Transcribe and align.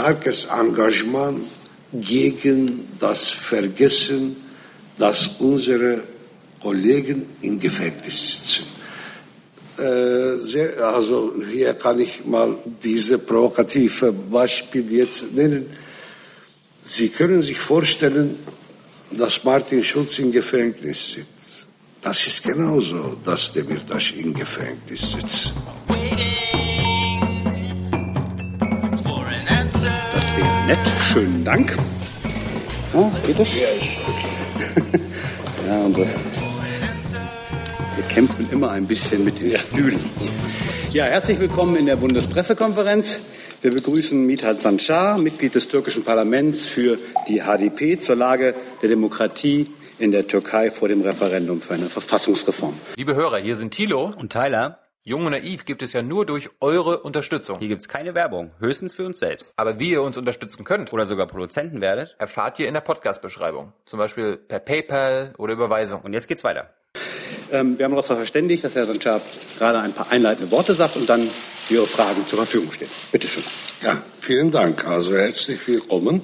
starkes 0.00 0.46
Engagement 0.46 1.44
gegen 1.92 2.88
das 2.98 3.30
Vergessen, 3.30 4.36
dass 4.98 5.26
unsere 5.38 6.02
Kollegen 6.62 7.26
im 7.42 7.58
Gefängnis 7.58 8.18
sitzen. 8.32 8.66
Äh, 9.78 10.36
sehr, 10.42 10.78
also 10.86 11.34
hier 11.50 11.74
kann 11.74 12.00
ich 12.00 12.24
mal 12.24 12.56
diese 12.82 13.18
provokative 13.18 14.12
Beispiel 14.12 14.90
jetzt 14.92 15.32
nennen. 15.34 15.66
Sie 16.84 17.08
können 17.08 17.42
sich 17.42 17.58
vorstellen, 17.58 18.36
dass 19.10 19.44
Martin 19.44 19.82
Schulz 19.82 20.18
im 20.18 20.32
Gefängnis 20.32 21.14
sitzt. 21.14 21.66
Das 22.00 22.26
ist 22.26 22.42
genauso, 22.42 23.16
dass 23.22 23.52
Demirtas 23.52 24.12
im 24.12 24.32
Gefängnis 24.32 25.12
sitzt. 25.12 25.54
Nett. 30.70 30.78
Schönen 31.12 31.44
Dank. 31.44 31.76
Ja, 32.92 33.08
geht 33.24 33.38
das? 33.38 33.54
Ja, 33.54 33.68
ja 35.68 35.80
unsere 35.80 36.06
wir 37.96 38.04
kämpfen 38.08 38.48
immer 38.50 38.72
ein 38.72 38.84
bisschen 38.84 39.24
mit 39.24 39.40
den 39.40 39.56
Stühlen. 39.56 40.00
Ja, 40.90 41.04
herzlich 41.04 41.38
willkommen 41.38 41.76
in 41.76 41.86
der 41.86 41.94
Bundespressekonferenz. 41.94 43.20
Wir 43.62 43.70
begrüßen 43.70 44.26
Mithat 44.26 44.60
Sancar, 44.60 45.18
Mitglied 45.18 45.54
des 45.54 45.68
türkischen 45.68 46.02
Parlaments 46.02 46.66
für 46.66 46.98
die 47.28 47.42
HDP 47.42 48.00
zur 48.00 48.16
Lage 48.16 48.56
der 48.82 48.88
Demokratie 48.88 49.68
in 50.00 50.10
der 50.10 50.26
Türkei 50.26 50.72
vor 50.72 50.88
dem 50.88 51.02
Referendum 51.02 51.60
für 51.60 51.74
eine 51.74 51.86
Verfassungsreform. 51.86 52.74
Liebe 52.96 53.14
Hörer, 53.14 53.38
hier 53.38 53.54
sind 53.54 53.70
Thilo 53.72 54.10
und 54.18 54.32
Tyler. 54.32 54.80
Jung 55.02 55.24
und 55.24 55.32
naiv 55.32 55.64
gibt 55.64 55.82
es 55.82 55.94
ja 55.94 56.02
nur 56.02 56.26
durch 56.26 56.50
eure 56.60 57.00
Unterstützung. 57.00 57.56
Hier 57.58 57.68
gibt 57.68 57.80
es 57.80 57.88
keine 57.88 58.14
Werbung, 58.14 58.50
höchstens 58.58 58.94
für 58.94 59.06
uns 59.06 59.18
selbst. 59.18 59.54
Aber 59.56 59.80
wie 59.80 59.92
ihr 59.92 60.02
uns 60.02 60.18
unterstützen 60.18 60.62
könnt 60.62 60.92
oder 60.92 61.06
sogar 61.06 61.26
Produzenten 61.26 61.80
werdet, 61.80 62.16
erfahrt 62.18 62.58
ihr 62.58 62.68
in 62.68 62.74
der 62.74 62.82
Podcast-Beschreibung. 62.82 63.72
Zum 63.86 63.98
Beispiel 63.98 64.36
per 64.36 64.58
PayPal 64.58 65.32
oder 65.38 65.54
Überweisung. 65.54 66.02
Und 66.02 66.12
jetzt 66.12 66.28
geht's 66.28 66.44
weiter. 66.44 66.74
Ähm, 67.50 67.78
wir 67.78 67.86
haben 67.86 67.94
uns 67.94 68.08
darauf 68.08 68.18
verständigt, 68.18 68.62
dass 68.62 68.74
Herr 68.74 68.84
Sanchar 68.84 69.22
gerade 69.58 69.78
ein 69.78 69.94
paar 69.94 70.10
einleitende 70.12 70.50
Worte 70.50 70.74
sagt 70.74 70.96
und 70.96 71.08
dann 71.08 71.26
Ihre 71.70 71.86
Fragen 71.86 72.26
zur 72.26 72.36
Verfügung 72.36 72.70
stehen. 72.70 72.90
Bitte 73.10 73.26
schön. 73.26 73.44
Ja, 73.80 74.02
vielen 74.20 74.50
Dank. 74.50 74.86
Also 74.86 75.16
herzlich 75.16 75.66
willkommen. 75.66 76.20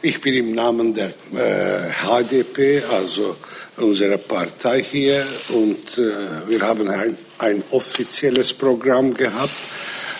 Ich 0.00 0.20
bin 0.20 0.34
im 0.34 0.54
Namen 0.56 0.92
der 0.92 1.10
äh, 1.34 1.88
HDP, 2.04 2.82
also 2.90 3.36
unserer 3.76 4.18
Partei 4.18 4.82
hier, 4.82 5.24
und 5.50 5.98
äh, 5.98 6.48
wir 6.48 6.60
haben 6.62 6.88
ein, 6.88 7.16
ein 7.42 7.62
offizielles 7.70 8.52
Programm 8.52 9.14
gehabt. 9.14 9.54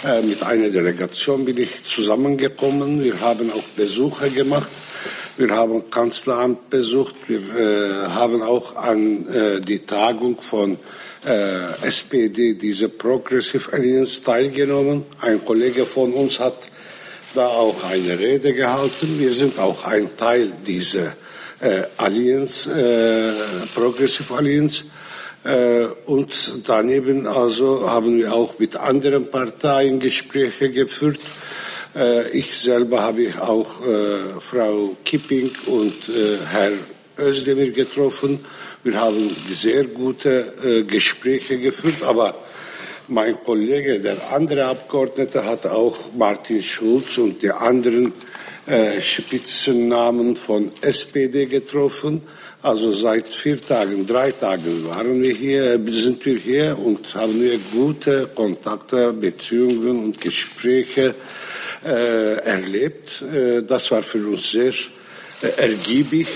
Äh, 0.04 0.22
mit 0.22 0.42
einer 0.42 0.68
Delegation 0.68 1.44
bin 1.44 1.58
ich 1.58 1.84
zusammengekommen. 1.84 3.02
Wir 3.02 3.20
haben 3.20 3.50
auch 3.52 3.64
Besuche 3.76 4.30
gemacht 4.30 4.68
wir 5.36 5.50
haben 5.50 5.88
Kanzleramt 5.88 6.68
besucht. 6.68 7.14
Wir 7.26 7.38
äh, 7.38 8.08
haben 8.10 8.42
auch 8.42 8.76
an 8.76 9.26
äh, 9.28 9.60
die 9.60 9.78
Tagung 9.78 10.40
von 10.42 10.76
äh, 11.24 11.86
SPD, 11.86 12.54
diese 12.54 12.90
Progressive 12.90 13.72
Alliance, 13.72 14.22
teilgenommen. 14.22 15.04
Ein 15.20 15.42
Kollege 15.44 15.86
von 15.86 16.12
uns 16.12 16.38
hat 16.38 16.58
da 17.34 17.46
auch 17.46 17.82
eine 17.84 18.18
Rede 18.18 18.52
gehalten. 18.52 19.18
Wir 19.18 19.32
sind 19.32 19.58
auch 19.58 19.86
ein 19.86 20.16
Teil 20.16 20.52
dieser 20.66 21.14
Alliance, 21.96 22.68
äh, 22.68 23.66
Progressive 23.72 24.34
Alliance. 24.34 24.84
Äh, 25.44 25.86
und 26.06 26.60
daneben 26.66 27.26
also 27.26 27.90
haben 27.90 28.18
wir 28.18 28.32
auch 28.32 28.58
mit 28.58 28.76
anderen 28.76 29.30
Parteien 29.30 29.98
Gespräche 29.98 30.70
geführt. 30.70 31.18
Äh, 31.96 32.30
ich 32.30 32.56
selber 32.56 33.02
habe 33.02 33.32
auch 33.40 33.84
äh, 33.84 34.40
Frau 34.40 34.96
Kipping 35.04 35.50
und 35.66 35.94
Herr 36.50 36.72
Özdemir 37.18 37.72
getroffen. 37.72 38.44
Wir 38.84 39.00
haben 39.00 39.36
sehr 39.50 39.84
gute 39.84 40.84
Gespräche 40.88 41.58
geführt, 41.58 42.02
aber 42.02 42.34
mein 43.06 43.40
Kollege, 43.44 44.00
der 44.00 44.16
andere 44.32 44.64
Abgeordnete, 44.64 45.44
hat 45.44 45.66
auch 45.66 45.96
Martin 46.16 46.60
Schulz 46.60 47.18
und 47.18 47.42
die 47.42 47.52
anderen 47.52 48.12
Spitzennamen 48.98 50.34
von 50.34 50.70
SPD 50.80 51.46
getroffen. 51.46 52.22
Also 52.64 52.92
seit 52.92 53.26
vier 53.26 53.60
Tagen, 53.60 54.06
drei 54.06 54.30
Tagen 54.30 54.86
waren 54.86 55.20
wir 55.20 55.34
hier, 55.34 55.80
sind 55.88 56.24
wir 56.24 56.36
hier 56.36 56.78
und 56.78 57.12
haben 57.16 57.42
wir 57.42 57.58
gute 57.72 58.28
Kontakte, 58.32 59.12
Beziehungen 59.12 60.04
und 60.04 60.20
Gespräche 60.20 61.12
äh, 61.84 62.34
erlebt. 62.36 63.20
Äh, 63.20 63.64
das 63.64 63.90
war 63.90 64.04
für 64.04 64.24
uns 64.28 64.52
sehr 64.52 64.72
äh, 65.42 65.48
ergiebig, 65.56 66.28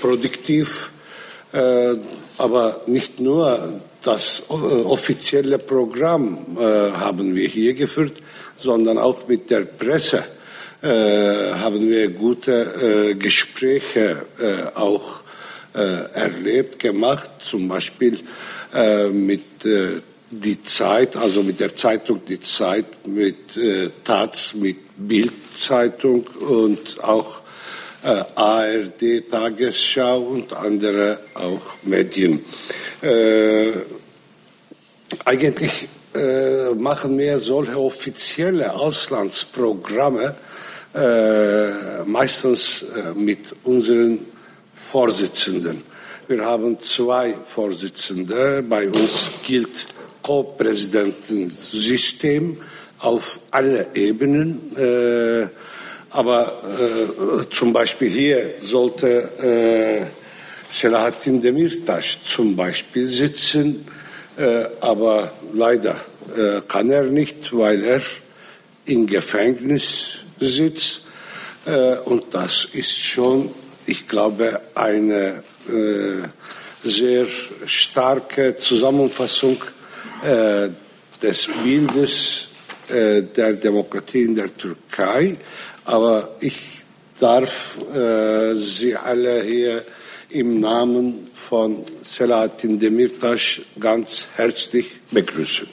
produktiv, 0.00 0.92
aber 2.38 2.82
nicht 2.86 3.18
nur 3.18 3.80
das 4.04 4.44
offizielle 4.48 5.58
Programm 5.58 6.56
haben 6.56 7.34
wir 7.34 7.48
hier 7.48 7.74
geführt, 7.74 8.22
sondern 8.56 8.96
auch 8.98 9.26
mit 9.26 9.50
der 9.50 9.62
Presse 9.62 10.24
haben 10.80 11.80
wir 11.88 12.08
gute 12.10 13.16
Gespräche 13.18 14.26
auch 14.76 15.19
erlebt, 15.72 16.78
gemacht, 16.78 17.30
zum 17.40 17.68
Beispiel 17.68 18.20
mit 19.12 19.64
die 20.30 20.62
Zeit, 20.62 21.16
also 21.16 21.42
mit 21.42 21.58
der 21.58 21.74
Zeitung 21.74 22.24
Die 22.24 22.40
Zeit, 22.40 23.06
mit 23.06 23.56
äh, 23.56 23.90
Taz, 24.04 24.54
mit 24.54 24.76
Bildzeitung 24.96 26.24
und 26.26 27.02
auch 27.02 27.40
äh, 28.04 28.22
ARD, 28.34 29.28
Tagesschau 29.28 30.20
und 30.20 30.52
andere 30.52 31.20
auch 31.34 31.76
Medien. 31.82 32.44
Äh, 33.02 33.72
eigentlich 35.24 35.88
äh, 36.14 36.70
machen 36.74 37.18
wir 37.18 37.38
solche 37.38 37.78
offizielle 37.78 38.72
Auslandsprogramme 38.72 40.36
äh, 40.94 42.04
meistens 42.04 42.82
äh, 42.82 43.14
mit 43.14 43.54
unseren 43.64 44.26
Vorsitzenden. 44.90 45.82
Wir 46.26 46.44
haben 46.44 46.80
zwei 46.80 47.36
Vorsitzende. 47.44 48.64
Bei 48.68 48.88
uns 48.88 49.30
gilt 49.46 49.86
Co-Präsidentensystem 50.22 52.56
auf 52.98 53.38
alle 53.52 53.86
Ebenen. 53.94 54.76
Äh, 54.76 55.46
aber 56.10 56.60
äh, 56.64 57.44
zum 57.50 57.72
Beispiel 57.72 58.10
hier 58.10 58.54
sollte 58.60 59.30
äh, 59.40 60.06
Selahattin 60.68 61.40
Demirtas 61.40 62.18
zum 62.24 62.56
Beispiel 62.56 63.06
sitzen, 63.06 63.86
äh, 64.36 64.64
aber 64.80 65.32
leider 65.54 66.00
äh, 66.36 66.62
kann 66.66 66.90
er 66.90 67.04
nicht, 67.04 67.56
weil 67.56 67.84
er 67.84 68.02
im 68.86 69.06
Gefängnis 69.06 70.16
sitzt. 70.40 71.04
Äh, 71.64 71.98
und 71.98 72.24
das 72.32 72.64
ist 72.72 72.98
schon, 72.98 73.54
ich 73.86 74.06
glaube, 74.06 74.60
eine 74.74 75.42
äh, 75.68 76.28
sehr 76.82 77.26
starke 77.66 78.56
Zusammenfassung 78.56 79.62
äh, 80.22 80.70
des 81.22 81.48
Bildes 81.62 82.48
äh, 82.88 83.22
der 83.22 83.54
Demokratie 83.54 84.22
in 84.22 84.34
der 84.34 84.56
Türkei. 84.56 85.36
Aber 85.84 86.36
ich 86.40 86.80
darf 87.18 87.78
äh, 87.94 88.54
Sie 88.54 88.96
alle 88.96 89.42
hier 89.42 89.84
im 90.30 90.60
Namen 90.60 91.30
von 91.34 91.84
Selahattin 92.02 92.78
Demirtas 92.78 93.60
ganz 93.78 94.26
herzlich 94.36 94.86
begrüßen. 95.10 95.66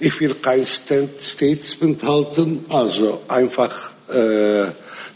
Ich 0.00 0.20
will 0.20 0.34
kein 0.34 0.64
Statement 0.64 2.02
halten, 2.02 2.64
also 2.68 3.22
einfach 3.28 3.92
äh, 4.08 4.66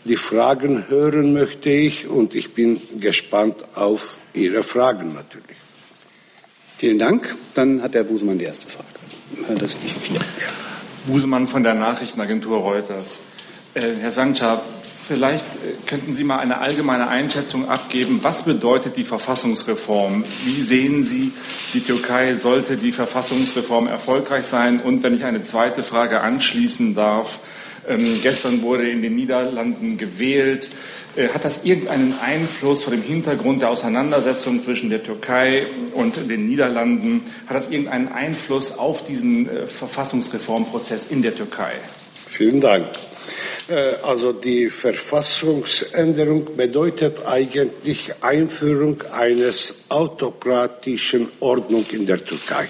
die 0.08 0.16
Fragen 0.16 0.88
hören 0.88 1.32
möchte 1.32 1.70
ich 1.70 2.08
und 2.08 2.34
ich 2.34 2.54
bin 2.54 2.80
gespannt 2.98 3.56
auf 3.74 4.18
Ihre 4.32 4.62
Fragen 4.62 5.14
natürlich. 5.14 5.56
Vielen 6.78 6.98
Dank. 6.98 7.36
Dann 7.54 7.82
hat 7.82 7.94
der 7.94 8.04
Busemann 8.04 8.38
die 8.38 8.46
erste 8.46 8.66
Frage. 8.66 9.58
Das 9.60 9.72
ist 9.72 9.78
vier. 10.02 10.20
Busemann 11.06 11.46
von 11.46 11.62
der 11.62 11.74
Nachrichtenagentur 11.74 12.58
Reuters. 12.58 13.20
Äh, 13.74 13.94
Herr 14.00 14.12
Sancha, 14.12 14.62
vielleicht 15.08 15.46
äh, 15.46 15.86
könnten 15.86 16.14
Sie 16.14 16.24
mal 16.24 16.38
eine 16.38 16.58
allgemeine 16.58 17.08
Einschätzung 17.08 17.68
abgeben. 17.68 18.20
Was 18.22 18.44
bedeutet 18.44 18.96
die 18.96 19.04
Verfassungsreform? 19.04 20.24
Wie 20.44 20.62
sehen 20.62 21.04
Sie, 21.04 21.32
die 21.74 21.80
Türkei 21.80 22.34
sollte 22.34 22.76
die 22.76 22.92
Verfassungsreform 22.92 23.86
erfolgreich 23.86 24.46
sein? 24.46 24.80
Und 24.80 25.02
wenn 25.02 25.14
ich 25.14 25.24
eine 25.24 25.42
zweite 25.42 25.82
Frage 25.82 26.20
anschließen 26.20 26.94
darf, 26.94 27.40
ähm, 27.88 28.20
gestern 28.22 28.62
wurde 28.62 28.90
in 28.90 29.02
den 29.02 29.16
Niederlanden 29.16 29.96
gewählt. 29.96 30.68
Äh, 31.16 31.28
hat 31.28 31.44
das 31.44 31.64
irgendeinen 31.64 32.14
Einfluss 32.20 32.84
vor 32.84 32.92
dem 32.92 33.02
Hintergrund 33.02 33.62
der 33.62 33.70
Auseinandersetzung 33.70 34.62
zwischen 34.62 34.90
der 34.90 35.02
Türkei 35.02 35.66
und 35.94 36.16
den 36.30 36.46
Niederlanden? 36.46 37.22
Hat 37.46 37.56
das 37.56 37.70
irgendeinen 37.70 38.08
Einfluss 38.08 38.78
auf 38.78 39.04
diesen 39.04 39.48
äh, 39.48 39.66
Verfassungsreformprozess 39.66 41.10
in 41.10 41.22
der 41.22 41.34
Türkei? 41.34 41.72
Vielen 42.28 42.60
Dank. 42.60 42.86
Äh, 43.68 43.94
also 44.02 44.32
die 44.32 44.70
Verfassungsänderung 44.70 46.56
bedeutet 46.56 47.26
eigentlich 47.26 48.12
Einführung 48.20 49.02
eines 49.10 49.74
autokratischen 49.88 51.28
Ordnung 51.40 51.84
in 51.92 52.06
der 52.06 52.24
Türkei. 52.24 52.68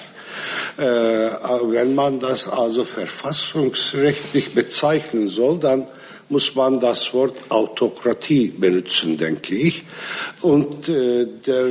Äh, 0.77 0.83
wenn 0.83 1.95
man 1.95 2.21
das 2.21 2.49
also 2.49 2.85
verfassungsrechtlich 2.85 4.55
bezeichnen 4.55 5.29
soll, 5.29 5.59
dann 5.59 5.87
muss 6.29 6.55
man 6.55 6.79
das 6.79 7.15
Wort 7.15 7.37
Autokratie 7.49 8.49
benutzen, 8.49 9.17
denke 9.17 9.55
ich. 9.55 9.85
Und 10.43 10.89
äh, 10.89 11.27
der 11.47 11.67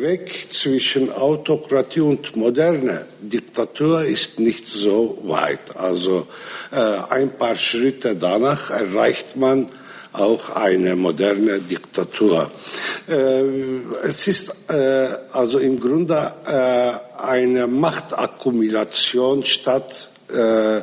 Weg 0.00 0.52
zwischen 0.52 1.10
Autokratie 1.10 2.00
und 2.00 2.36
moderne 2.36 3.06
Diktatur 3.20 4.04
ist 4.04 4.38
nicht 4.38 4.68
so 4.68 5.18
weit. 5.22 5.76
Also 5.76 6.26
äh, 6.70 6.76
ein 6.76 7.36
paar 7.36 7.56
Schritte 7.56 8.14
danach 8.14 8.70
erreicht 8.70 9.36
man 9.36 9.70
auch 10.14 10.56
eine 10.56 10.96
moderne 10.96 11.60
Diktatur. 11.60 12.50
Äh, 13.08 13.42
es 14.04 14.26
ist 14.26 14.54
äh, 14.68 15.08
also 15.32 15.58
im 15.58 15.78
Grunde 15.78 16.34
äh, 16.46 17.22
eine 17.26 17.66
Machtakkumulation 17.66 19.44
statt 19.44 20.08
äh, 20.28 20.82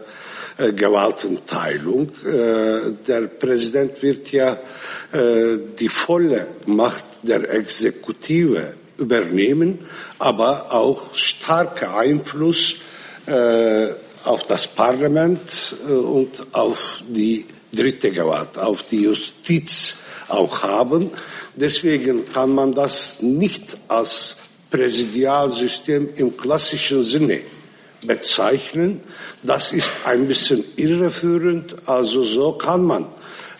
Gewaltenteilung. 0.73 2.11
Äh, 2.25 2.91
der 3.07 3.21
Präsident 3.27 4.01
wird 4.03 4.31
ja 4.31 4.57
äh, 5.11 5.57
die 5.79 5.89
volle 5.89 6.47
Macht 6.65 7.05
der 7.23 7.49
Exekutive 7.49 8.73
übernehmen, 8.97 9.79
aber 10.19 10.71
auch 10.71 11.13
starker 11.13 11.97
Einfluss 11.97 12.75
auf 14.25 14.43
das 14.43 14.67
Parlament 14.67 15.75
und 15.87 16.47
auf 16.53 17.03
die 17.07 17.45
dritte 17.71 18.11
Gewalt, 18.11 18.57
auf 18.57 18.83
die 18.83 19.03
Justiz 19.03 19.97
auch 20.27 20.63
haben. 20.63 21.11
Deswegen 21.55 22.29
kann 22.31 22.53
man 22.53 22.73
das 22.73 23.21
nicht 23.21 23.77
als 23.87 24.35
Präsidialsystem 24.69 26.09
im 26.15 26.37
klassischen 26.37 27.03
Sinne 27.03 27.41
bezeichnen. 28.05 29.01
Das 29.43 29.73
ist 29.73 29.91
ein 30.05 30.27
bisschen 30.27 30.63
irreführend. 30.75 31.75
Also 31.87 32.23
so 32.23 32.53
kann 32.53 32.83
man 32.83 33.07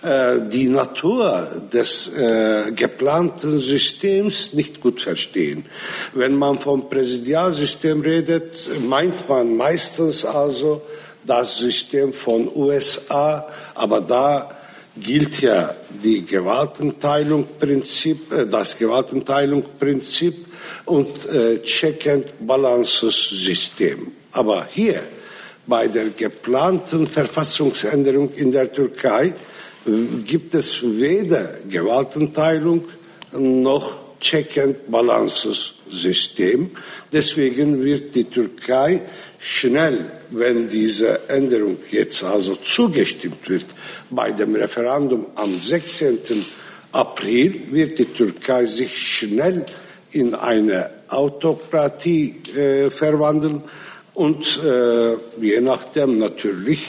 äh, 0.02 0.40
die 0.50 0.68
Natur 0.68 1.62
des 1.72 2.08
äh, 2.08 2.72
geplanten 2.72 3.60
Systems 3.60 4.54
nicht 4.54 4.82
gut 4.82 5.02
verstehen. 5.02 5.66
Wenn 6.14 6.36
man 6.36 6.58
vom 6.58 6.90
Präsidialsystem 6.90 8.02
redet, 8.02 8.70
meint 8.88 9.28
man 9.30 9.56
meistens 9.56 10.26
also 10.26 10.82
das 11.32 11.60
System 11.60 12.12
von 12.12 12.50
USA, 12.54 13.48
aber 13.74 14.02
da 14.02 14.52
gilt 14.98 15.42
ja 15.42 15.74
die 16.04 16.26
Gewaltenteilungprinzip, 16.26 18.34
äh, 18.34 18.46
das 18.46 18.78
Gewaltenteilungprinzip 18.78 20.46
und 20.84 21.30
äh, 21.30 21.62
Check 21.62 22.06
and 22.08 22.46
Balances 22.46 23.30
System. 23.30 24.12
Aber 24.34 24.68
hier 24.70 25.02
bei 25.66 25.88
der 25.88 26.10
geplanten 26.10 27.08
Verfassungsänderung 27.08 28.34
in 28.34 28.52
der 28.52 28.74
Türkei 28.74 29.34
gibt 30.26 30.54
es 30.54 30.82
weder 30.84 31.60
Gewaltenteilung 31.70 32.84
noch 33.32 34.01
Check 34.22 34.58
and 34.58 34.90
Balances 34.90 35.74
System. 35.90 36.72
Deswegen 37.12 37.84
wird 37.84 38.16
die 38.16 38.24
Türkei 38.26 39.02
schnell, 39.40 40.06
wenn 40.30 40.68
diese 40.68 41.28
Änderung 41.28 41.78
jetzt 41.92 42.24
also 42.24 42.56
zugestimmt 42.56 43.50
wird, 43.50 43.66
bei 44.10 44.32
dem 44.32 44.56
Referendum 44.56 45.26
am 45.36 45.60
16. 45.60 46.46
April 46.92 47.64
wird 47.72 48.00
die 48.00 48.06
Türkei 48.06 48.66
sich 48.66 48.96
schnell 48.96 49.66
in 50.12 50.36
eine 50.36 50.90
Autokratie 51.08 52.42
äh, 52.56 52.90
verwandeln 52.90 53.64
und 54.14 54.60
äh, 54.64 55.14
je 55.40 55.62
nachdem 55.62 56.20
natürlich 56.20 56.88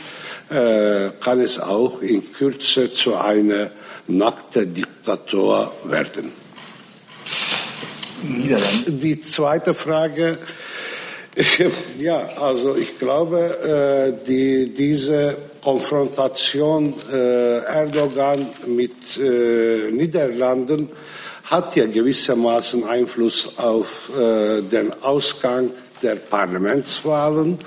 äh, 0.51 1.11
kann 1.21 1.41
es 1.41 1.59
auch 1.59 2.03
in 2.03 2.33
Kürze 2.33 2.91
zu 2.91 3.15
einer 3.15 3.71
nackten 4.09 4.75
Diktatur 4.75 5.73
werden. 5.85 6.42
Die 8.87 9.21
zweite 9.21 9.75
Frage, 9.75 10.39
ja, 11.99 12.29
also 12.41 12.77
ich 12.77 12.99
glaube, 12.99 13.39
äh, 14.21 14.27
die, 14.27 14.73
diese 14.75 15.37
Konfrontation 15.63 16.95
äh, 17.11 17.59
Erdogan 17.59 18.49
mit 18.67 19.17
äh, 19.19 19.91
Niederlanden 19.91 20.91
hat 21.45 21.75
ja 21.77 21.87
gewissermaßen 21.87 22.85
Einfluss 22.85 23.59
auf 23.59 24.11
den 24.17 24.91
Ausgang 25.03 25.71
der 26.03 26.15
Parlamentswahlen. 26.15 27.59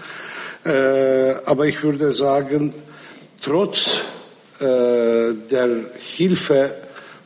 Aber 1.46 1.68
ich 1.68 1.84
würde 1.84 2.12
sagen, 2.12 2.74
trotz 3.42 3.98
der 4.60 5.69
Hilfe 6.00 6.74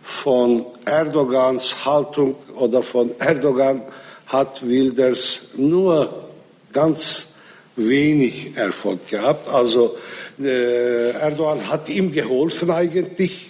von 0.09 0.65
Erdogans 0.85 1.85
Haltung 1.85 2.35
oder 2.55 2.81
von 2.81 3.11
Erdogan 3.19 3.83
hat 4.25 4.67
Wilders 4.67 5.41
nur 5.55 6.29
ganz 6.73 7.27
wenig 7.75 8.57
Erfolg 8.57 9.07
gehabt. 9.07 9.47
Also 9.47 9.97
äh, 10.41 11.11
Erdogan 11.11 11.69
hat 11.69 11.89
ihm 11.89 12.11
geholfen 12.11 12.71
eigentlich. 12.71 13.49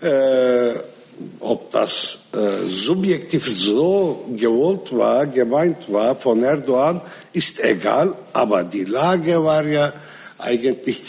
Äh, 0.00 0.74
ob 1.40 1.70
das 1.72 2.20
äh, 2.32 2.64
subjektiv 2.68 3.48
so 3.50 4.26
gewollt 4.36 4.96
war, 4.96 5.26
gemeint 5.26 5.90
war 5.92 6.14
von 6.14 6.44
Erdogan, 6.44 7.00
ist 7.32 7.64
egal. 7.64 8.14
Aber 8.34 8.62
die 8.62 8.84
Lage 8.84 9.42
war 9.42 9.64
ja 9.64 9.92
eigentlich 10.36 11.02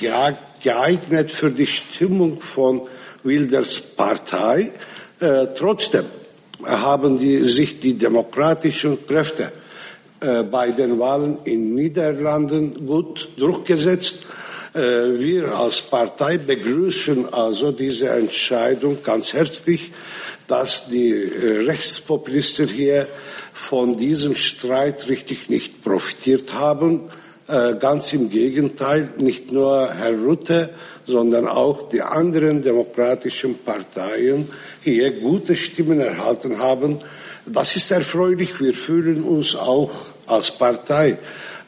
geeignet 0.63 1.31
für 1.31 1.51
die 1.51 1.67
Stimmung 1.67 2.41
von 2.41 2.87
Wilders 3.23 3.79
Partei. 3.79 4.71
Äh, 5.19 5.47
trotzdem 5.55 6.05
haben 6.63 7.17
die, 7.17 7.43
sich 7.43 7.79
die 7.79 7.93
demokratischen 7.93 9.05
Kräfte 9.05 9.51
äh, 10.21 10.43
bei 10.43 10.71
den 10.71 10.99
Wahlen 10.99 11.39
in 11.45 11.75
Niederlanden 11.75 12.85
gut 12.85 13.29
durchgesetzt. 13.37 14.25
Äh, 14.73 14.79
wir 15.19 15.57
als 15.57 15.81
Partei 15.81 16.37
begrüßen 16.37 17.33
also 17.33 17.71
diese 17.71 18.09
Entscheidung 18.09 18.99
ganz 19.01 19.33
herzlich, 19.33 19.91
dass 20.47 20.87
die 20.87 21.11
äh, 21.11 21.65
Rechtspopulisten 21.65 22.67
hier 22.67 23.07
von 23.53 23.95
diesem 23.97 24.35
Streit 24.35 25.07
richtig 25.09 25.49
nicht 25.49 25.81
profitiert 25.81 26.53
haben. 26.53 27.09
Äh, 27.47 27.75
ganz 27.79 28.13
im 28.13 28.29
Gegenteil, 28.29 29.09
nicht 29.17 29.51
nur 29.51 29.91
Herr 29.91 30.13
Rutte, 30.13 30.69
sondern 31.09 31.47
auch 31.47 31.89
die 31.89 32.01
anderen 32.01 32.61
demokratischen 32.61 33.57
Parteien 33.57 34.49
hier 34.81 35.19
gute 35.19 35.55
Stimmen 35.55 35.99
erhalten 35.99 36.59
haben. 36.59 36.99
Das 37.45 37.75
ist 37.75 37.89
erfreulich. 37.91 38.59
Wir 38.59 38.73
fühlen 38.73 39.23
uns 39.23 39.55
auch 39.55 39.91
als 40.27 40.51
Partei 40.51 41.17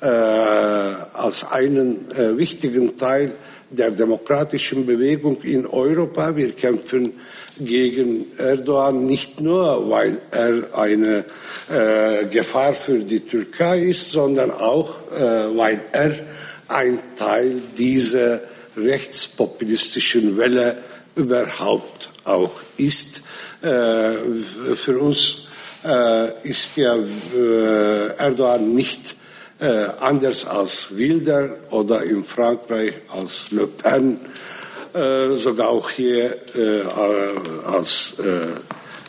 äh, 0.02 0.06
als 0.06 1.52
einen 1.52 2.10
äh, 2.12 2.38
wichtigen 2.38 2.98
Teil 2.98 3.34
der 3.70 3.92
demokratischen 3.92 4.86
Bewegung 4.86 5.42
in 5.42 5.66
Europa. 5.66 6.36
Wir 6.36 6.52
kämpfen 6.52 7.14
gegen 7.60 8.28
Erdogan 8.38 9.06
nicht 9.06 9.40
nur, 9.40 9.90
weil 9.90 10.22
er 10.32 10.78
eine 10.78 11.26
äh, 11.70 12.26
Gefahr 12.26 12.74
für 12.74 13.00
die 13.00 13.22
Türkei 13.22 13.80
ist, 13.80 14.12
sondern 14.12 14.52
auch, 14.52 15.12
äh, 15.12 15.56
weil 15.56 15.82
er 15.92 16.16
ein 16.68 17.00
Teil 17.18 17.62
dieser 17.78 18.42
rechtspopulistischen 18.78 20.38
Welle 20.38 20.78
überhaupt 21.16 22.12
auch 22.24 22.52
ist. 22.78 23.22
Äh, 23.62 24.14
für 24.76 25.00
uns 25.00 25.48
äh, 25.84 26.48
ist 26.48 26.78
ja 26.78 26.96
äh, 26.96 28.18
Erdogan 28.18 28.74
nicht 28.74 29.16
anders 30.00 30.48
als 30.48 30.88
Wilder 30.90 31.58
oder 31.70 32.02
in 32.02 32.24
Frankreich 32.24 32.96
als 33.10 33.52
Le 33.52 33.68
Pen, 33.68 34.20
sogar 34.92 35.70
auch 35.70 35.88
hier 35.92 36.36
als 37.64 38.16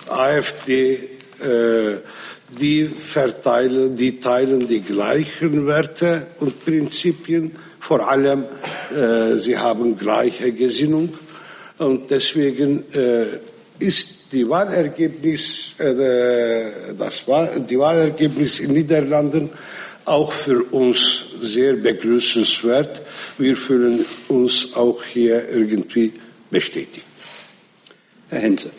AfD, 0.07 1.09
die 2.51 2.85
verteilen, 2.85 3.97
die 3.97 4.21
teilen 4.21 4.69
die 4.69 4.83
gleichen 4.83 5.67
Werte 5.67 6.27
und 6.39 6.63
Prinzipien. 6.63 7.53
Vor 7.83 8.09
allem, 8.09 8.45
äh, 8.95 9.35
sie 9.35 9.59
haben 9.59 9.97
gleiche 9.99 10.53
Gesinnung 10.53 11.15
und 11.79 12.11
deswegen 12.13 12.85
ist 13.81 14.33
die 14.33 14.49
Wahlergebnis, 14.49 15.75
das 15.77 17.27
Wahl, 17.27 17.65
die 17.69 17.77
Wahlergebnis 17.77 18.61
in 18.61 18.73
Niederlanden 18.73 19.51
auch 20.05 20.33
für 20.33 20.63
uns 20.63 21.25
sehr 21.41 21.73
begrüßenswert. 21.75 23.03
Wir 23.39 23.57
fühlen 23.57 24.05
uns 24.29 24.75
auch 24.75 25.03
hier 25.03 25.49
irgendwie 25.49 26.13
bestätigt. 26.51 27.07
Herr 28.29 28.41
Henze. 28.41 28.71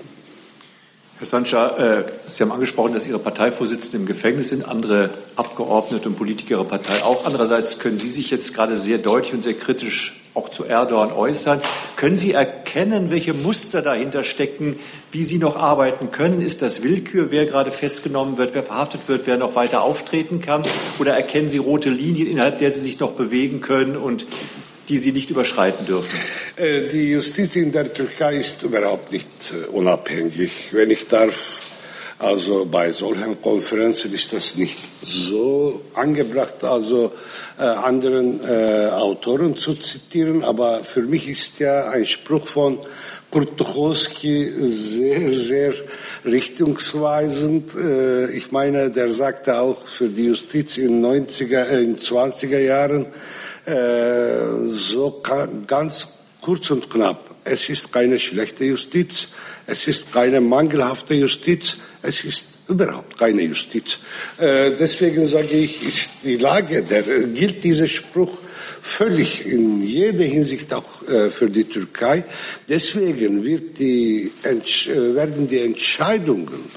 Herr 1.24 1.28
Sancha, 1.28 1.78
äh, 1.78 2.04
Sie 2.26 2.44
haben 2.44 2.52
angesprochen, 2.52 2.94
dass 2.94 3.08
Ihre 3.08 3.18
Parteivorsitzende 3.18 3.96
im 3.96 4.06
Gefängnis 4.06 4.50
sind, 4.50 4.68
andere 4.68 5.10
Abgeordnete 5.38 6.10
und 6.10 6.18
Politiker 6.18 6.56
Ihrer 6.56 6.66
Partei 6.66 7.02
auch. 7.02 7.26
Andererseits 7.26 7.80
können 7.80 7.98
Sie 7.98 8.10
sich 8.10 8.30
jetzt 8.30 8.54
gerade 8.54 8.76
sehr 8.76 8.98
deutlich 8.98 9.34
und 9.34 9.42
sehr 9.42 9.54
kritisch 9.54 10.20
auch 10.34 10.50
zu 10.50 10.66
Erdogan 10.66 11.14
äußern. 11.14 11.62
Können 11.96 12.18
Sie 12.18 12.34
erkennen, 12.34 13.10
welche 13.10 13.34
Muster 13.34 13.82
dahinter 13.82 14.26
stecken, 14.26 14.78
wie 15.14 15.24
Sie 15.24 15.38
noch 15.38 15.56
arbeiten 15.56 16.12
können? 16.12 16.42
Ist 16.42 16.62
das 16.62 16.84
Willkür, 16.84 17.32
wer 17.32 17.46
gerade 17.46 17.72
festgenommen 17.72 18.38
wird, 18.38 18.54
wer 18.54 18.64
verhaftet 18.64 19.08
wird, 19.08 19.26
wer 19.26 19.38
noch 19.38 19.56
weiter 19.56 19.82
auftreten 19.82 20.42
kann? 20.42 20.64
Oder 21.00 21.14
erkennen 21.14 21.48
Sie 21.48 21.58
rote 21.58 21.90
Linien, 21.90 22.28
innerhalb 22.28 22.60
der 22.60 22.70
Sie 22.70 22.82
sich 22.82 23.00
noch 23.00 23.12
bewegen 23.12 23.62
können 23.62 23.96
und 23.96 24.26
die 24.90 24.98
Sie 24.98 25.12
nicht 25.12 25.30
überschreiten 25.30 25.86
dürfen? 25.86 26.20
Äh, 26.56 26.88
die 26.90 27.12
Justiz 27.12 27.56
in 27.56 27.72
der 27.72 27.94
Türkei 27.94 28.38
ist 28.38 28.64
überhaupt 28.64 29.12
nicht 29.12 29.28
äh, 29.52 29.68
unabhängig. 29.68 30.52
Wenn 30.72 30.92
ich 30.92 31.08
darf, 31.08 31.62
also 32.20 32.66
bei 32.66 32.92
solchen 32.92 33.42
Konferenzen 33.42 34.14
ist 34.14 34.34
das 34.34 34.56
nicht 34.56 34.78
so 35.02 35.82
angebracht, 35.94 36.64
also 36.64 37.12
äh, 37.58 37.64
anderen 37.64 38.40
äh, 38.48 38.90
Autoren 38.92 39.58
zu 39.58 39.76
zitieren, 39.76 40.44
aber 40.44 40.84
für 40.84 41.02
mich 41.02 41.28
ist 41.28 41.60
ja 41.60 41.90
ein 41.90 42.06
Spruch 42.06 42.48
von 42.48 42.80
Kurt 43.34 43.58
Tucholsky 43.58 44.54
sehr, 44.60 45.32
sehr 45.32 45.74
richtungsweisend. 46.24 47.74
Äh, 47.76 48.32
ich 48.32 48.52
meine, 48.52 48.92
der 48.92 49.12
sagte 49.12 49.58
auch 49.58 49.88
für 49.88 50.08
die 50.08 50.26
Justiz 50.26 50.78
in 50.78 51.04
90er, 51.04 51.66
äh, 51.66 51.84
in 51.84 51.98
20er 51.98 52.60
Jahren, 52.60 53.08
so 53.66 55.22
ganz 55.68 56.08
kurz 56.42 56.70
und 56.72 56.90
knapp. 56.90 57.36
Es 57.46 57.70
ist 57.70 57.92
keine 57.92 58.20
schlechte 58.20 58.66
Justiz, 58.66 59.30
es 59.66 59.88
ist 59.88 60.12
keine 60.12 60.42
mangelhafte 60.42 61.14
Justiz, 61.14 61.78
es 62.02 62.24
ist 62.24 62.46
überhaupt 62.68 63.18
keine 63.18 63.44
Justiz. 63.44 64.00
Äh, 64.38 64.72
deswegen 64.80 65.26
sage 65.26 65.56
ich, 65.56 65.86
ist 65.86 66.10
die 66.24 66.38
Lage, 66.38 66.84
der, 66.84 67.04
gilt 67.28 67.64
dieser 67.64 67.88
Spruch 67.88 68.38
völlig 68.82 69.46
in 69.46 69.82
jeder 69.82 70.26
Hinsicht 70.26 70.74
auch 70.74 71.08
äh, 71.08 71.30
für 71.32 71.50
die 71.50 71.66
Türkei. 71.66 72.24
Deswegen 72.68 73.44
wird 73.44 73.80
die, 73.80 74.32
äh, 74.44 75.16
werden 75.16 75.48
die 75.48 75.60
Entscheidungen 75.60 76.72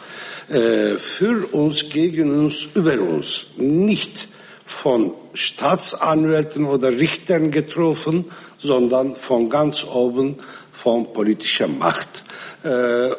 äh, 0.49 0.97
für 0.99 1.53
uns, 1.53 1.89
gegen 1.89 2.31
uns, 2.31 2.69
über 2.75 3.01
uns 3.01 3.47
nicht 3.57 4.29
von 4.65 5.15
Staatsanwälten 5.37 6.65
oder 6.65 6.91
Richtern 6.91 7.51
getroffen, 7.51 8.25
sondern 8.59 9.17
von 9.17 9.51
ganz 9.51 9.85
oben 9.85 10.39
von 10.73 11.13
politischer 11.13 11.69
Macht. 11.69 12.25
Äh, 12.65 13.11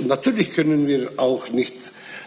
natürlich 0.00 0.52
können 0.52 0.86
wir 0.86 1.12
auch 1.16 1.48
nicht 1.48 1.74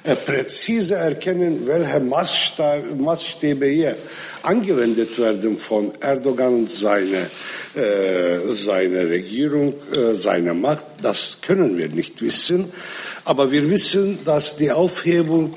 äh, 0.04 0.16
präzise 0.16 0.96
erkennen, 0.96 1.66
welche 1.66 2.00
Maßstäbe 2.00 3.66
hier 3.66 3.96
angewendet 4.44 5.18
werden 5.18 5.58
von 5.58 5.94
Erdogan 6.00 6.54
und 6.54 6.72
seine, 6.72 7.30
äh, 7.76 8.40
seine 8.50 9.10
Regierung, 9.10 9.74
äh, 9.94 10.14
seine 10.14 10.54
Macht. 10.54 10.86
Das 11.02 11.38
können 11.42 11.78
wir 11.78 11.88
nicht 11.90 12.22
wissen. 12.22 12.72
Aber 13.24 13.52
wir 13.52 13.70
wissen, 13.70 14.20
dass 14.26 14.56
die 14.58 14.72
Aufhebung 14.72 15.56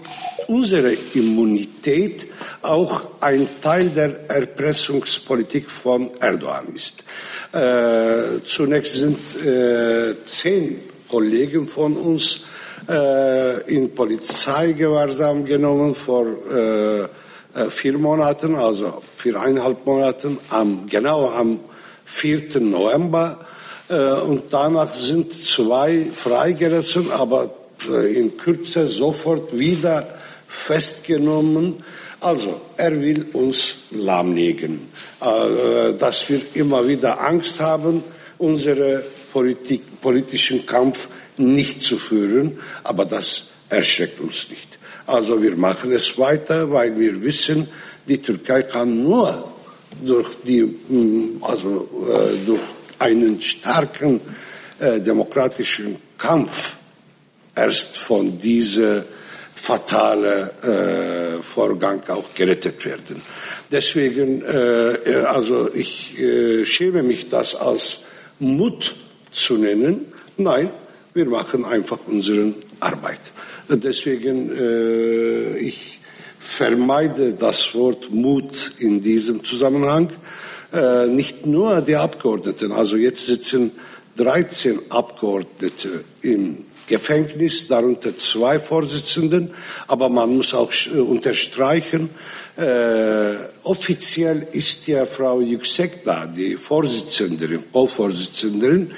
unserer 0.49 0.93
Immunität 1.15 2.27
auch 2.63 3.03
ein 3.21 3.49
Teil 3.61 3.91
der 3.91 4.29
Erpressungspolitik 4.31 5.71
von 5.71 6.11
Erdogan 6.21 6.75
ist. 6.75 7.05
Äh, 7.53 8.43
zunächst 8.45 8.95
sind 8.95 9.19
äh, 9.45 10.15
zehn 10.25 10.81
Kollegen 11.09 11.69
von 11.69 11.97
uns 11.97 12.41
äh, 12.89 13.75
in 13.75 13.95
Polizeigewahrsam 13.95 15.45
genommen 15.45 15.95
vor 15.95 16.27
äh, 16.51 17.03
äh, 17.03 17.71
vier 17.71 17.99
Monaten, 17.99 18.55
also 18.55 19.03
viereinhalb 19.17 19.85
Monaten, 19.85 20.39
am, 20.49 20.87
genau 20.89 21.29
am 21.29 21.61
4. 22.07 22.61
November. 22.61 23.39
Äh, 23.89 24.13
und 24.21 24.45
danach 24.51 24.95
sind 24.95 25.33
zwei 25.33 26.07
freigelassen, 26.13 27.11
aber 27.11 27.51
in 27.89 28.37
Kürze 28.37 28.89
sofort 28.89 29.57
wieder 29.57 30.19
festgenommen. 30.49 31.85
Also, 32.21 32.61
er 32.77 33.01
will 33.01 33.27
uns 33.33 33.79
lahmlegen, 33.93 34.89
äh, 35.21 35.95
dass 35.95 36.29
wir 36.29 36.41
immer 36.55 36.89
wieder 36.89 37.21
Angst 37.21 37.61
haben, 37.61 38.03
unseren 38.39 39.03
Politik, 39.33 40.01
politischen 40.01 40.67
Kampf 40.67 41.09
nicht 41.37 41.83
zu 41.83 41.97
führen, 41.97 42.59
aber 42.83 43.05
das 43.05 43.45
erschreckt 43.69 44.21
uns 44.21 44.49
nicht. 44.49 44.79
Also 45.07 45.41
wir 45.41 45.57
machen 45.57 45.93
es 45.93 46.19
weiter, 46.19 46.71
weil 46.71 46.99
wir 46.99 47.23
wissen, 47.23 47.69
die 48.09 48.19
Türkei 48.19 48.63
kann 48.63 49.05
nur 49.05 49.53
durch, 50.03 50.31
die, 50.45 50.63
mm, 50.63 51.43
also, 51.43 51.89
äh, 52.11 52.47
durch 52.47 52.61
einen 52.99 53.41
starken 53.41 54.21
äh, 54.79 55.01
demokratischen 55.01 55.97
Kampf 56.17 56.77
erst 57.55 57.97
von 57.97 58.39
diesem 58.39 59.05
fatale 59.59 61.39
äh, 61.39 61.43
Vorgang 61.43 62.03
auch 62.09 62.33
gerettet 62.35 62.85
werden. 62.85 63.21
Deswegen, 63.71 64.43
äh, 64.43 65.25
also 65.27 65.69
ich 65.75 66.19
äh, 66.19 66.65
schäme 66.65 67.03
mich, 67.03 67.29
das 67.29 67.55
als 67.55 67.99
Mut 68.39 68.95
zu 69.33 69.57
nennen. 69.57 70.13
Nein, 70.37 70.71
wir 71.13 71.27
machen 71.27 71.65
einfach 71.65 71.99
unsere 72.07 72.55
Arbeit. 72.81 73.21
Deswegen, 73.69 74.51
äh, 74.57 75.59
ich 75.59 76.01
vermeide 76.39 77.35
das 77.35 77.75
Wort 77.75 78.11
Mut 78.11 78.73
in 78.79 79.01
diesem 79.01 79.45
Zusammenhang. 79.45 80.09
Äh, 80.73 81.09
nicht 81.09 81.47
nur 81.47 81.81
die 81.81 81.97
Abgeordneten, 81.97 82.73
also 82.73 82.97
jetzt 82.97 83.27
sitzen 83.27 83.73
13 84.17 84.91
Abgeordnete 84.91 86.05
im 86.23 86.65
Gefängnis, 86.89 87.69
darunter 87.69 88.17
zwei 88.17 88.59
Vorsitzenden, 88.59 89.51
aber 89.87 90.09
man 90.09 90.37
muss 90.37 90.55
auch 90.55 90.73
äh, 90.87 90.99
unterstreichen, 90.99 92.11
äh, 92.57 93.37
offiziell 93.63 94.49
ist 94.53 94.89
ja 94.89 95.07
Frau 95.07 95.41
Yüksek 95.41 96.05
da, 96.05 96.27
die 96.27 96.57
Vorsitzende, 96.57 97.61
Co-Vorsitzende, 97.73 98.89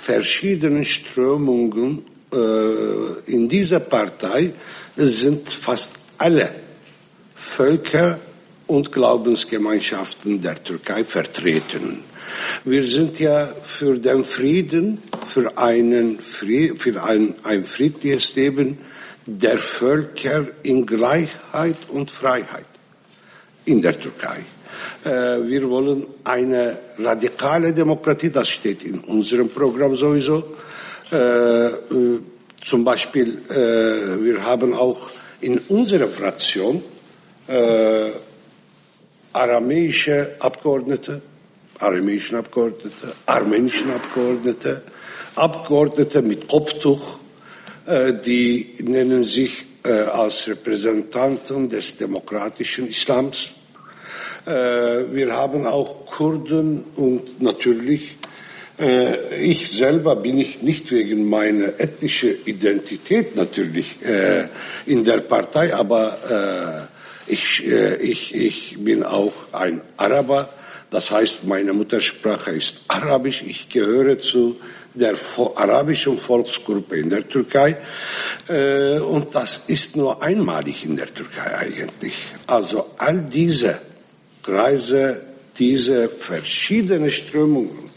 verschiedenen 0.01 0.83
Strömungen. 0.83 2.05
Äh, 2.33 3.31
in 3.31 3.47
dieser 3.47 3.79
Partei 3.79 4.51
sind 4.97 5.49
fast 5.49 5.93
alle 6.17 6.53
Völker 7.43 8.19
und 8.67 8.91
Glaubensgemeinschaften 8.93 10.41
der 10.41 10.63
Türkei 10.63 11.03
vertreten. 11.03 11.99
Wir 12.63 12.83
sind 12.83 13.19
ja 13.19 13.49
für 13.61 13.99
den 13.99 14.23
Frieden, 14.23 14.99
für, 15.25 15.57
einen, 15.57 16.19
für 16.19 17.03
ein, 17.03 17.35
ein 17.43 17.63
friedliches 17.65 18.33
Leben 18.35 18.77
der 19.25 19.59
Völker 19.59 20.47
in 20.63 20.85
Gleichheit 20.85 21.75
und 21.89 22.09
Freiheit 22.09 22.65
in 23.65 23.81
der 23.81 23.99
Türkei. 23.99 24.45
Äh, 25.03 25.45
wir 25.45 25.69
wollen 25.69 26.07
eine 26.23 26.79
radikale 26.97 27.73
Demokratie, 27.73 28.29
das 28.29 28.47
steht 28.49 28.83
in 28.83 28.99
unserem 28.99 29.49
Programm 29.49 29.95
sowieso. 29.97 30.55
Äh, 31.11 31.17
äh, 31.17 32.19
zum 32.63 32.85
Beispiel, 32.85 33.39
wir 33.49 34.45
haben 34.45 34.73
auch 34.73 35.11
in 35.41 35.57
unserer 35.67 36.07
Fraktion 36.07 36.81
aramäische 39.33 40.35
Abgeordnete, 40.39 41.21
aramäischen 41.79 42.37
Abgeordnete, 42.37 43.13
armenischen 43.25 43.91
Abgeordnete, 43.91 44.81
Abgeordnete 45.35 46.21
mit 46.21 46.47
Kopftuch, 46.47 47.17
die 48.25 48.75
nennen 48.81 49.23
sich 49.23 49.65
als 49.83 50.47
Repräsentanten 50.47 51.67
des 51.67 51.97
demokratischen 51.97 52.87
Islams. 52.87 53.53
Äh, 54.45 54.51
wir 55.13 55.33
haben 55.33 55.65
auch 55.65 56.05
Kurden 56.05 56.83
und 56.95 57.41
natürlich 57.41 58.17
äh, 58.77 59.35
ich 59.41 59.71
selber 59.71 60.15
bin 60.17 60.37
ich 60.37 60.61
nicht 60.61 60.91
wegen 60.91 61.29
meiner 61.29 61.79
ethnischen 61.79 62.35
Identität 62.45 63.35
natürlich 63.35 64.03
äh, 64.03 64.47
in 64.85 65.03
der 65.03 65.19
Partei, 65.19 65.73
aber 65.73 66.89
ich, 67.27 67.65
ich, 67.65 68.35
ich 68.35 68.77
bin 68.79 69.03
auch 69.03 69.33
ein 69.51 69.81
Araber. 69.97 70.49
Das 70.89 71.11
heißt, 71.11 71.45
meine 71.45 71.73
Muttersprache 71.73 72.51
ist 72.51 72.83
Arabisch. 72.87 73.43
Ich 73.47 73.69
gehöre 73.69 74.17
zu 74.17 74.57
der 74.93 75.15
arabischen 75.55 76.17
Volksgruppe 76.19 76.97
in 76.97 77.09
der 77.09 77.27
Türkei. 77.27 77.77
und 78.47 79.33
das 79.33 79.63
ist 79.65 79.95
nur 79.95 80.21
einmalig 80.21 80.85
in 80.85 80.95
der 80.95 81.11
Türkei 81.11 81.57
eigentlich. 81.57 82.15
Also 82.45 82.91
all 82.97 83.21
diese 83.21 83.81
Kreise 84.43 85.33
diese 85.57 86.09
verschiedenen 86.09 87.09
Strömungen 87.11 87.89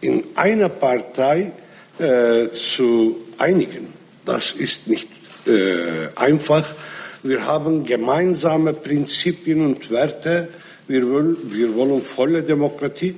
in 0.00 0.24
einer 0.34 0.68
Partei 0.68 1.52
äh, 1.98 2.50
zu 2.50 3.20
einigen. 3.38 3.92
Das 4.24 4.52
ist 4.52 4.86
nicht 4.86 5.08
äh, 5.46 6.08
einfach. 6.16 6.64
Wir 7.22 7.44
haben 7.44 7.84
gemeinsame 7.84 8.72
Prinzipien 8.72 9.66
und 9.66 9.90
Werte. 9.90 10.48
Wir 10.88 11.06
wollen, 11.06 11.36
wir 11.52 11.74
wollen 11.74 12.00
volle 12.00 12.42
Demokratie. 12.42 13.14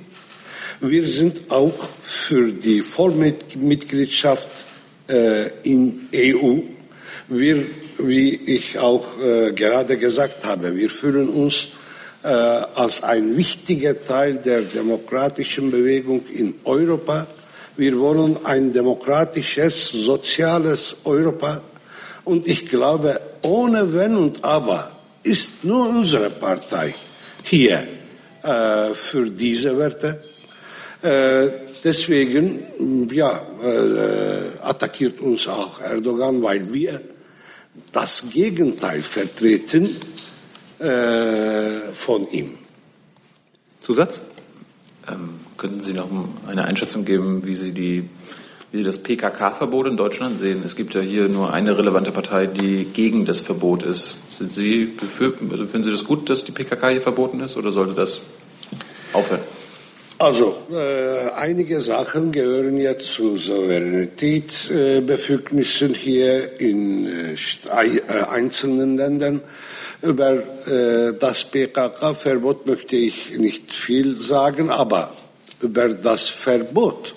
Wir 0.81 1.07
sind 1.07 1.49
auch 1.49 1.87
für 2.01 2.51
die 2.51 2.81
Vollmitgliedschaft 2.81 4.49
äh, 5.09 5.47
in 5.63 6.09
EU. 6.13 6.57
Wir, 7.29 7.65
wie 7.99 8.35
ich 8.35 8.77
auch 8.77 9.05
äh, 9.21 9.53
gerade 9.53 9.97
gesagt 9.97 10.45
habe, 10.45 10.75
wir 10.75 10.89
fühlen 10.89 11.29
uns 11.29 11.69
äh, 12.23 12.27
als 12.27 13.03
ein 13.03 13.37
wichtiger 13.37 14.03
Teil 14.03 14.35
der 14.35 14.63
demokratischen 14.63 15.71
Bewegung 15.71 16.25
in 16.33 16.55
Europa. 16.65 17.27
Wir 17.77 17.97
wollen 17.97 18.45
ein 18.45 18.73
demokratisches, 18.73 19.91
soziales 19.91 20.97
Europa. 21.05 21.61
Und 22.25 22.47
ich 22.47 22.65
glaube, 22.67 23.21
ohne 23.43 23.93
Wenn 23.93 24.15
und 24.15 24.43
Aber 24.43 24.91
ist 25.23 25.63
nur 25.63 25.87
unsere 25.89 26.29
Partei 26.29 26.95
hier 27.43 27.87
äh, 28.41 28.93
für 28.93 29.29
diese 29.29 29.77
Werte. 29.77 30.23
Äh, 31.01 31.49
deswegen 31.83 33.09
ja, 33.11 33.45
äh, 33.61 34.59
attackiert 34.61 35.19
uns 35.19 35.47
auch 35.47 35.81
Erdogan, 35.81 36.41
weil 36.41 36.73
wir 36.73 37.01
das 37.91 38.25
Gegenteil 38.31 39.01
vertreten 39.01 39.97
äh, 40.79 41.93
von 41.93 42.27
ihm. 42.29 42.57
Zusatz? 43.81 44.21
Ähm, 45.09 45.39
könnten 45.57 45.81
Sie 45.81 45.93
noch 45.93 46.09
eine 46.47 46.65
Einschätzung 46.65 47.03
geben, 47.03 47.45
wie 47.45 47.55
Sie, 47.55 47.71
die, 47.73 48.09
wie 48.73 48.79
Sie 48.79 48.83
das 48.83 48.97
PKK-Verbot 48.97 49.85
in 49.85 49.95
Deutschland 49.97 50.39
sehen? 50.39 50.63
Es 50.65 50.75
gibt 50.75 50.95
ja 50.95 51.01
hier 51.01 51.29
nur 51.29 51.53
eine 51.53 51.77
relevante 51.77 52.11
Partei, 52.11 52.47
die 52.47 52.85
gegen 52.85 53.23
das 53.23 53.39
Verbot 53.39 53.83
ist. 53.83 54.15
Sind 54.35 54.51
Sie 54.51 54.85
befürchten, 54.85 55.51
also 55.51 55.67
finden 55.67 55.83
Sie 55.85 55.91
das 55.91 56.05
gut, 56.05 56.27
dass 56.27 56.43
die 56.43 56.51
PKK 56.51 56.89
hier 56.89 57.01
verboten 57.01 57.39
ist, 57.41 57.55
oder 57.55 57.71
sollte 57.71 57.93
das 57.93 58.21
aufhören? 59.13 59.41
Also, 60.17 60.57
äh, 60.71 61.29
einige 61.35 61.81
Sachen 61.81 62.31
gehören 62.31 62.77
ja 62.77 62.97
zu 62.97 63.35
Souveränitätsbefugnissen 63.35 65.93
äh, 65.93 65.95
hier 65.95 66.59
in 66.59 67.05
äh, 67.05 67.35
äh 67.75 68.01
einzelnen 68.27 68.97
Ländern. 68.97 69.41
Über 70.01 70.31
äh, 70.31 71.13
das 71.19 71.43
PKK-Verbot 71.43 72.65
möchte 72.65 72.95
ich 72.95 73.37
nicht 73.37 73.71
viel 73.71 74.19
sagen, 74.19 74.71
aber 74.71 75.13
über 75.61 75.89
das 75.89 76.29
Verbot 76.29 77.13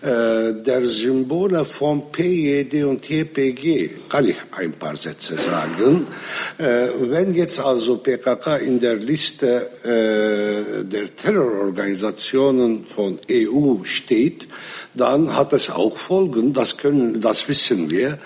der 0.00 0.82
Symbole 0.82 1.64
von 1.64 2.12
PJD 2.12 2.84
und 2.84 3.08
JPG 3.08 3.90
kann 4.08 4.28
ich 4.28 4.36
ein 4.52 4.72
paar 4.72 4.94
Sätze 4.94 5.36
sagen. 5.36 6.06
Äh, 6.56 6.88
wenn 7.00 7.34
jetzt 7.34 7.58
also 7.58 7.96
PKK 7.98 8.56
in 8.58 8.78
der 8.78 8.96
Liste 8.96 9.70
äh, 9.82 10.84
der 10.84 11.16
Terrororganisationen 11.16 12.86
von 12.86 13.18
EU 13.30 13.82
steht, 13.82 14.48
dann 14.94 15.34
hat 15.34 15.52
es 15.52 15.70
auch 15.70 15.96
Folgen. 15.98 16.52
Das 16.52 16.76
können, 16.76 17.20
das 17.20 17.48
wissen 17.48 17.90
wir. 17.90 18.18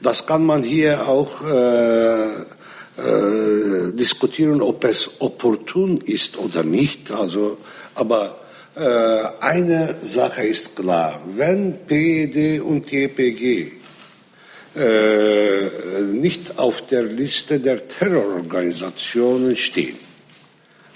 Das 0.00 0.26
kann 0.26 0.44
man 0.44 0.62
hier 0.62 1.08
auch 1.08 1.44
äh, 1.44 2.24
äh, 2.24 3.92
diskutieren, 3.92 4.60
ob 4.62 4.84
es 4.84 5.10
opportun 5.20 5.98
ist 5.98 6.38
oder 6.38 6.62
nicht. 6.62 7.10
Also, 7.10 7.58
aber 7.94 8.26
äh, 8.26 8.49
eine 8.80 9.96
Sache 10.00 10.46
ist 10.46 10.76
klar: 10.76 11.22
Wenn 11.36 11.86
PED 11.86 12.60
und 12.62 12.90
JPG 12.90 13.72
äh, 14.76 16.02
nicht 16.12 16.58
auf 16.58 16.86
der 16.86 17.02
Liste 17.02 17.58
der 17.58 17.86
Terrororganisationen 17.86 19.56
stehen, 19.56 19.96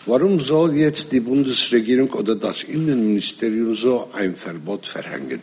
warum 0.06 0.40
soll 0.40 0.74
jetzt 0.76 1.12
die 1.12 1.20
Bundesregierung 1.20 2.10
oder 2.10 2.36
das 2.36 2.62
Innenministerium 2.62 3.74
so 3.74 4.08
ein 4.12 4.36
Verbot 4.36 4.86
verhängen? 4.86 5.40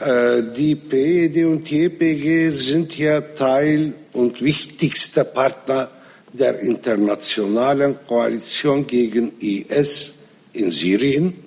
Äh, 0.00 0.42
die 0.54 0.76
PED 0.76 1.44
und 1.46 1.70
JPG 1.70 2.50
sind 2.50 2.98
ja 2.98 3.20
Teil 3.20 3.94
und 4.12 4.42
wichtigster 4.42 5.24
Partner 5.24 5.90
der 6.32 6.60
internationalen 6.60 7.96
Koalition 8.06 8.86
gegen 8.86 9.32
IS 9.38 10.14
in 10.52 10.70
Syrien. 10.70 11.44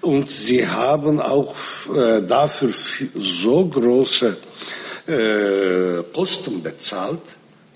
Und 0.00 0.30
sie 0.30 0.66
haben 0.66 1.20
auch 1.20 1.56
äh, 1.94 2.22
dafür 2.22 2.72
so 3.14 3.66
große 3.66 4.36
äh, 5.06 6.02
Kosten 6.12 6.62
bezahlt 6.62 7.22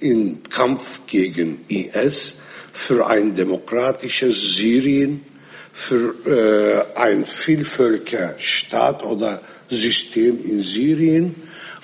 im 0.00 0.42
Kampf 0.44 1.00
gegen 1.06 1.64
IS 1.68 2.36
für 2.72 3.06
ein 3.06 3.34
demokratisches 3.34 4.56
Syrien, 4.56 5.24
für 5.72 6.86
äh, 6.94 6.98
ein 6.98 7.24
Vielvölkerstaat 7.24 9.04
oder 9.04 9.40
System 9.68 10.44
in 10.44 10.60
Syrien 10.60 11.34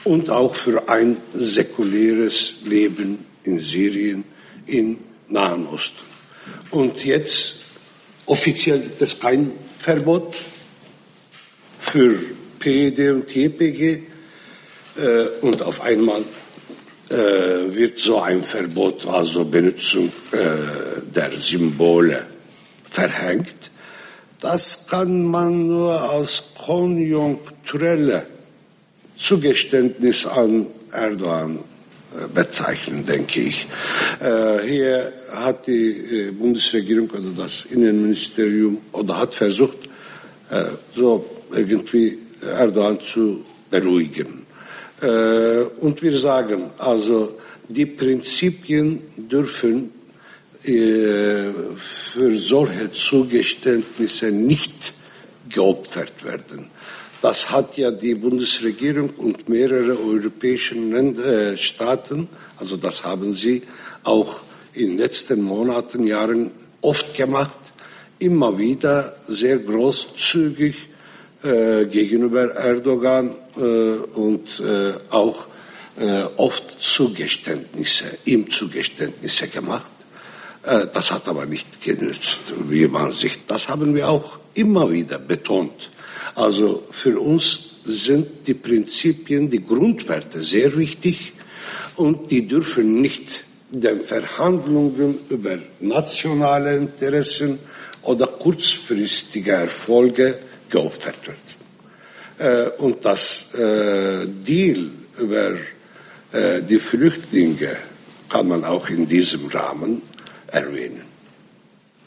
und 0.05 0.31
auch 0.31 0.55
für 0.55 0.89
ein 0.89 1.17
säkuläres 1.35 2.57
Leben 2.65 3.25
in 3.45 3.59
Syrien, 3.59 4.25
im 4.67 4.99
Nahen 5.29 5.67
Osten. 5.67 6.05
Und 6.71 7.05
jetzt 7.05 7.57
offiziell 8.27 8.81
gibt 8.81 9.03
es 9.03 9.19
kein 9.19 9.53
Verbot 9.79 10.37
für 11.79 12.19
PED 12.59 13.11
und 13.11 13.27
TPG 13.27 14.03
äh, 14.97 15.27
und 15.41 15.63
auf 15.63 15.81
einmal 15.81 16.23
äh, 17.09 17.15
wird 17.15 17.99
so 17.99 18.21
ein 18.21 18.43
Verbot, 18.43 19.07
also 19.07 19.45
Benutzung 19.45 20.11
äh, 20.33 21.01
der 21.15 21.37
Symbole 21.37 22.27
verhängt. 22.91 23.71
Das 24.41 24.87
kann 24.89 25.25
man 25.25 25.69
nur 25.69 26.11
als 26.11 26.43
konjunkturelle 26.59 28.27
Zugeständnis 29.17 30.27
an 30.27 30.67
Erdogan 30.93 31.61
bezeichnen, 32.35 33.05
denke 33.05 33.43
ich. 33.43 33.67
Hier 34.19 35.13
hat 35.33 35.67
die 35.67 36.33
Bundesregierung 36.39 37.11
oder 37.11 37.31
das 37.37 37.65
Innenministerium 37.67 38.79
oder 38.93 39.19
hat 39.19 39.35
versucht, 39.35 39.79
so 40.95 41.25
irgendwie 41.53 42.19
Erdogan 42.43 43.01
zu 43.01 43.45
beruhigen. 43.71 44.47
Und 45.81 46.03
wir 46.03 46.17
sagen, 46.17 46.71
also 46.79 47.39
die 47.69 47.87
Prinzipien 47.87 49.03
dürfen 49.17 49.91
für 50.63 52.37
solche 52.37 52.91
Zugeständnisse 52.91 54.31
nicht 54.31 54.95
geopfert 55.49 56.25
werden. 56.25 56.71
Das 57.27 57.51
hat 57.51 57.77
ja 57.77 57.91
die 57.91 58.15
Bundesregierung 58.15 59.11
und 59.17 59.49
mehrere 59.49 59.99
europäische 59.99 60.77
Länder, 60.77 61.57
Staaten, 61.57 62.29
also 62.57 62.77
das 62.77 63.05
haben 63.05 63.33
sie 63.33 63.63
auch 64.05 64.43
in 64.75 64.91
den 64.91 64.99
letzten 64.99 65.43
Monaten, 65.43 66.07
Jahren 66.07 66.53
oft 66.83 67.17
gemacht, 67.17 67.59
immer 68.21 68.57
wieder 68.57 69.17
sehr 69.27 69.59
großzügig 69.59 70.89
äh, 71.43 71.87
gegenüber 71.87 72.49
Erdogan 72.55 73.35
äh, 73.57 73.61
und 73.61 74.61
äh, 74.61 74.93
auch 75.11 75.49
äh, 75.99 76.23
oft 76.37 76.81
Zugeständnisse, 76.81 78.05
ihm 78.25 78.49
Zugeständnisse 78.49 79.49
gemacht. 79.49 79.91
Äh, 80.63 80.87
das 80.95 81.11
hat 81.11 81.27
aber 81.27 81.45
nicht 81.47 81.83
genützt, 81.83 82.39
wie 82.69 82.87
man 82.87 83.11
sich, 83.11 83.41
das 83.49 83.69
haben 83.69 83.97
wir 83.97 84.11
auch 84.11 84.39
immer 84.55 84.89
wieder 84.93 85.19
betont. 85.19 85.91
Also 86.37 86.85
für 86.91 87.19
uns 87.19 87.71
sind 87.83 88.47
die 88.47 88.55
Prinzipien, 88.55 89.49
die 89.49 89.65
Grundwerte 89.65 90.43
sehr 90.43 90.77
wichtig 90.77 91.33
und 91.97 92.31
die 92.31 92.47
dürfen 92.47 93.01
nicht 93.01 93.45
den 93.71 94.03
Verhandlungen 94.03 95.19
über 95.31 95.59
nationale 95.81 96.77
Interessen 96.77 97.59
oder 98.03 98.27
kurzfristige 98.27 99.53
Erfolge 99.53 100.39
geopfert 100.69 101.27
werden. 101.27 101.57
Äh, 102.39 102.83
und 102.83 103.05
das 103.05 103.55
äh, 103.55 104.27
Deal 104.27 104.91
über 105.19 105.53
äh, 106.33 106.63
die 106.63 106.79
Flüchtlinge 106.79 107.77
kann 108.29 108.49
man 108.49 108.63
auch 108.65 108.91
in 108.91 109.07
diesem 109.07 109.47
Rahmen 109.47 110.03
erwähnen. 110.49 111.03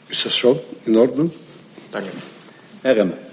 Ist 0.08 0.24
das 0.24 0.36
schon 0.36 0.60
in 0.86 0.96
Ordnung? 0.96 1.32
Danke. 1.90 2.10
Herr 2.82 2.96
Remme. 2.96 3.29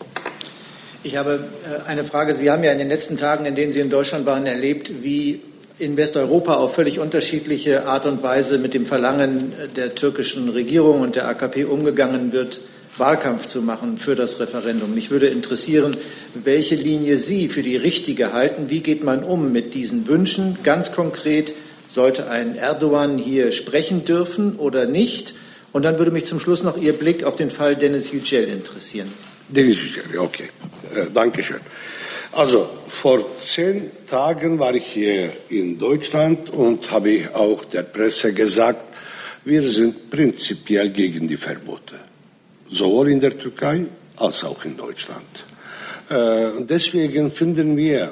Ich 1.07 1.15
habe 1.15 1.39
eine 1.85 2.03
Frage. 2.03 2.33
Sie 2.33 2.51
haben 2.51 2.65
ja 2.65 2.71
in 2.73 2.79
den 2.79 2.89
letzten 2.89 3.15
Tagen, 3.15 3.45
in 3.45 3.55
denen 3.55 3.71
Sie 3.71 3.79
in 3.79 3.89
Deutschland 3.89 4.25
waren, 4.25 4.45
erlebt, 4.45 4.91
wie 5.03 5.39
in 5.79 5.95
Westeuropa 5.95 6.55
auf 6.55 6.75
völlig 6.75 6.99
unterschiedliche 6.99 7.87
Art 7.87 8.05
und 8.05 8.21
Weise 8.23 8.57
mit 8.57 8.73
dem 8.73 8.85
Verlangen 8.85 9.53
der 9.77 9.95
türkischen 9.95 10.49
Regierung 10.49 10.99
und 10.99 11.15
der 11.15 11.29
AKP 11.29 11.63
umgegangen 11.63 12.33
wird, 12.33 12.59
Wahlkampf 12.97 13.47
zu 13.47 13.61
machen 13.61 13.97
für 13.97 14.15
das 14.15 14.41
Referendum. 14.41 14.93
Mich 14.93 15.09
würde 15.09 15.27
interessieren, 15.27 15.95
welche 16.33 16.75
Linie 16.75 17.17
Sie 17.19 17.47
für 17.47 17.61
die 17.63 17.77
richtige 17.77 18.33
halten. 18.33 18.69
Wie 18.69 18.81
geht 18.81 19.05
man 19.05 19.23
um 19.23 19.53
mit 19.53 19.75
diesen 19.75 20.07
Wünschen? 20.07 20.57
Ganz 20.63 20.91
konkret, 20.91 21.53
sollte 21.87 22.29
ein 22.29 22.57
Erdogan 22.57 23.17
hier 23.17 23.53
sprechen 23.53 24.03
dürfen 24.03 24.57
oder 24.57 24.85
nicht? 24.87 25.35
Und 25.71 25.83
dann 25.83 25.99
würde 25.99 26.11
mich 26.11 26.25
zum 26.25 26.41
Schluss 26.41 26.63
noch 26.63 26.75
Ihr 26.75 26.91
Blick 26.91 27.23
auf 27.23 27.37
den 27.37 27.49
Fall 27.49 27.77
Dennis 27.77 28.11
Yücel 28.11 28.43
interessieren. 28.43 29.09
Yücel, 29.53 30.17
okay. 30.19 30.49
Äh, 30.93 31.11
Dankeschön. 31.13 31.61
Also 32.31 32.69
vor 32.87 33.25
zehn 33.41 33.91
Tagen 34.05 34.59
war 34.59 34.75
ich 34.75 34.85
hier 34.85 35.31
in 35.49 35.77
Deutschland 35.77 36.49
und 36.49 36.91
habe 36.91 37.29
auch 37.33 37.65
der 37.65 37.83
Presse 37.83 38.33
gesagt, 38.33 38.83
wir 39.45 39.63
sind 39.63 40.09
prinzipiell 40.09 40.89
gegen 40.89 41.27
die 41.27 41.37
Verbote 41.37 42.07
sowohl 42.69 43.09
in 43.09 43.19
der 43.19 43.37
Türkei 43.37 43.85
als 44.17 44.43
auch 44.43 44.63
in 44.65 44.77
Deutschland. 44.77 45.45
Äh, 46.09 46.63
deswegen 46.63 47.31
finden 47.31 47.77
wir 47.77 48.11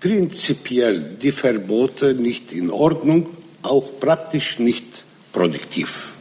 prinzipiell 0.00 1.16
die 1.20 1.32
Verbote 1.32 2.14
nicht 2.14 2.52
in 2.52 2.70
Ordnung, 2.70 3.28
auch 3.62 3.98
praktisch 3.98 4.58
nicht 4.58 4.86
produktiv. 5.32 6.14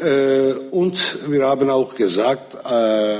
Äh, 0.00 0.52
und 0.70 1.18
wir 1.28 1.46
haben 1.46 1.70
auch 1.70 1.94
gesagt, 1.94 2.54
äh, 2.54 3.18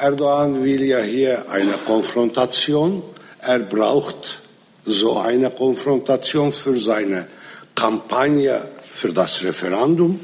Erdogan 0.00 0.64
will 0.64 0.82
ja 0.82 1.00
hier 1.00 1.50
eine 1.50 1.74
Konfrontation. 1.84 3.02
Er 3.40 3.58
braucht 3.60 4.40
so 4.84 5.18
eine 5.18 5.50
Konfrontation 5.50 6.52
für 6.52 6.76
seine 6.76 7.26
Kampagne 7.74 8.62
für 8.90 9.12
das 9.12 9.42
Referendum. 9.42 10.18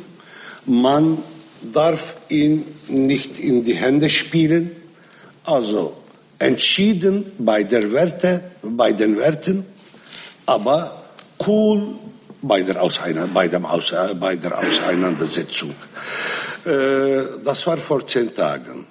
Man 0.65 1.19
darf 1.63 2.17
ihn 2.29 2.65
nicht 2.89 3.39
in 3.39 3.63
die 3.65 3.75
Hände 3.75 4.09
spielen. 4.09 4.77
Also 5.45 5.95
entschieden 6.39 7.33
bei 7.39 7.63
der 7.63 7.93
Werte, 7.93 8.43
bei 8.63 8.93
den 8.93 9.17
Werten, 9.17 9.65
aber 10.45 11.03
cool 11.47 11.95
bei 12.43 12.63
der, 12.63 12.83
Auseinander, 12.83 13.33
bei 13.33 13.49
dem 13.49 13.65
Aus, 13.65 13.93
bei 14.21 14.37
der 14.37 14.59
Auseinandersetzung. 14.59 15.75
Äh, 16.65 17.43
das 17.45 17.67
war 17.67 17.77
vor 17.79 18.07
zehn 18.07 18.35
Tagen. 18.35 18.87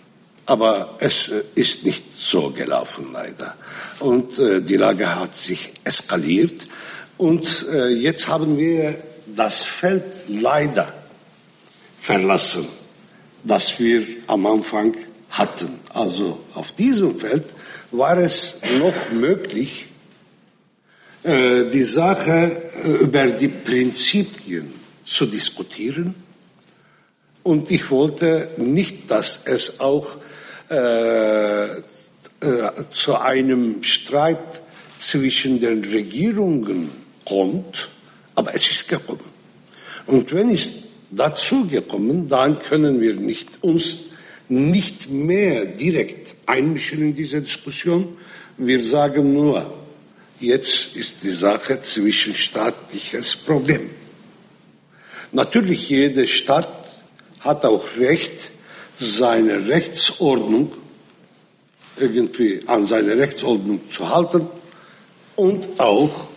Aber 0.46 0.98
es 1.00 1.32
ist 1.56 1.84
nicht 1.84 2.04
so 2.16 2.52
gelaufen, 2.52 3.08
leider. 3.12 3.56
Und 4.00 4.38
äh, 4.38 4.62
die 4.62 4.78
Lage 4.78 5.16
hat 5.16 5.36
sich 5.36 5.72
eskaliert. 5.84 6.68
Und 7.18 7.66
äh, 7.72 7.88
jetzt 7.88 8.28
haben 8.28 8.58
wir 8.58 8.96
das 9.36 9.64
Feld 9.64 10.04
leider 10.28 10.94
verlassen, 12.00 12.68
das 13.44 13.80
wir 13.80 14.04
am 14.28 14.46
Anfang 14.46 14.96
hatten. 15.32 15.80
Also 15.94 16.40
auf 16.54 16.72
diesem 16.74 17.20
Feld 17.20 17.48
war 17.92 18.18
es 18.18 18.60
noch 18.80 19.12
möglich, 19.12 19.88
äh, 21.24 21.66
die 21.72 21.84
Sache 21.84 22.62
äh, 22.84 22.90
über 23.04 23.26
die 23.28 23.48
Prinzipien 23.48 24.72
zu 25.04 25.26
diskutieren. 25.26 26.14
Und 27.42 27.72
ich 27.72 27.90
wollte 27.92 28.50
nicht, 28.58 29.10
dass 29.10 29.42
es 29.46 29.80
auch 29.80 30.18
äh, 30.70 31.66
äh, 31.66 31.82
zu 32.90 33.16
einem 33.16 33.84
Streit 33.84 34.62
zwischen 34.98 35.60
den 35.60 35.84
Regierungen 35.84 36.90
kommt, 37.24 37.90
aber 38.36 38.54
es 38.56 38.70
ist 38.70 38.88
gekommen. 38.88 39.24
Und 40.06 40.34
wenn 40.34 40.50
es 40.50 40.72
dazu 41.12 41.66
gekommen, 41.68 42.28
dann 42.28 42.60
können 42.60 43.02
wir 43.02 43.16
nicht, 43.16 43.50
uns 43.62 44.00
nicht 44.50 45.10
mehr 45.10 45.66
direkt 45.66 46.36
einmischen 46.46 47.02
in 47.02 47.16
diese 47.16 47.42
Diskussion. 47.42 48.18
Wir 48.58 48.82
sagen 48.82 49.34
nur, 49.34 49.76
jetzt 50.40 50.96
ist 50.96 51.24
die 51.24 51.32
Sache 51.32 51.82
zwischenstaatliches 51.82 53.36
Problem. 53.36 53.90
Natürlich, 55.32 55.90
jede 55.90 56.28
Stadt 56.28 56.92
hat 57.40 57.66
auch 57.66 57.86
Recht, 57.98 58.52
seine 58.98 59.68
Rechtsordnung 59.68 60.72
irgendwie 61.98 62.62
an 62.66 62.86
seine 62.86 63.18
Rechtsordnung 63.18 63.82
zu 63.90 64.10
halten 64.10 64.48
und 65.36 65.80
auch 65.80 66.28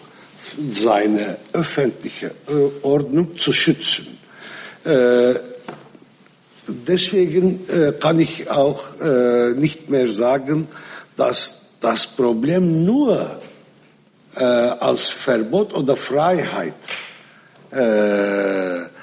seine 0.71 1.39
öffentliche 1.53 2.35
Ordnung 2.83 3.37
zu 3.37 3.53
schützen. 3.53 4.19
Äh, 4.85 5.35
deswegen 6.67 7.69
äh, 7.69 7.93
kann 7.99 8.21
ich 8.21 8.51
auch 8.51 9.01
äh, 9.01 9.55
nicht 9.55 9.91
mehr 9.91 10.09
sagen, 10.09 10.69
dass 11.17 11.63
das 11.81 12.07
Problem 12.07 12.85
nur 12.85 13.41
als 14.35 15.09
Verbot 15.09 15.75
oder 15.75 15.97
Freiheit 15.97 16.75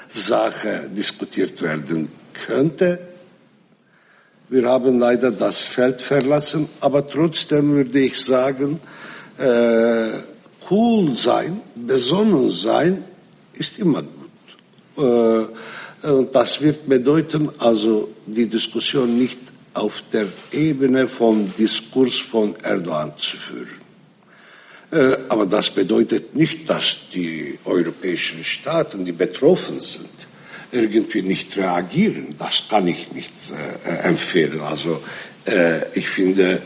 Sache 0.08 0.88
diskutiert 0.88 1.60
werden 1.60 2.08
könnte. 2.32 3.15
Wir 4.48 4.68
haben 4.68 5.00
leider 5.00 5.32
das 5.32 5.62
Feld 5.62 6.00
verlassen, 6.00 6.68
aber 6.80 7.08
trotzdem 7.08 7.72
würde 7.72 7.98
ich 7.98 8.20
sagen, 8.20 8.78
äh, 9.38 10.08
cool 10.70 11.14
sein, 11.14 11.62
besonnen 11.74 12.50
sein, 12.50 13.04
ist 13.54 13.80
immer 13.80 14.02
gut. 14.02 15.04
Äh, 15.04 16.26
das 16.30 16.60
wird 16.60 16.88
bedeuten, 16.88 17.50
also 17.58 18.10
die 18.24 18.46
Diskussion 18.46 19.18
nicht 19.18 19.40
auf 19.74 20.04
der 20.12 20.26
Ebene 20.52 21.08
vom 21.08 21.52
Diskurs 21.52 22.20
von 22.20 22.54
Erdogan 22.62 23.14
zu 23.16 23.36
führen. 23.36 23.80
Äh, 24.92 25.16
aber 25.28 25.46
das 25.46 25.70
bedeutet 25.70 26.36
nicht, 26.36 26.70
dass 26.70 26.98
die 27.12 27.58
europäischen 27.64 28.44
Staaten, 28.44 29.04
die 29.04 29.10
betroffen 29.10 29.80
sind, 29.80 30.25
irgendwie 30.82 31.22
nicht 31.22 31.56
reagieren. 31.56 32.34
Das 32.38 32.64
kann 32.68 32.86
ich 32.86 33.12
nicht 33.12 33.32
äh, 33.84 34.08
empfehlen. 34.08 34.60
Also 34.60 35.00
Äh, 35.46 35.96
ich 35.96 36.08
finde, 36.08 36.60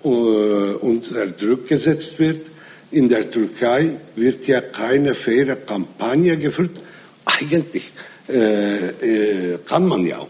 äh, 0.05 0.09
unter 0.09 1.27
Druck 1.29 1.66
gesetzt 1.66 2.18
wird. 2.18 2.51
In 2.90 3.09
der 3.09 3.31
Türkei 3.31 3.96
wird 4.16 4.46
ja 4.46 4.61
keine 4.61 5.14
faire 5.14 5.57
Kampagne 5.57 6.37
geführt. 6.38 6.79
Eigentlich 7.24 7.92
äh, 8.29 8.88
äh, 8.88 9.59
kann 9.64 9.87
man 9.87 10.07
ja 10.07 10.18
auch 10.18 10.29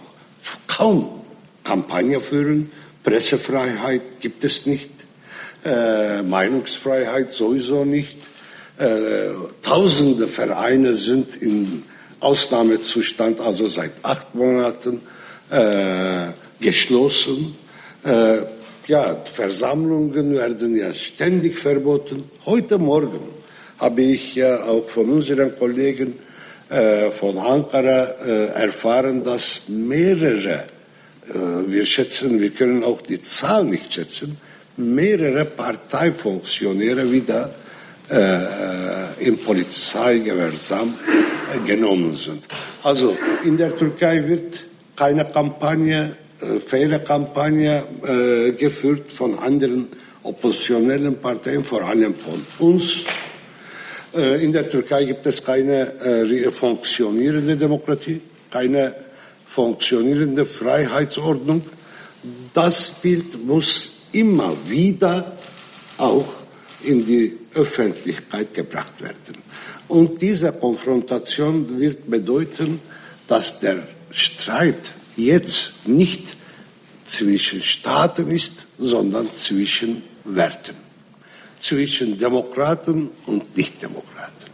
kaum 0.67 1.21
Kampagne 1.63 2.21
führen. 2.21 2.71
Pressefreiheit 3.05 4.21
gibt 4.21 4.43
es 4.43 4.67
nicht, 4.67 4.91
äh, 5.65 6.23
Meinungsfreiheit 6.23 7.31
sowieso 7.31 7.85
nicht. 7.85 8.19
Äh, 8.77 9.31
tausende 9.63 10.29
Vereine 10.29 10.95
sind 10.95 11.37
in 11.37 11.85
Ausnahmezustand, 12.21 13.41
also 13.41 13.67
seit 13.67 13.93
acht 14.03 14.35
Monaten 14.35 15.03
äh, 15.51 16.33
geschlossen. 16.61 17.57
Äh, 18.89 18.93
ja, 18.93 19.17
Versammlungen 19.25 20.33
werden 20.33 20.77
ja 20.77 20.93
ständig 20.93 21.59
verboten. 21.59 22.25
Heute 22.47 22.79
Morgen 22.79 23.21
habe 23.79 24.03
ich 24.03 24.35
ja 24.35 24.65
auch 24.65 24.89
von 24.89 25.11
unseren 25.11 25.57
Kollegen 25.59 26.19
äh, 26.69 27.11
von 27.11 27.39
Ankara 27.39 28.09
äh, 28.27 28.47
erfahren, 28.65 29.23
dass 29.23 29.63
mehrere, 29.69 30.65
äh, 31.29 31.35
wir 31.67 31.87
schätzen, 31.87 32.41
wir 32.41 32.51
können 32.51 32.83
auch 32.85 33.01
die 33.03 33.21
Zahl 33.21 33.65
nicht 33.65 33.93
schätzen, 33.93 34.37
mehrere 34.77 35.45
Parteifunktionäre 35.45 37.11
wieder 37.11 37.51
im 39.21 39.37
Polizeigewahrsam 39.37 40.95
genommen 41.67 42.15
sind. 42.15 42.43
Also 42.83 43.19
in 43.45 43.59
der 43.59 43.77
Türkei 43.77 44.27
wird 44.27 44.65
keine 44.97 45.27
Kampagne, 45.27 46.17
faire 46.65 46.99
Kampagne 47.01 47.85
geführt 48.57 49.13
von 49.13 49.39
anderen 49.39 49.89
oppositionellen 50.23 51.17
Parteien, 51.21 51.65
vor 51.65 51.83
allem 51.83 52.15
von 52.15 52.45
uns 52.59 53.05
äh, 54.15 54.43
in 54.43 54.53
der 54.53 54.69
Türkei 54.69 55.05
gibt 55.05 55.27
es 55.27 55.43
keine 55.43 55.95
äh, 56.01 56.51
funktionierende 56.51 57.57
Demokratie, 57.57 58.21
keine 58.51 58.95
funktionierende 59.47 60.47
Freiheitsordnung. 60.47 61.63
Das 62.53 62.91
Bild 62.91 63.45
muss 63.45 63.93
immer 64.13 64.57
wieder 64.67 65.37
auch 65.99 66.29
in 66.85 67.05
die 67.05 67.37
Öffentlichkeit 67.55 68.55
gebracht 68.55 69.01
werden. 69.01 69.43
Und 69.89 70.21
diese 70.21 70.53
Konfrontation 70.53 71.79
wird 71.79 72.11
bedeuten, 72.11 72.81
dass 73.27 73.61
der 73.61 73.79
Streit 74.11 74.95
jetzt 75.19 75.87
nicht 75.87 76.37
zwischen 77.05 77.61
Staaten 77.61 78.29
ist, 78.29 78.67
sondern 78.79 79.35
zwischen 79.35 80.03
Werten 80.25 80.89
zwischen 81.61 82.19
Demokraten 82.19 83.11
und 83.27 83.57
Nichtdemokraten. 83.57 84.49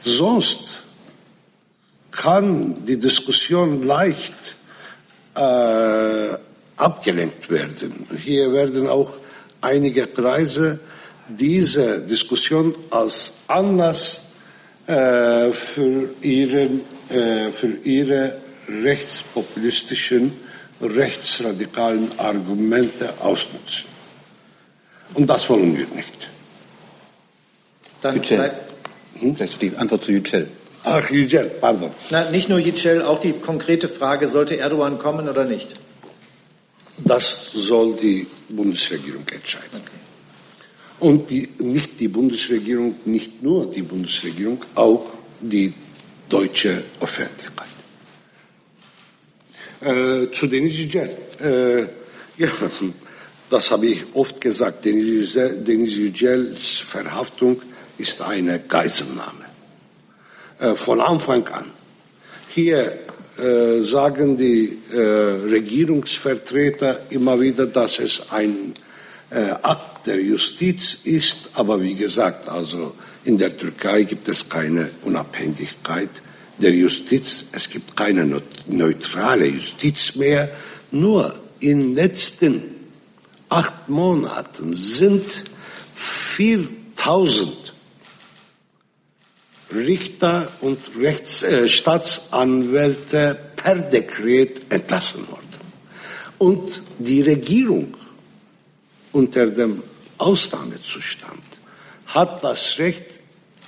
Sonst 0.00 0.82
kann 2.10 2.84
die 2.84 2.98
Diskussion 2.98 3.82
leicht 3.82 4.56
äh, 5.34 6.34
abgelenkt 6.76 7.50
werden. 7.50 8.06
Hier 8.18 8.52
werden 8.52 8.88
auch 8.88 9.10
einige 9.60 10.06
Kreise 10.06 10.80
diese 11.28 12.00
Diskussion 12.00 12.74
als 12.90 13.34
Anlass 13.46 14.22
äh, 14.86 15.52
für, 15.52 16.08
ihren, 16.22 16.80
äh, 17.10 17.52
für 17.52 17.74
ihre 17.84 18.40
rechtspopulistischen, 18.68 20.32
rechtsradikalen 20.80 22.08
Argumente 22.18 23.14
ausnutzen. 23.20 23.86
Und 25.14 25.26
das 25.28 25.48
wollen 25.48 25.76
wir 25.76 25.86
nicht. 25.94 26.28
Dann 28.00 28.16
Yücel. 28.16 28.52
Hm? 29.18 29.36
Vielleicht 29.36 29.60
die 29.60 29.76
Antwort 29.76 30.04
zu 30.04 30.12
Yücel. 30.12 30.48
Ach, 30.84 31.10
Yücel, 31.10 31.50
pardon. 31.60 31.90
Na, 32.10 32.30
nicht 32.30 32.48
nur 32.48 32.58
Yücel, 32.58 33.02
auch 33.02 33.20
die 33.20 33.32
konkrete 33.32 33.88
Frage, 33.88 34.28
sollte 34.28 34.56
Erdogan 34.58 34.98
kommen 34.98 35.28
oder 35.28 35.44
nicht? 35.44 35.74
Das 36.98 37.52
soll 37.52 37.94
die 37.94 38.26
Bundesregierung 38.48 39.24
entscheiden. 39.28 39.80
Okay. 39.80 39.98
Und 41.00 41.30
die, 41.30 41.48
nicht 41.58 42.00
die 42.00 42.08
Bundesregierung, 42.08 42.96
nicht 43.04 43.42
nur 43.42 43.70
die 43.70 43.82
Bundesregierung, 43.82 44.64
auch 44.74 45.06
die 45.40 45.72
deutsche 46.28 46.84
Öffentlichkeit. 47.00 47.68
Äh, 49.80 50.30
zu 50.32 50.48
Denis 50.48 50.76
Yücel. 50.76 51.10
Äh, 51.40 51.82
ja, 52.42 52.48
das 53.50 53.70
habe 53.70 53.86
ich 53.86 54.04
oft 54.14 54.40
gesagt. 54.40 54.84
Denis 54.84 55.96
Yücels 55.96 56.78
Verhaftung 56.78 57.62
ist 57.96 58.20
eine 58.20 58.58
Geiselnahme. 58.60 59.44
Äh, 60.58 60.74
von 60.74 61.00
Anfang 61.00 61.46
an. 61.48 61.66
Hier 62.48 62.98
äh, 63.38 63.80
sagen 63.82 64.36
die 64.36 64.78
äh, 64.92 64.98
Regierungsvertreter 64.98 67.02
immer 67.10 67.40
wieder, 67.40 67.66
dass 67.66 68.00
es 68.00 68.32
ein 68.32 68.74
äh, 69.30 69.50
Akt 69.62 70.08
der 70.08 70.20
Justiz 70.20 70.98
ist, 71.04 71.50
aber 71.54 71.80
wie 71.80 71.94
gesagt, 71.94 72.48
also 72.48 72.94
in 73.24 73.38
der 73.38 73.56
Türkei 73.56 74.02
gibt 74.02 74.28
es 74.28 74.48
keine 74.48 74.90
Unabhängigkeit 75.02 76.10
der 76.58 76.72
Justiz, 76.74 77.46
es 77.52 77.70
gibt 77.70 77.96
keine 77.96 78.42
neutrale 78.66 79.46
Justiz 79.46 80.14
mehr, 80.14 80.50
nur 80.90 81.38
in 81.60 81.80
den 81.80 81.94
letzten 81.94 82.62
acht 83.48 83.88
Monaten 83.88 84.74
sind 84.74 85.44
4000 85.94 87.74
Richter 89.74 90.50
und 90.60 90.78
Rechts, 90.98 91.42
äh, 91.42 91.68
Staatsanwälte 91.68 93.38
per 93.56 93.76
Dekret 93.76 94.72
entlassen 94.72 95.28
worden. 95.28 95.46
Und 96.38 96.82
die 96.98 97.20
Regierung 97.20 97.96
unter 99.12 99.46
dem 99.48 99.82
Ausnahmezustand 100.16 101.42
hat 102.06 102.42
das 102.42 102.78
Recht, 102.78 103.04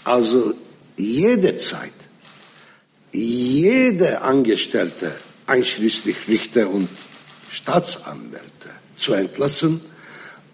also 0.05 0.55
jede 0.97 1.59
Zeit, 1.59 1.93
jede 3.13 4.23
Angestellte, 4.23 5.13
einschließlich 5.47 6.29
Richter 6.29 6.71
und 6.71 6.89
Staatsanwälte, 7.51 8.71
zu 8.97 9.15
entlassen, 9.15 9.81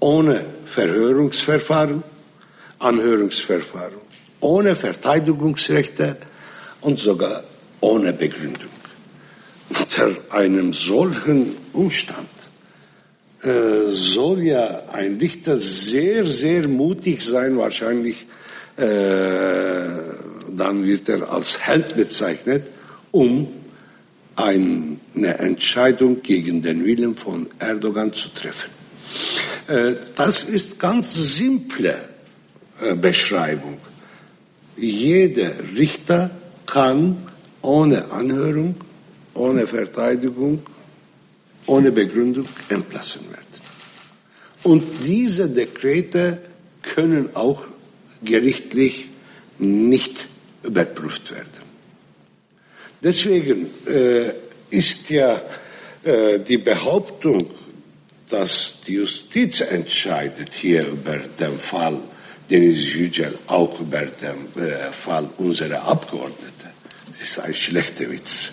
ohne 0.00 0.44
Verhörungsverfahren, 0.64 2.02
Anhörungsverfahren 2.78 4.06
ohne 4.40 4.76
Verteidigungsrechte 4.76 6.16
und 6.80 6.98
sogar 6.98 7.44
ohne 7.80 8.12
Begründung. 8.12 8.70
Unter 9.68 10.10
einem 10.30 10.72
solchen 10.72 11.56
Umstand 11.72 12.28
äh, 13.42 13.88
soll 13.88 14.42
ja 14.42 14.84
ein 14.92 15.18
Richter 15.18 15.56
sehr, 15.56 16.24
sehr 16.26 16.68
mutig 16.68 17.22
sein, 17.22 17.56
wahrscheinlich 17.56 18.26
äh, 18.76 18.84
dann 20.54 20.84
wird 20.84 21.08
er 21.08 21.32
als 21.32 21.60
Held 21.60 21.96
bezeichnet, 21.96 22.66
um 23.10 23.48
eine 24.36 24.98
Entscheidung 25.38 26.22
gegen 26.22 26.60
den 26.60 26.84
Willen 26.84 27.16
von 27.16 27.48
Erdogan 27.58 28.12
zu 28.12 28.28
treffen. 28.28 28.70
Äh, 29.68 29.96
das 30.14 30.44
ist 30.44 30.78
ganz 30.78 31.14
simple 31.14 31.96
äh, 32.82 32.94
Beschreibung. 32.94 33.78
Jeder 34.76 35.52
Richter 35.76 36.30
kann 36.66 37.16
ohne 37.62 38.10
Anhörung, 38.10 38.74
ohne 39.34 39.66
Verteidigung 39.66 40.62
ohne 41.66 41.92
Begründung 41.92 42.46
entlassen 42.68 43.22
werden. 43.30 43.44
Und 44.62 45.04
diese 45.04 45.48
Dekrete 45.48 46.40
können 46.82 47.34
auch 47.34 47.64
gerichtlich 48.22 49.08
nicht 49.58 50.28
überprüft 50.62 51.30
werden. 51.30 51.66
Deswegen 53.02 53.70
äh, 53.86 54.32
ist 54.70 55.10
ja 55.10 55.40
äh, 56.02 56.38
die 56.40 56.58
Behauptung, 56.58 57.50
dass 58.28 58.76
die 58.86 58.94
Justiz 58.94 59.60
entscheidet 59.60 60.52
hier 60.54 60.86
über 60.86 61.16
den 61.16 61.58
Fall 61.58 61.98
Deniz 62.50 62.94
Yücel, 62.94 63.38
auch 63.48 63.80
über 63.80 64.06
den 64.06 64.62
äh, 64.62 64.92
Fall 64.92 65.28
unserer 65.38 65.82
Abgeordneten, 65.82 66.70
das 67.08 67.20
ist 67.20 67.40
ein 67.40 67.54
schlechter 67.54 68.10
Witz. 68.10 68.50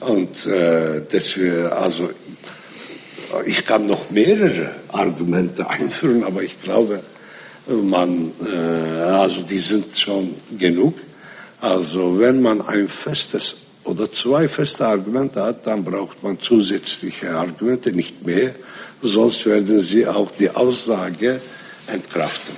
Und 0.00 0.46
äh, 0.46 1.02
deswegen, 1.10 1.66
also 1.66 2.10
ich 3.46 3.64
kann 3.64 3.86
noch 3.86 4.10
mehrere 4.10 4.70
Argumente 4.88 5.68
einführen, 5.76 6.24
aber 6.24 6.42
ich 6.42 6.60
glaube, 6.62 7.02
man, 7.66 8.32
äh, 8.46 8.56
also 8.56 9.42
die 9.42 9.58
sind 9.58 9.98
schon 9.98 10.34
genug. 10.58 10.94
Also 11.64 12.18
wenn 12.18 12.42
man 12.42 12.60
ein 12.60 12.88
festes 12.88 13.56
oder 13.84 14.10
zwei 14.10 14.48
feste 14.48 14.86
Argumente 14.86 15.42
hat, 15.42 15.66
dann 15.66 15.82
braucht 15.82 16.22
man 16.22 16.38
zusätzliche 16.38 17.30
Argumente, 17.30 17.90
nicht 17.90 18.26
mehr, 18.26 18.54
sonst 19.00 19.46
werden 19.46 19.80
sie 19.80 20.06
auch 20.06 20.30
die 20.32 20.50
Aussage 20.50 21.40
entkraften. 21.86 22.54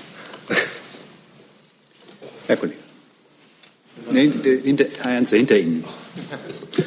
Herr 2.49 2.57
Kollege. 2.57 2.79
Nee, 4.11 4.33
hinter, 4.65 4.87
Herr 5.03 5.13
Ernst, 5.13 5.33
hinter 5.33 5.57
Ihnen. 5.57 5.85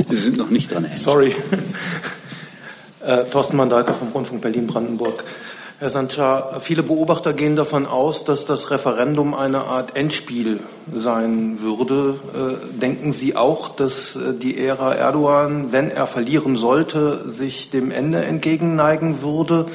Sie 0.10 0.18
sind 0.18 0.36
noch 0.36 0.50
nicht 0.50 0.70
dran. 0.74 0.90
Sorry. 0.94 1.34
Äh, 3.02 3.24
Thorsten 3.24 3.56
Mandalka 3.56 3.94
vom 3.94 4.10
Rundfunk 4.10 4.42
Berlin-Brandenburg. 4.42 5.24
Herr 5.80 5.90
Sanchar, 5.90 6.60
viele 6.60 6.84
Beobachter 6.84 7.32
gehen 7.32 7.56
davon 7.56 7.86
aus, 7.86 8.26
dass 8.26 8.44
das 8.44 8.70
Referendum 8.70 9.34
eine 9.34 9.64
Art 9.64 9.96
Endspiel 9.96 10.60
sein 10.94 11.62
würde. 11.62 12.20
Äh, 12.36 12.80
denken 12.82 13.14
Sie 13.14 13.38
auch, 13.38 13.70
dass 13.70 14.18
äh, 14.18 14.34
die 14.34 14.58
Ära 14.58 14.94
Erdogan, 14.94 15.72
wenn 15.72 15.90
er 15.90 16.06
verlieren 16.06 16.58
sollte, 16.58 17.30
sich 17.32 17.70
dem 17.70 17.92
Ende 17.92 18.18
entgegenneigen 18.18 19.22
würde? 19.22 19.68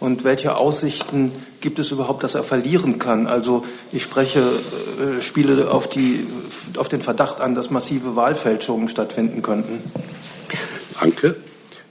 Und 0.00 0.24
welche 0.24 0.56
Aussichten 0.56 1.30
gibt 1.60 1.78
es 1.78 1.92
überhaupt, 1.92 2.24
dass 2.24 2.34
er 2.34 2.42
verlieren 2.42 2.98
kann? 2.98 3.28
Also 3.28 3.64
ich 3.92 4.02
spreche, 4.02 4.40
äh, 4.40 5.22
spiele 5.22 5.70
auf, 5.70 5.86
die, 5.86 6.26
auf 6.78 6.88
den 6.88 7.00
Verdacht 7.00 7.40
an, 7.40 7.54
dass 7.54 7.70
massive 7.70 8.16
Wahlfälschungen 8.16 8.88
stattfinden 8.88 9.40
könnten. 9.40 9.88
Danke. 10.98 11.36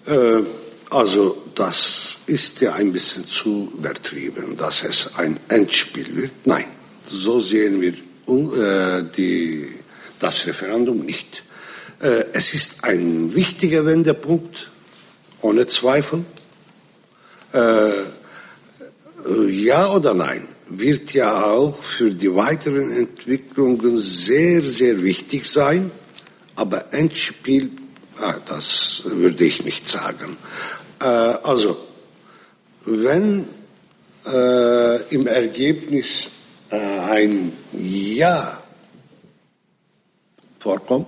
Äh, 0.05 0.43
also 0.89 1.37
das 1.55 2.02
ist 2.25 2.61
ja 2.61 2.73
ein 2.73 2.91
bisschen 2.91 3.27
zu 3.27 3.71
übertrieben, 3.77 4.55
dass 4.57 4.83
es 4.83 5.15
ein 5.15 5.39
Endspiel 5.49 6.15
wird. 6.15 6.31
Nein, 6.45 6.65
so 7.05 7.39
sehen 7.39 7.81
wir 7.81 7.93
äh, 8.27 9.03
die, 9.15 9.67
das 10.19 10.47
Referendum 10.47 10.99
nicht. 10.99 11.43
Äh, 11.99 12.25
es 12.33 12.53
ist 12.53 12.83
ein 12.83 13.35
wichtiger 13.35 13.85
Wendepunkt, 13.85 14.71
ohne 15.41 15.67
Zweifel. 15.67 16.23
Äh, 17.51 17.91
ja 19.49 19.93
oder 19.93 20.13
nein, 20.13 20.47
wird 20.69 21.13
ja 21.13 21.45
auch 21.45 21.81
für 21.83 22.11
die 22.11 22.33
weiteren 22.33 22.91
Entwicklungen 22.91 23.97
sehr, 23.97 24.63
sehr 24.63 25.03
wichtig 25.03 25.45
sein. 25.45 25.91
Aber 26.55 26.93
Endspiel, 26.93 27.71
ah, 28.19 28.35
das 28.45 29.03
würde 29.05 29.43
ich 29.43 29.63
nicht 29.65 29.89
sagen. 29.89 30.37
Äh, 30.99 31.05
also, 31.05 31.92
wenn 32.85 33.47
äh, 34.25 35.01
im 35.13 35.27
Ergebnis 35.27 36.31
äh, 36.69 36.77
ein 36.77 37.53
Ja 37.71 38.61
vorkommt, 40.59 41.07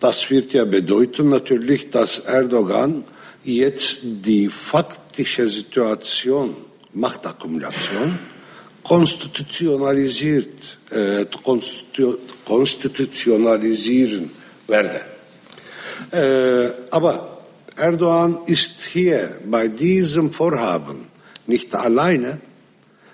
das 0.00 0.30
wird 0.30 0.52
ja 0.52 0.64
bedeuten 0.64 1.30
natürlich, 1.30 1.90
dass 1.90 2.20
Erdogan 2.20 3.04
jetzt 3.42 4.00
die 4.02 4.48
faktische 4.48 5.48
Situation, 5.48 6.54
Machtakkumulation, 6.92 8.18
konstitutionalisiert, 8.82 10.78
äh, 10.90 11.24
konstitu 11.42 12.18
konstitutionalisieren 12.44 14.30
werde. 14.66 15.00
Äh, 16.10 16.70
aber 16.90 17.33
Erdogan 17.76 18.38
ist 18.46 18.82
hier 18.82 19.40
bei 19.44 19.68
diesem 19.68 20.32
Vorhaben 20.32 21.08
nicht 21.46 21.74
alleine. 21.74 22.40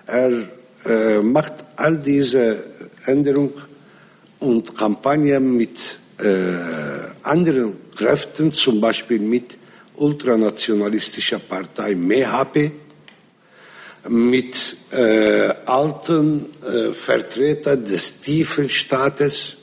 Er 0.06 0.48
äh, 0.84 1.20
macht 1.20 1.52
all 1.76 1.98
diese 1.98 2.62
Änderungen 3.06 3.52
und 4.40 4.76
Kampagnen 4.76 5.56
mit 5.56 5.98
äh, 6.18 6.26
anderen 7.22 7.76
Kräften, 7.94 8.52
zum 8.52 8.80
Beispiel 8.80 9.20
mit 9.20 9.56
ultranationalistischer 9.96 11.38
Partei 11.38 11.94
MHP, 11.94 12.72
mit 14.08 14.76
äh, 14.90 15.52
alten 15.66 16.46
äh, 16.62 16.92
Vertretern 16.92 17.84
des 17.84 18.20
tiefen 18.20 18.68
Staates, 18.68 19.56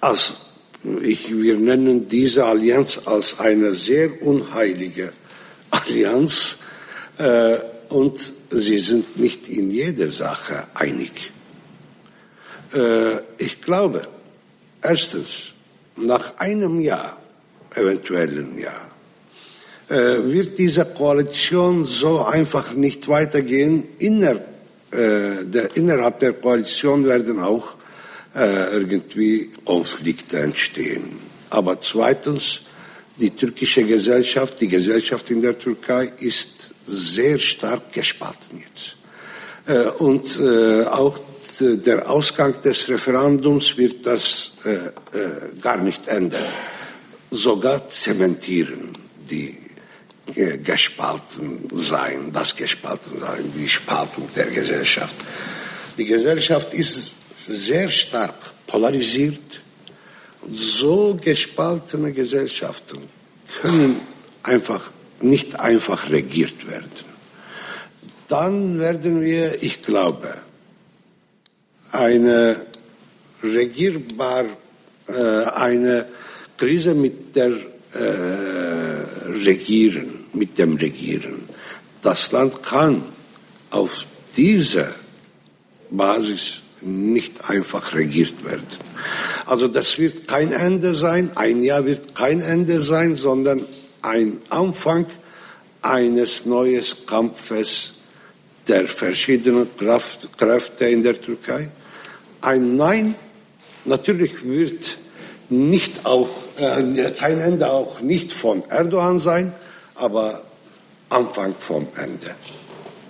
also 0.00 0.34
ich, 1.02 1.30
wir 1.32 1.56
nennen 1.56 2.08
diese 2.08 2.44
Allianz 2.44 3.00
als 3.04 3.38
eine 3.38 3.72
sehr 3.72 4.22
unheilige 4.22 5.10
Allianz 5.70 6.56
äh, 7.18 7.58
und 7.88 8.32
sie 8.50 8.78
sind 8.78 9.18
nicht 9.18 9.48
in 9.48 9.70
jeder 9.70 10.08
Sache 10.08 10.66
einig. 10.74 11.30
Äh, 12.74 13.18
ich 13.38 13.60
glaube, 13.60 14.02
erstens, 14.82 15.54
nach 15.96 16.38
einem 16.38 16.80
Jahr, 16.80 17.18
eventuellen 17.74 18.58
Jahr, 18.58 18.90
äh, 19.88 20.24
wird 20.24 20.58
diese 20.58 20.84
Koalition 20.86 21.84
so 21.84 22.24
einfach 22.24 22.72
nicht 22.72 23.08
weitergehen. 23.08 23.86
Inner, 23.98 24.36
äh, 24.90 25.44
der, 25.44 25.76
innerhalb 25.76 26.18
der 26.20 26.32
Koalition 26.32 27.04
werden 27.04 27.38
auch 27.40 27.76
äh, 28.34 28.72
irgendwie 28.72 29.50
Konflikte 29.64 30.40
entstehen. 30.40 31.18
Aber 31.50 31.80
zweitens, 31.80 32.62
die 33.18 33.30
türkische 33.30 33.84
Gesellschaft, 33.84 34.60
die 34.60 34.68
Gesellschaft 34.68 35.30
in 35.30 35.42
der 35.42 35.58
Türkei 35.58 36.12
ist 36.18 36.74
sehr 36.84 37.38
stark 37.38 37.92
gespalten 37.92 38.62
jetzt. 38.66 38.96
Äh, 39.66 39.88
und 40.02 40.38
äh, 40.40 40.84
auch 40.84 41.18
der 41.60 42.08
Ausgang 42.08 42.60
des 42.62 42.88
Referendums 42.88 43.76
wird 43.76 44.06
das 44.06 44.52
äh, 44.64 44.86
äh, 45.16 45.54
gar 45.60 45.76
nicht 45.76 46.08
ändern, 46.08 46.46
sogar 47.30 47.88
zementieren 47.88 48.90
die 49.30 49.56
äh, 50.34 50.58
gespalten 50.58 51.68
sein, 51.72 52.30
das 52.32 52.56
gespalten 52.56 53.20
sein, 53.20 53.52
die 53.54 53.68
Spaltung 53.68 54.28
der 54.34 54.46
Gesellschaft. 54.46 55.14
Die 55.98 56.04
Gesellschaft 56.04 56.72
ist 56.72 57.16
sehr 57.44 57.88
stark 57.88 58.36
polarisiert. 58.66 59.62
So 60.50 61.18
gespaltene 61.20 62.12
Gesellschaften 62.12 63.08
können 63.60 64.00
einfach 64.42 64.92
nicht 65.20 65.58
einfach 65.58 66.10
regiert 66.10 66.68
werden. 66.68 66.90
Dann 68.28 68.78
werden 68.78 69.20
wir, 69.20 69.62
ich 69.62 69.82
glaube, 69.82 70.34
eine 71.92 72.66
regierbar, 73.42 74.44
äh, 75.06 75.44
eine 75.44 76.06
Krise 76.56 76.94
mit 76.94 77.36
der 77.36 77.52
äh, 77.92 79.02
Regieren, 79.44 80.24
mit 80.32 80.58
dem 80.58 80.76
Regieren. 80.76 81.48
Das 82.00 82.32
Land 82.32 82.62
kann 82.62 83.02
auf 83.70 84.06
dieser 84.36 84.94
Basis 85.90 86.61
nicht 86.84 87.48
einfach 87.48 87.94
regiert 87.94 88.44
werden. 88.44 88.66
Also 89.46 89.68
das 89.68 89.98
wird 89.98 90.28
kein 90.28 90.52
Ende 90.52 90.94
sein, 90.94 91.30
ein 91.36 91.62
Jahr 91.62 91.84
wird 91.84 92.14
kein 92.14 92.40
Ende 92.40 92.80
sein, 92.80 93.14
sondern 93.14 93.66
ein 94.02 94.40
Anfang 94.48 95.06
eines 95.82 96.46
neuen 96.46 96.82
Kampfes 97.06 97.94
der 98.68 98.86
verschiedenen 98.86 99.76
Kraft, 99.76 100.36
Kräfte 100.38 100.86
in 100.86 101.02
der 101.02 101.20
Türkei. 101.20 101.68
Ein 102.40 102.76
Nein 102.76 103.14
natürlich 103.84 104.44
wird 104.44 104.98
nicht 105.48 106.06
auch, 106.06 106.30
äh, 106.56 107.10
kein 107.18 107.40
Ende 107.40 107.70
auch 107.70 108.00
nicht 108.00 108.32
von 108.32 108.62
Erdogan 108.70 109.18
sein, 109.18 109.52
aber 109.94 110.42
Anfang 111.08 111.54
vom 111.58 111.86
Ende. 111.96 112.34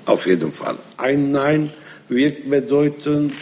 Auf 0.06 0.26
jeden 0.26 0.52
Fall. 0.52 0.76
Ein 0.96 1.30
Nein 1.30 1.72
wird 2.08 2.50
bedeuten 2.50 3.32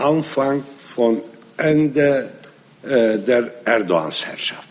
Anfang 0.00 0.64
von 0.78 1.22
Ende 1.56 2.30
äh, 2.82 3.18
der 3.18 3.66
Erdogans 3.66 4.26
Herrschaft. 4.26 4.68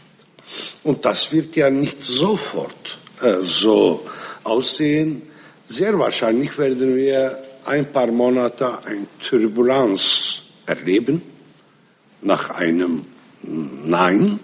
Und 0.83 1.05
das 1.05 1.31
wird 1.31 1.55
ja 1.55 1.69
nicht 1.69 2.03
sofort 2.03 2.99
äh, 3.21 3.35
so 3.41 4.05
aussehen. 4.43 5.21
Sehr 5.67 5.97
wahrscheinlich 5.97 6.57
werden 6.57 6.95
wir 6.95 7.39
ein 7.65 7.91
paar 7.91 8.07
Monate 8.07 8.79
eine 8.85 9.05
Turbulenz 9.23 10.41
erleben 10.65 11.21
nach 12.21 12.49
einem 12.51 13.03
Nein. 13.43 14.39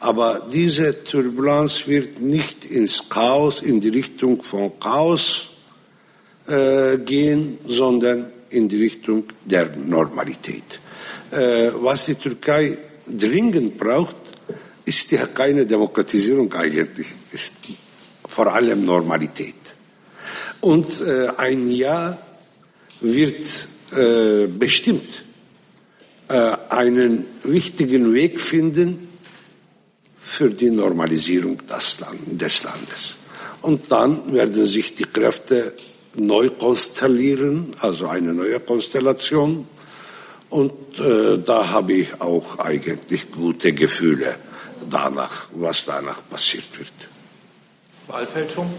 Aber 0.00 0.46
diese 0.52 1.02
Turbulenz 1.02 1.86
wird 1.86 2.20
nicht 2.20 2.64
ins 2.64 3.08
Chaos, 3.08 3.62
in 3.62 3.80
die 3.80 3.88
Richtung 3.88 4.42
von 4.42 4.78
Chaos 4.78 5.50
äh, 6.46 6.98
gehen, 6.98 7.58
sondern 7.66 8.32
in 8.50 8.68
die 8.68 8.82
Richtung 8.82 9.24
der 9.44 9.76
Normalität. 9.76 10.80
Äh, 11.30 11.70
was 11.74 12.06
die 12.06 12.14
Türkei 12.14 12.78
dringend 13.06 13.76
braucht, 13.76 14.16
ist 14.84 15.10
ja 15.10 15.26
keine 15.26 15.66
Demokratisierung 15.66 16.52
eigentlich, 16.54 17.08
ist 17.32 17.54
vor 18.26 18.52
allem 18.52 18.84
Normalität. 18.84 19.54
Und 20.60 21.00
äh, 21.00 21.28
ein 21.36 21.70
Jahr 21.70 22.18
wird 23.00 23.68
äh, 23.92 24.46
bestimmt 24.46 25.24
äh, 26.28 26.56
einen 26.68 27.26
wichtigen 27.44 28.12
Weg 28.12 28.40
finden 28.40 29.08
für 30.18 30.50
die 30.50 30.70
Normalisierung 30.70 31.58
des, 31.66 32.00
Land, 32.00 32.40
des 32.40 32.64
Landes. 32.64 33.16
Und 33.62 33.90
dann 33.90 34.32
werden 34.32 34.64
sich 34.64 34.94
die 34.94 35.04
Kräfte 35.04 35.74
neu 36.18 36.50
konstellieren, 36.50 37.74
also 37.80 38.08
eine 38.08 38.32
neue 38.34 38.60
Konstellation. 38.60 39.66
Und 40.50 40.98
äh, 40.98 41.38
da 41.38 41.70
habe 41.70 41.92
ich 41.92 42.20
auch 42.20 42.58
eigentlich 42.58 43.30
gute 43.30 43.72
Gefühle 43.72 44.36
danach, 44.88 45.48
was 45.52 45.84
danach 45.84 46.26
passiert 46.28 46.78
wird. 46.78 46.92
Wahlfälschung? 48.06 48.72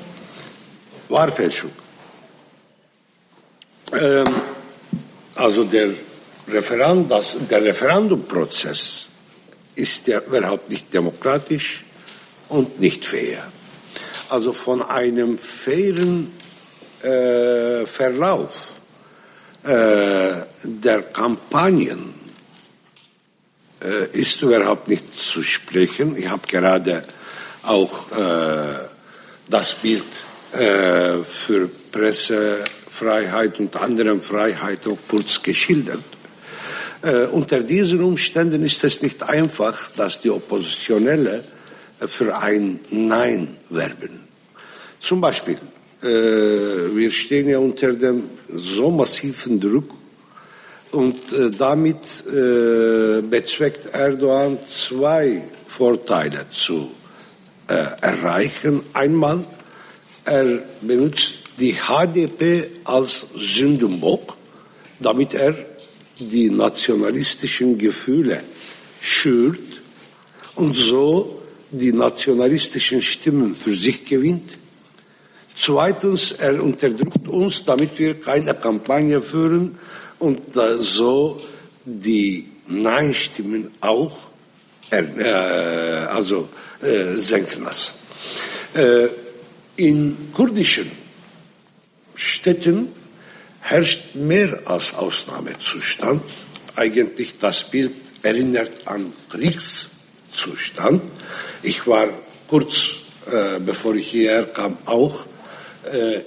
Wahlfälschung. 1.10 1.72
Ähm, 3.94 4.28
also 5.36 5.64
der, 5.64 5.90
Referend, 6.52 7.12
das, 7.12 7.38
der 7.50 7.64
Referendumprozess 7.64 9.10
ist 9.76 10.08
ja 10.08 10.20
überhaupt 10.22 10.70
nicht 10.70 10.94
demokratisch 10.94 11.86
und 12.50 12.80
nicht 12.80 13.06
fair. 13.06 13.52
Also 14.30 14.54
von 14.54 14.82
einem 14.82 15.38
fairen 15.38 16.34
äh, 17.04 17.86
Verlauf 17.86 18.80
äh, 19.64 20.32
der 20.64 21.04
Kampagnen 21.14 22.14
äh, 23.84 24.18
ist 24.18 24.42
überhaupt 24.42 24.88
nicht 24.88 25.16
zu 25.16 25.44
sprechen. 25.44 26.16
Ich 26.18 26.30
habe 26.30 26.48
gerade 26.48 27.04
auch 27.64 28.12
äh, 28.12 28.88
das 29.50 29.76
Bild 29.76 30.06
äh, 30.52 31.24
für 31.24 31.70
Pressefreiheit 31.92 33.60
und 33.60 33.76
andere 33.76 34.20
Freiheiten 34.22 34.98
kurz 35.08 35.42
geschildert. 35.42 36.04
Äh, 37.02 37.26
unter 37.28 37.64
diesen 37.64 38.04
Umständen 38.04 38.64
ist 38.64 38.84
es 38.84 39.02
nicht 39.02 39.24
einfach, 39.24 39.92
dass 39.96 40.20
die 40.22 40.30
Oppositionelle 40.30 41.44
für 42.08 42.38
ein 42.38 42.80
Nein 42.90 43.58
werben. 43.70 44.28
Zum 45.00 45.22
Beispiel, 45.22 45.58
wir 46.02 47.12
stehen 47.12 47.50
ja 47.50 47.60
unter 47.60 47.94
dem 47.94 48.24
so 48.48 48.90
massiven 48.90 49.60
Druck 49.60 49.94
und 50.92 51.32
äh, 51.34 51.52
damit 51.52 52.24
äh, 52.28 53.22
bezweckt 53.22 53.88
Erdogan 53.94 54.58
zwei 54.66 55.44
Vorteile 55.68 56.48
zu 56.50 56.92
äh, 57.68 57.74
erreichen. 58.02 58.84
Einmal, 58.94 59.46
er 60.26 60.64
benutzt 60.82 61.42
die 61.60 61.74
HDP 61.74 62.70
als 62.86 63.28
Sündenbock, 63.36 64.36
damit 65.00 65.34
er 65.34 65.56
die 66.20 66.50
nationalistischen 66.50 67.78
Gefühle 67.78 68.44
schürt 69.00 69.82
und 70.56 70.76
so 70.76 71.42
die 71.72 71.94
nationalistischen 71.94 73.02
Stimmen 73.02 73.56
für 73.56 73.74
sich 73.74 74.04
gewinnt. 74.06 74.58
Zweitens, 75.62 76.32
er 76.32 76.64
unterdrückt 76.64 77.28
uns, 77.28 77.66
damit 77.66 78.00
wir 78.00 78.18
keine 78.18 78.54
Kampagne 78.56 79.22
führen 79.22 79.78
und 80.18 80.42
so 80.54 81.36
die 81.84 82.48
Nein-Stimmen 82.68 83.70
auch 83.82 84.18
äh, 84.90 85.04
also, 86.08 86.48
äh, 86.82 87.14
senken 87.16 87.66
lassen. 87.66 87.94
Äh, 88.74 89.10
in 89.76 90.32
kurdischen 90.34 90.90
Städten 92.16 92.94
herrscht 93.60 94.16
mehr 94.16 94.62
als 94.66 94.94
Ausnahmezustand. 94.94 96.24
Eigentlich 96.78 97.38
das 97.38 97.66
Bild 97.70 97.96
erinnert 98.24 98.72
an 98.86 99.12
Kriegszustand. 99.30 101.02
Ich 101.64 101.86
war 101.86 102.08
kurz 102.48 103.00
äh, 103.32 103.60
bevor 103.60 103.96
ich 103.96 104.08
hierher 104.08 104.46
kam 104.46 104.78
auch 104.86 105.26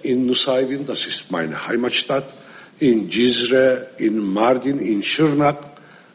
in 0.02 0.26
Nusaybin, 0.26 0.86
das 0.86 1.06
ist 1.06 1.30
meine 1.30 1.66
Heimatstadt, 1.66 2.32
in 2.78 3.10
Cizre, 3.10 3.88
in 3.98 4.18
Mardin, 4.18 4.78
in 4.78 5.02
Schirnak. 5.02 5.70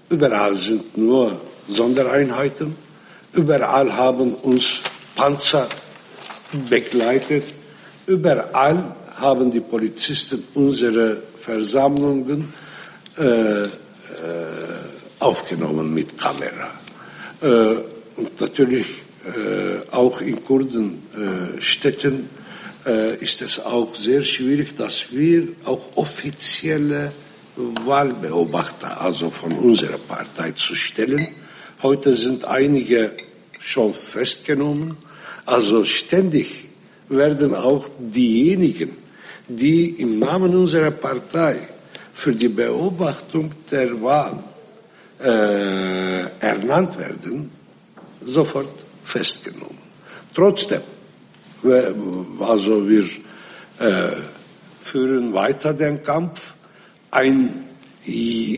Überall 0.10 0.56
sind 0.56 0.98
nur 0.98 1.40
Sondereinheiten. 1.68 2.76
Überall 3.34 3.96
haben 3.96 4.34
uns 4.36 4.82
Panzer 5.16 5.70
begleitet. 6.70 7.44
Überall 8.06 8.96
haben 9.16 9.52
die 9.52 9.60
Polizisten 9.60 10.44
unsere 10.54 11.24
Versammlungen 11.40 12.54
äh, 13.18 13.64
äh, 13.64 13.68
aufgenommen 15.20 15.94
mit 15.94 16.18
Kamera. 16.18 16.72
Äh, 17.42 17.76
und 18.20 18.40
natürlich 18.42 19.02
äh, 19.26 19.94
auch 19.94 20.22
in 20.22 20.44
Kurdenstädten 20.44 22.16
äh, 22.20 22.37
ist 23.20 23.42
es 23.42 23.60
auch 23.60 23.94
sehr 23.96 24.22
schwierig, 24.22 24.76
dass 24.76 25.12
wir 25.12 25.50
auch 25.66 25.90
offizielle 25.96 27.12
Wahlbeobachter, 27.58 29.02
also 29.02 29.30
von 29.30 29.52
unserer 29.54 29.98
Partei 29.98 30.52
zu 30.52 30.76
stellen. 30.76 31.26
Heute 31.82 32.14
sind 32.14 32.46
einige 32.46 33.14
schon 33.60 33.94
festgenommen. 33.94 34.98
Also 35.46 35.86
ständig 35.86 36.66
werden 37.10 37.56
auch 37.56 37.90
diejenigen, 38.00 38.98
die 39.48 39.90
im 40.02 40.20
Namen 40.20 40.56
unserer 40.56 40.92
Partei 40.92 41.60
für 42.14 42.34
die 42.34 42.50
Beobachtung 42.50 43.52
der 43.72 44.02
Wahl 44.02 44.44
äh, 45.20 46.30
ernannt 46.40 46.98
werden, 46.98 47.52
sofort 48.24 48.86
festgenommen. 49.04 49.78
Trotzdem, 50.34 50.82
also 52.40 52.88
wir 52.88 53.04
äh, 53.80 54.16
führen 54.82 55.34
weiter 55.34 55.74
den 55.74 56.04
Kampf. 56.04 56.54
Ein 57.12 57.66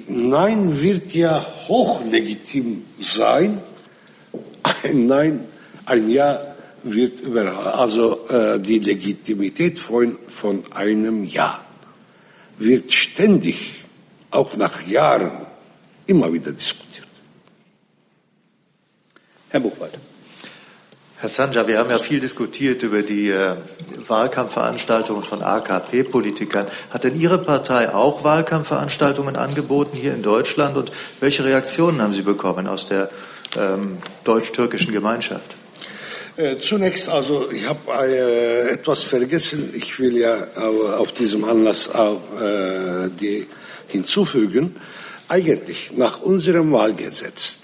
Nein 0.08 0.82
wird 0.82 1.14
ja 1.14 1.44
hochlegitim 1.68 2.86
sein. 3.02 3.60
Ein 4.84 5.08
Nein, 5.08 5.46
ein 5.86 6.10
Ja 6.10 6.56
wird 6.84 7.22
überall, 7.22 7.74
also 7.74 8.28
äh, 8.28 8.60
die 8.60 8.80
Legitimität 8.80 9.80
von, 9.80 10.18
von 10.28 10.64
einem 10.72 11.24
Ja 11.26 11.66
wird 12.58 12.94
ständig, 12.94 13.86
auch 14.32 14.56
nach 14.56 14.86
Jahren, 14.88 15.48
immer 16.06 16.32
wieder 16.32 16.52
diskutiert. 16.52 17.08
Herr 19.50 19.60
Buchwald. 19.62 19.98
Herr 21.22 21.28
Sanja, 21.28 21.68
wir 21.68 21.80
haben 21.80 21.90
ja 21.90 22.00
viel 22.00 22.22
diskutiert 22.22 22.82
über 22.82 23.02
die 23.02 23.30
äh, 23.30 23.58
Wahlkampfveranstaltungen 24.08 25.22
von 25.22 25.42
AKP-Politikern. 25.42 26.66
Hat 26.92 27.04
denn 27.04 27.20
Ihre 27.20 27.40
Partei 27.40 27.94
auch 27.94 28.24
Wahlkampfveranstaltungen 28.24 29.36
angeboten 29.36 29.98
hier 29.98 30.14
in 30.14 30.24
Deutschland? 30.24 30.78
Und 30.78 30.94
welche 31.20 31.44
Reaktionen 31.44 32.02
haben 32.02 32.14
Sie 32.14 32.22
bekommen 32.22 32.68
aus 32.68 32.86
der 32.86 33.10
ähm, 33.58 33.98
deutsch-türkischen 34.24 34.94
Gemeinschaft? 34.94 35.58
Äh, 36.38 36.58
zunächst, 36.60 37.10
also 37.10 37.52
ich 37.52 37.68
habe 37.68 37.80
äh, 38.08 38.70
etwas 38.70 39.04
vergessen. 39.04 39.74
Ich 39.76 40.00
will 40.00 40.16
ja 40.16 40.48
auf 40.56 41.12
diesem 41.12 41.44
Anlass 41.44 41.94
auch 41.94 42.22
äh, 42.40 43.10
die 43.10 43.46
hinzufügen. 43.90 44.78
Eigentlich 45.28 45.92
nach 45.98 46.22
unserem 46.22 46.72
Wahlgesetz 46.72 47.58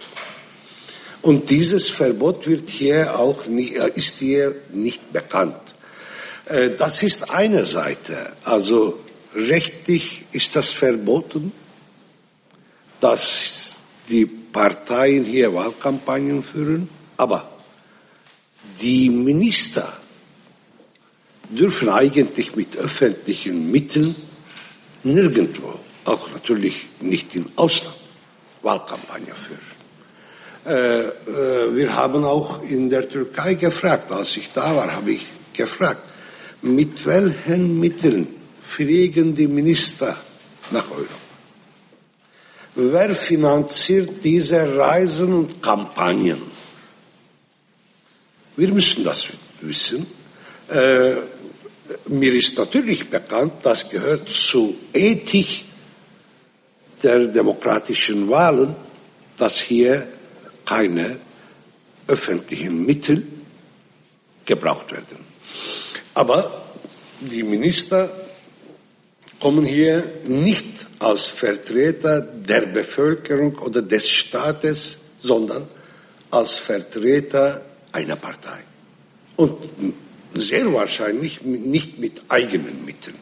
Und 1.22 1.48
dieses 1.48 1.88
Verbot 1.88 2.46
wird 2.46 2.68
hier 2.68 3.18
auch 3.18 3.46
nicht, 3.46 3.76
äh, 3.76 3.90
ist 3.94 4.18
hier 4.18 4.54
nicht 4.72 5.10
bekannt. 5.12 5.74
Äh, 6.46 6.70
das 6.76 7.02
ist 7.02 7.30
eine 7.30 7.64
Seite. 7.64 8.36
Also 8.44 9.00
rechtlich 9.34 10.24
ist 10.32 10.54
das 10.54 10.70
verboten, 10.70 11.52
dass 13.00 13.76
die 14.10 14.43
Parteien 14.54 15.24
hier 15.24 15.52
Wahlkampagnen 15.52 16.42
führen, 16.44 16.88
aber 17.16 17.50
die 18.80 19.10
Minister 19.10 20.00
dürfen 21.50 21.88
eigentlich 21.88 22.54
mit 22.54 22.76
öffentlichen 22.76 23.70
Mitteln 23.72 24.14
nirgendwo, 25.02 25.80
auch 26.04 26.30
natürlich 26.30 26.86
nicht 27.00 27.34
im 27.34 27.46
Ausland, 27.56 27.96
Wahlkampagne 28.62 29.34
führen. 29.34 29.74
Äh, 30.66 31.00
äh, 31.00 31.74
wir 31.74 31.92
haben 31.92 32.24
auch 32.24 32.62
in 32.62 32.88
der 32.88 33.08
Türkei 33.08 33.54
gefragt, 33.54 34.12
als 34.12 34.36
ich 34.36 34.52
da 34.52 34.74
war, 34.76 34.94
habe 34.94 35.10
ich 35.10 35.26
gefragt, 35.52 36.02
mit 36.62 37.04
welchen 37.04 37.80
Mitteln 37.80 38.28
fliegen 38.62 39.34
die 39.34 39.48
Minister 39.48 40.16
nach 40.70 40.88
Europa? 40.92 41.23
Wer 42.76 43.14
finanziert 43.14 44.24
diese 44.24 44.76
Reisen 44.76 45.32
und 45.32 45.62
Kampagnen? 45.62 46.42
Wir 48.56 48.68
müssen 48.68 49.04
das 49.04 49.28
wissen. 49.60 50.06
Äh, 50.68 51.14
mir 52.08 52.34
ist 52.34 52.56
natürlich 52.56 53.08
bekannt, 53.08 53.52
das 53.62 53.88
gehört 53.88 54.28
zur 54.28 54.74
Ethik 54.92 55.64
der 57.02 57.28
demokratischen 57.28 58.28
Wahlen, 58.28 58.74
dass 59.36 59.60
hier 59.60 60.08
keine 60.64 61.18
öffentlichen 62.08 62.84
Mittel 62.84 63.24
gebraucht 64.44 64.90
werden. 64.90 65.18
Aber 66.14 66.64
die 67.20 67.42
Minister 67.42 68.23
kommen 69.44 69.66
hier 69.66 70.02
nicht 70.26 70.86
als 71.00 71.26
Vertreter 71.26 72.22
der 72.22 72.62
Bevölkerung 72.62 73.58
oder 73.58 73.82
des 73.82 74.08
Staates, 74.08 74.96
sondern 75.18 75.66
als 76.30 76.56
Vertreter 76.56 77.60
einer 77.92 78.16
Partei. 78.16 78.60
Und 79.36 79.68
sehr 80.32 80.72
wahrscheinlich 80.72 81.42
nicht 81.42 81.98
mit 81.98 82.22
eigenen 82.30 82.86
Mitteln. 82.86 83.16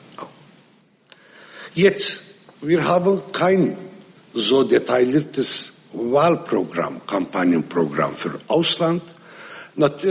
Jetzt, 1.75 2.21
wir 2.61 2.85
haben 2.85 3.21
kein 3.33 3.77
so 4.33 4.63
detailliertes 4.63 5.73
Wahlprogramm, 5.93 7.05
Kampagnenprogramm 7.05 8.15
für 8.15 8.39
Ausland. 8.47 9.03
Äh, 9.77 10.07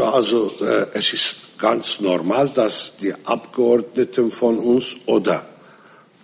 also 0.00 0.54
äh, 0.60 0.86
es 0.92 1.12
ist 1.12 1.36
ganz 1.58 1.98
normal, 1.98 2.50
dass 2.50 2.96
die 2.98 3.12
Abgeordneten 3.24 4.30
von 4.30 4.60
uns 4.60 4.94
oder 5.06 5.55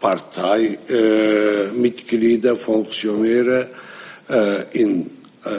Parteimitglieder, 0.03 2.57
Funktionäre 2.57 3.71
äh, 4.29 4.65
in 4.79 5.11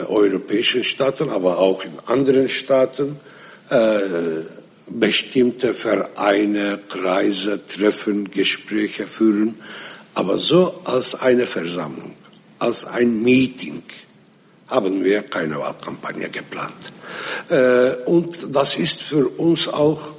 europäischen 0.08 0.84
Staaten, 0.84 1.28
aber 1.28 1.58
auch 1.58 1.84
in 1.84 1.92
anderen 2.06 2.48
Staaten 2.48 3.18
bestimmte 4.88 5.74
Vereine, 5.74 6.80
Kreise, 6.88 7.66
Treffen, 7.66 8.30
Gespräche 8.30 9.06
führen, 9.06 9.56
aber 10.14 10.38
so 10.38 10.80
als 10.84 11.20
eine 11.20 11.46
Versammlung 11.46 12.16
als 12.64 12.86
ein 12.86 13.22
Meeting 13.22 13.82
haben 14.68 15.04
wir 15.04 15.22
keine 15.22 15.58
Wahlkampagne 15.58 16.30
geplant. 16.30 16.92
Äh, 17.50 17.96
und 18.06 18.54
das 18.54 18.76
ist 18.76 19.02
für 19.02 19.28
uns 19.28 19.68
auch 19.68 20.14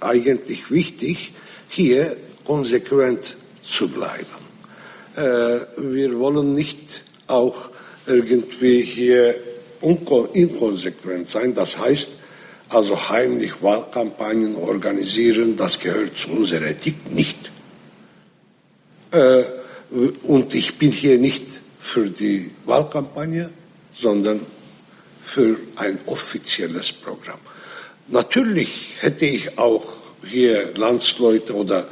eigentlich 0.00 0.70
wichtig, 0.70 1.32
hier 1.68 2.16
konsequent 2.44 3.36
zu 3.62 3.88
bleiben. 3.88 4.26
Äh, 5.16 5.60
wir 5.78 6.18
wollen 6.18 6.52
nicht 6.52 7.04
auch 7.26 7.70
irgendwie 8.06 8.82
hier 8.82 9.36
inkonsequent 9.80 11.28
sein. 11.28 11.54
Das 11.54 11.78
heißt, 11.78 12.10
also 12.68 13.08
heimlich 13.08 13.62
Wahlkampagnen 13.62 14.56
organisieren, 14.56 15.56
das 15.56 15.78
gehört 15.78 16.16
zu 16.16 16.30
unserer 16.30 16.66
Ethik 16.66 17.10
nicht. 17.12 17.50
Äh, 19.10 19.42
und 20.22 20.54
ich 20.54 20.78
bin 20.78 20.92
hier 20.92 21.18
nicht 21.18 21.60
für 21.80 22.08
die 22.08 22.50
Wahlkampagne, 22.64 23.50
sondern 23.92 24.40
für 25.22 25.56
ein 25.76 25.98
offizielles 26.06 26.92
Programm. 26.92 27.40
Natürlich 28.08 28.96
hätte 29.00 29.26
ich 29.26 29.58
auch 29.58 29.84
hier 30.24 30.72
Landsleute 30.74 31.54
oder 31.54 31.88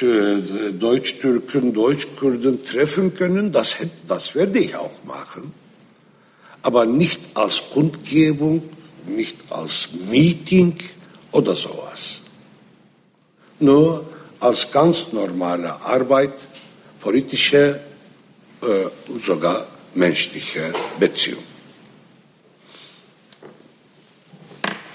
Deutsch-Türken, 0.00 1.72
Deutsch-Kurden 1.72 2.64
treffen 2.64 3.14
können. 3.14 3.52
Das, 3.52 3.76
das 4.06 4.34
werde 4.34 4.58
ich 4.58 4.76
auch 4.76 5.04
machen. 5.04 5.52
Aber 6.62 6.86
nicht 6.86 7.20
als 7.34 7.62
Kundgebung, 7.72 8.62
nicht 9.06 9.36
als 9.50 9.88
Meeting 10.10 10.76
oder 11.32 11.54
sowas. 11.54 12.20
Nur 13.60 14.04
als 14.40 14.70
ganz 14.70 15.12
normale 15.12 15.80
Arbeit, 15.80 16.34
politische 17.00 17.80
äh, 18.62 18.66
sogar 19.24 19.66
menschliche 19.94 20.72
Beziehung. 20.98 21.42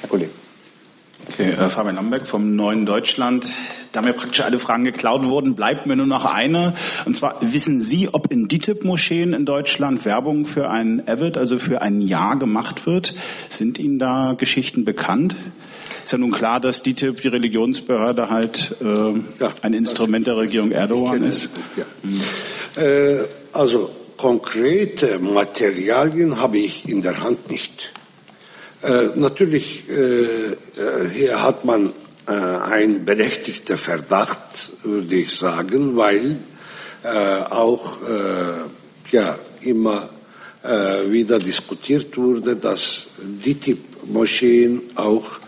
Herr 0.01 0.09
Kollege. 0.09 0.31
Okay, 1.29 1.51
äh, 1.51 1.69
Fabian 1.69 1.95
Lamberg 1.95 2.27
vom 2.27 2.55
Neuen 2.55 2.85
Deutschland. 2.85 3.47
Da 3.91 4.01
mir 4.01 4.13
praktisch 4.13 4.41
alle 4.41 4.57
Fragen 4.57 4.85
geklaut 4.85 5.25
wurden, 5.25 5.55
bleibt 5.55 5.85
mir 5.85 5.97
nur 5.97 6.05
noch 6.05 6.25
eine. 6.25 6.73
Und 7.05 7.15
zwar, 7.15 7.35
wissen 7.41 7.81
Sie, 7.81 8.07
ob 8.11 8.31
in 8.31 8.47
DITIB-Moscheen 8.47 9.33
in 9.33 9.45
Deutschland 9.45 10.05
Werbung 10.05 10.45
für 10.45 10.69
ein 10.69 11.05
Avid, 11.07 11.37
also 11.37 11.59
für 11.59 11.81
ein 11.81 12.01
Jahr 12.01 12.39
gemacht 12.39 12.85
wird? 12.85 13.13
Sind 13.49 13.79
Ihnen 13.79 13.99
da 13.99 14.35
Geschichten 14.37 14.85
bekannt? 14.85 15.35
Ist 16.05 16.13
ja 16.13 16.17
nun 16.17 16.31
klar, 16.31 16.61
dass 16.61 16.83
DITIB, 16.83 17.21
die 17.21 17.27
Religionsbehörde, 17.27 18.29
halt 18.29 18.75
äh, 18.81 18.85
ja, 18.85 19.53
ein 19.61 19.73
Instrument 19.73 20.25
der 20.25 20.37
Regierung 20.37 20.71
Erdogan 20.71 21.23
ist. 21.23 21.49
Ja. 21.75 21.85
mhm. 22.03 22.21
äh, 22.75 23.25
also 23.51 23.91
konkrete 24.15 25.19
Materialien 25.19 26.39
habe 26.39 26.59
ich 26.59 26.87
in 26.87 27.01
der 27.01 27.21
Hand 27.21 27.49
nicht. 27.49 27.91
Äh, 28.81 29.09
natürlich, 29.15 29.83
äh, 29.89 30.23
äh 30.23 31.09
hier 31.13 31.43
hat 31.43 31.65
man 31.65 31.91
äh, 32.31 32.33
einen 32.33 33.03
berechtigten 33.03 33.77
Verdacht, 33.77 34.71
würde 34.83 35.15
ich 35.15 35.35
sagen, 35.35 35.97
weil 35.97 36.37
äh, 37.03 37.41
auch 37.49 37.97
äh, 38.03 39.11
ja, 39.11 39.37
immer 39.61 40.09
wieder 41.07 41.39
diskutiert 41.39 42.15
wurde, 42.17 42.55
dass 42.55 43.07
DITIB-Moscheen 43.19 44.91
auch 44.93 45.39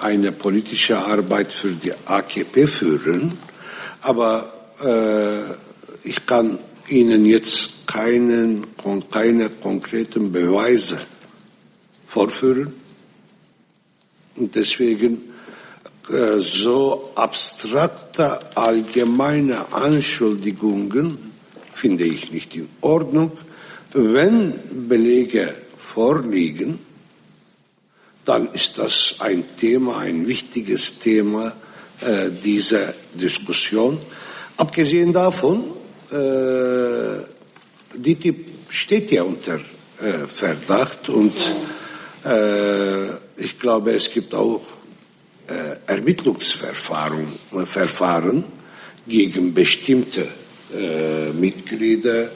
eine 0.00 0.30
politische 0.30 0.96
Arbeit 0.96 1.52
für 1.52 1.72
die 1.72 1.92
AKP 1.92 2.68
führen. 2.68 3.36
Aber 4.00 4.48
ich 6.04 6.24
kann 6.24 6.60
Ihnen 6.88 7.26
jetzt 7.26 7.84
keinen, 7.88 8.64
keine 9.10 9.50
konkreten 9.50 10.30
Beweise 10.30 11.00
vorführen. 12.06 12.72
Und 14.36 14.54
deswegen 14.54 15.14
äh, 15.14 15.27
so 16.38 17.10
abstrakte 17.14 18.56
allgemeine 18.56 19.72
Anschuldigungen 19.72 21.32
finde 21.72 22.04
ich 22.04 22.32
nicht 22.32 22.54
in 22.56 22.68
Ordnung. 22.80 23.32
Wenn 23.92 24.88
Belege 24.88 25.54
vorliegen, 25.78 26.78
dann 28.24 28.52
ist 28.52 28.76
das 28.78 29.16
ein 29.20 29.56
Thema, 29.56 29.98
ein 29.98 30.26
wichtiges 30.26 30.98
Thema 30.98 31.54
äh, 32.00 32.30
dieser 32.30 32.94
Diskussion. 33.14 33.98
Abgesehen 34.56 35.12
davon, 35.12 35.64
äh, 36.10 37.24
DITIB 37.94 38.46
steht 38.68 39.12
ja 39.12 39.22
unter 39.22 39.60
äh, 40.00 40.26
Verdacht 40.26 41.08
und 41.08 41.34
äh, 42.24 43.08
ich 43.36 43.58
glaube, 43.58 43.92
es 43.92 44.10
gibt 44.10 44.34
auch 44.34 44.60
äh, 44.60 44.77
Ermittlungsverfahren 45.86 48.38
äh, 48.38 48.42
gegen 49.06 49.54
bestimmte 49.54 50.26
äh, 50.74 51.30
Mitglieder 51.32 52.30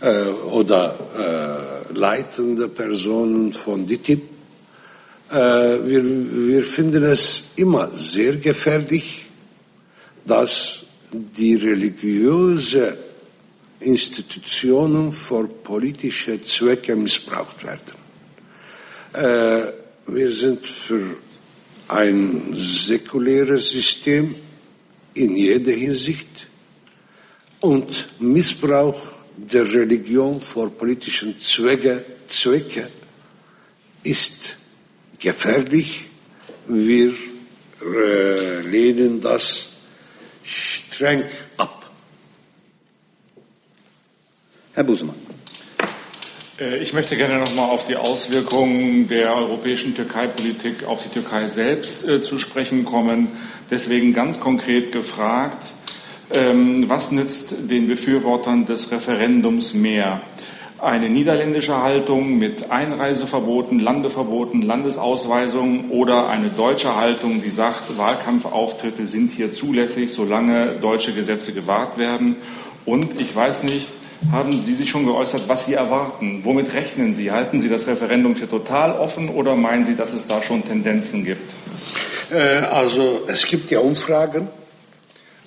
äh, 0.00 0.24
oder 0.52 0.98
äh, 1.16 1.92
leitende 1.92 2.68
Personen 2.68 3.52
von 3.52 3.86
DITIB. 3.86 4.22
Äh, 5.30 5.34
wir, 5.34 6.02
wir 6.48 6.64
finden 6.64 7.04
es 7.04 7.44
immer 7.56 7.88
sehr 7.88 8.36
gefährlich, 8.36 9.26
dass 10.24 10.84
die 11.12 11.54
religiöse 11.54 12.96
Institutionen 13.80 15.12
für 15.12 15.48
politische 15.48 16.40
Zwecke 16.42 16.94
missbraucht 16.94 17.64
werden. 17.64 17.98
Äh, 19.14 19.72
wir 20.06 20.30
sind 20.30 20.66
für 20.66 21.16
ein 21.90 22.54
säkuläres 22.54 23.72
System 23.72 24.34
in 25.14 25.36
jeder 25.36 25.72
Hinsicht 25.72 26.46
und 27.60 28.08
Missbrauch 28.20 29.08
der 29.36 29.72
Religion 29.74 30.40
für 30.40 30.70
politische 30.70 31.36
Zwecke, 31.36 32.04
Zwecke 32.26 32.88
ist 34.04 34.56
gefährlich. 35.18 36.04
Wir 36.68 37.14
äh, 37.82 38.60
lehnen 38.62 39.20
das 39.20 39.70
streng 40.44 41.24
ab. 41.56 41.90
Herr 44.74 44.84
Busemann. 44.84 45.16
Äh, 46.60 46.78
ich 46.78 46.92
möchte 46.92 47.16
gerne 47.16 47.38
noch 47.38 47.54
mal 47.54 47.64
auf 47.64 47.86
die 47.86 47.96
Auswirkungen 47.96 49.08
der 49.08 49.34
europäischen 49.34 49.94
Türkei-Politik 49.94 50.84
auf 50.84 51.02
die 51.02 51.08
Türkei 51.08 51.48
selbst 51.48 52.06
äh, 52.06 52.20
zu 52.20 52.38
sprechen 52.38 52.84
kommen. 52.84 53.28
Deswegen 53.70 54.12
ganz 54.12 54.40
konkret 54.40 54.92
gefragt, 54.92 55.74
ähm, 56.32 56.88
was 56.88 57.10
nützt 57.10 57.54
den 57.70 57.88
Befürwortern 57.88 58.66
des 58.66 58.92
Referendums 58.92 59.74
mehr? 59.74 60.20
Eine 60.78 61.10
niederländische 61.10 61.82
Haltung 61.82 62.38
mit 62.38 62.70
Einreiseverboten, 62.70 63.80
Landeverboten, 63.80 64.62
Landesausweisungen 64.62 65.90
oder 65.90 66.30
eine 66.30 66.48
deutsche 66.48 66.96
Haltung, 66.96 67.42
die 67.42 67.50
sagt, 67.50 67.98
Wahlkampfauftritte 67.98 69.06
sind 69.06 69.30
hier 69.30 69.52
zulässig, 69.52 70.10
solange 70.10 70.78
deutsche 70.80 71.12
Gesetze 71.12 71.52
gewahrt 71.52 71.98
werden. 71.98 72.36
Und 72.86 73.20
ich 73.20 73.36
weiß 73.36 73.64
nicht, 73.64 73.88
haben 74.30 74.52
Sie 74.52 74.74
sich 74.74 74.90
schon 74.90 75.06
geäußert, 75.06 75.48
was 75.48 75.66
Sie 75.66 75.74
erwarten? 75.74 76.40
Womit 76.44 76.72
rechnen 76.74 77.14
Sie? 77.14 77.32
Halten 77.32 77.60
Sie 77.60 77.68
das 77.68 77.86
Referendum 77.86 78.36
für 78.36 78.48
total 78.48 78.92
offen 78.92 79.28
oder 79.28 79.56
meinen 79.56 79.84
Sie, 79.84 79.96
dass 79.96 80.12
es 80.12 80.26
da 80.26 80.42
schon 80.42 80.64
Tendenzen 80.64 81.24
gibt? 81.24 81.52
Äh, 82.30 82.58
also 82.70 83.24
es 83.26 83.46
gibt 83.46 83.70
ja 83.70 83.80
Umfragen 83.80 84.48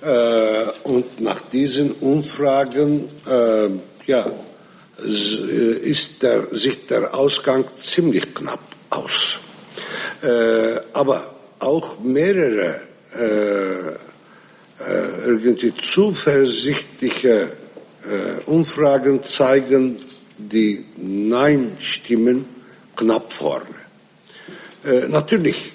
äh, 0.02 0.66
und 0.84 1.22
nach 1.22 1.42
diesen 1.42 1.92
Umfragen 1.92 3.10
äh, 3.28 3.70
ja, 4.06 4.32
ist 4.98 6.22
der, 6.24 6.48
sieht 6.52 6.92
der 6.92 7.16
Ausgang 7.16 7.66
ziemlich 7.80 8.34
knapp 8.36 8.60
aus. 8.90 9.40
Aber 10.94 11.34
auch 11.60 12.00
mehrere 12.00 12.80
irgendwie 15.26 15.74
zuversichtliche 15.76 17.54
Umfragen 18.46 19.24
zeigen 19.24 19.98
die 20.38 20.86
Nein-Stimmen 20.98 22.46
knapp 22.96 23.32
vorne. 23.32 23.66
natürlich 25.08 25.72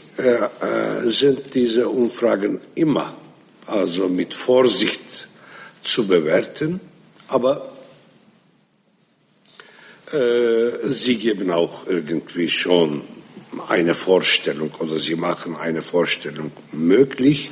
sind 1.04 1.54
diese 1.54 1.88
Umfragen 1.88 2.60
immer 2.74 3.14
also 3.68 4.08
mit 4.08 4.34
Vorsicht 4.34 5.28
zu 5.82 6.06
bewerten, 6.06 6.80
aber 7.28 7.70
äh, 10.12 10.88
sie 10.88 11.16
geben 11.16 11.50
auch 11.50 11.86
irgendwie 11.86 12.48
schon 12.48 13.02
eine 13.68 13.94
Vorstellung 13.94 14.72
oder 14.78 14.96
sie 14.96 15.16
machen 15.16 15.56
eine 15.56 15.82
Vorstellung 15.82 16.50
möglich. 16.72 17.50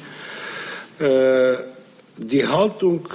Äh, 0.99 1.57
die 2.17 2.47
Haltung 2.47 3.09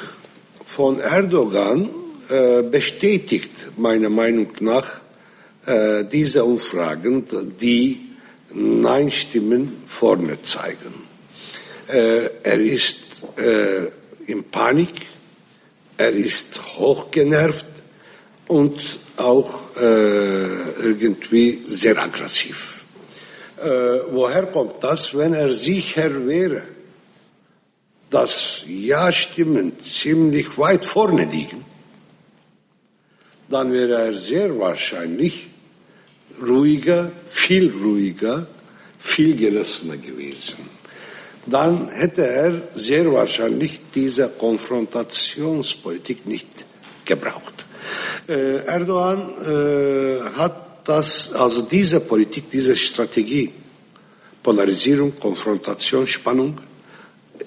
von 0.72 1.02
Erdogan 1.02 1.90
äh, 2.30 2.62
bestätigt 2.64 3.72
meiner 3.76 4.10
Meinung 4.10 4.52
nach 4.62 5.02
äh, 5.66 6.06
diese 6.06 6.46
Umfragen, 6.46 7.26
die 7.60 8.00
Nein-Stimmen 8.54 9.84
vorne 9.86 10.42
zeigen. 10.42 10.94
Äh, 11.88 12.30
er 12.44 12.60
ist 12.60 13.00
in 14.28 14.46
Panik, 14.46 14.94
er 15.98 16.14
ist 16.14 16.60
hochgenervt 16.78 17.66
und 18.48 19.00
auch 19.18 19.76
irgendwie 19.78 21.62
sehr 21.68 22.02
aggressiv. 22.02 22.84
Woher 24.10 24.48
kommt 24.48 24.84
das? 24.84 25.16
Wenn 25.16 25.34
er 25.34 25.54
sicher 25.54 26.26
wäre, 26.26 26.64
dass 28.12 28.66
Ja-Stimmen 28.68 29.72
ziemlich 29.84 30.58
weit 30.58 30.86
vorne 30.86 31.26
liegen, 31.26 31.64
dann 33.50 33.72
wäre 33.72 33.96
er 34.06 34.14
sehr 34.14 34.58
wahrscheinlich 34.60 35.48
ruhiger, 36.46 37.12
viel 37.26 37.72
ruhiger, 37.72 38.48
viel 39.00 39.36
gelassener 39.36 39.98
gewesen. 39.98 40.70
Dann 41.46 41.90
hätte 41.90 42.28
er 42.28 42.68
sehr 42.74 43.12
wahrscheinlich 43.12 43.80
diese 43.96 44.30
Konfrontationspolitik 44.30 46.28
nicht 46.28 46.48
gebraucht. 47.06 47.66
Äh, 48.28 48.58
Erdogan 48.66 49.20
äh, 49.46 50.20
hat 50.38 50.88
das, 50.88 51.34
also 51.34 51.62
diese 51.64 52.00
Politik, 52.02 52.50
diese 52.50 52.76
Strategie, 52.76 53.52
Polarisierung, 54.44 55.20
Konfrontation, 55.20 56.06
Spannung, 56.06 56.58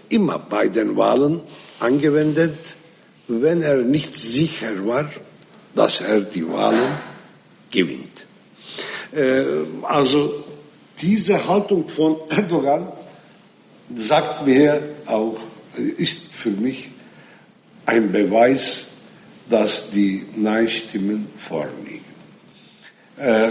immer 0.09 0.39
bei 0.39 0.69
den 0.69 0.97
Wahlen 0.97 1.41
angewendet, 1.81 2.57
wenn 3.29 3.63
er 3.63 3.77
nicht 3.79 4.17
sicher 4.17 4.87
war, 4.87 5.11
dass 5.75 6.01
er 6.01 6.21
die 6.21 6.47
Wahlen 6.47 6.93
gewinnt. 7.71 8.27
Äh, 9.13 9.45
also 9.83 10.45
diese 11.01 11.47
Haltung 11.49 11.89
von 11.89 12.19
Erdogan 12.29 12.89
sagt 13.97 14.47
mir 14.47 14.83
auch, 15.07 15.39
ist 15.77 16.33
für 16.33 16.51
mich 16.51 16.91
ein 17.87 18.13
Beweis, 18.13 18.87
dass 19.49 19.91
die 19.91 20.25
Nein-Stimmen 20.37 21.29
vorliegen. 21.37 22.05
Äh, 23.17 23.51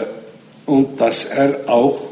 und 0.65 0.99
dass 0.99 1.25
er 1.25 1.69
auch 1.69 2.09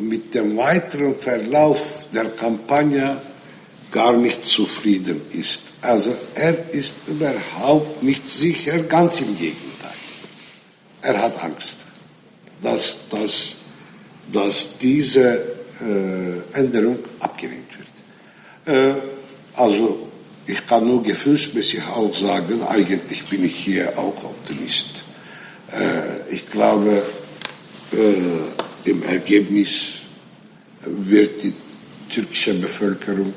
mit 0.00 0.34
dem 0.34 0.56
weiteren 0.56 1.14
Verlauf 1.14 2.06
der 2.12 2.26
Kampagne 2.26 3.16
gar 3.90 4.12
nicht 4.12 4.44
zufrieden 4.44 5.20
ist. 5.32 5.62
Also 5.80 6.14
er 6.34 6.70
ist 6.70 6.94
überhaupt 7.06 8.02
nicht 8.02 8.28
sicher, 8.28 8.78
ganz 8.80 9.20
im 9.20 9.36
Gegenteil. 9.36 9.90
Er 11.02 11.22
hat 11.22 11.42
Angst, 11.42 11.76
dass, 12.62 12.98
dass, 13.08 13.54
dass 14.30 14.78
diese 14.78 15.42
äh, 15.80 16.58
Änderung 16.58 16.98
abgelehnt 17.18 17.68
wird. 18.64 18.98
Äh, 18.98 19.00
also 19.56 20.08
ich 20.46 20.66
kann 20.66 20.86
nur 20.86 21.02
gefühlsmäßig 21.02 21.82
auch 21.86 22.14
sagen, 22.14 22.62
eigentlich 22.62 23.24
bin 23.24 23.44
ich 23.44 23.56
hier 23.56 23.98
auch 23.98 24.24
Optimist. 24.24 25.04
Äh, 25.72 26.32
ich 26.34 26.48
glaube, 26.50 27.02
im 28.84 29.02
Ergebnis 29.02 29.94
wird 30.84 31.42
die 31.42 31.52
türkische 32.08 32.54
Bevölkerung 32.54 33.34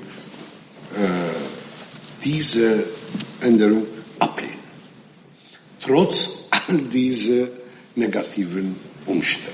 diese 2.23 2.83
Änderung 3.41 3.85
ablehnen. 4.19 4.53
Trotz 5.81 6.45
all 6.49 6.77
dieser 6.77 7.47
negativen 7.95 8.75
Umstände. 9.05 9.51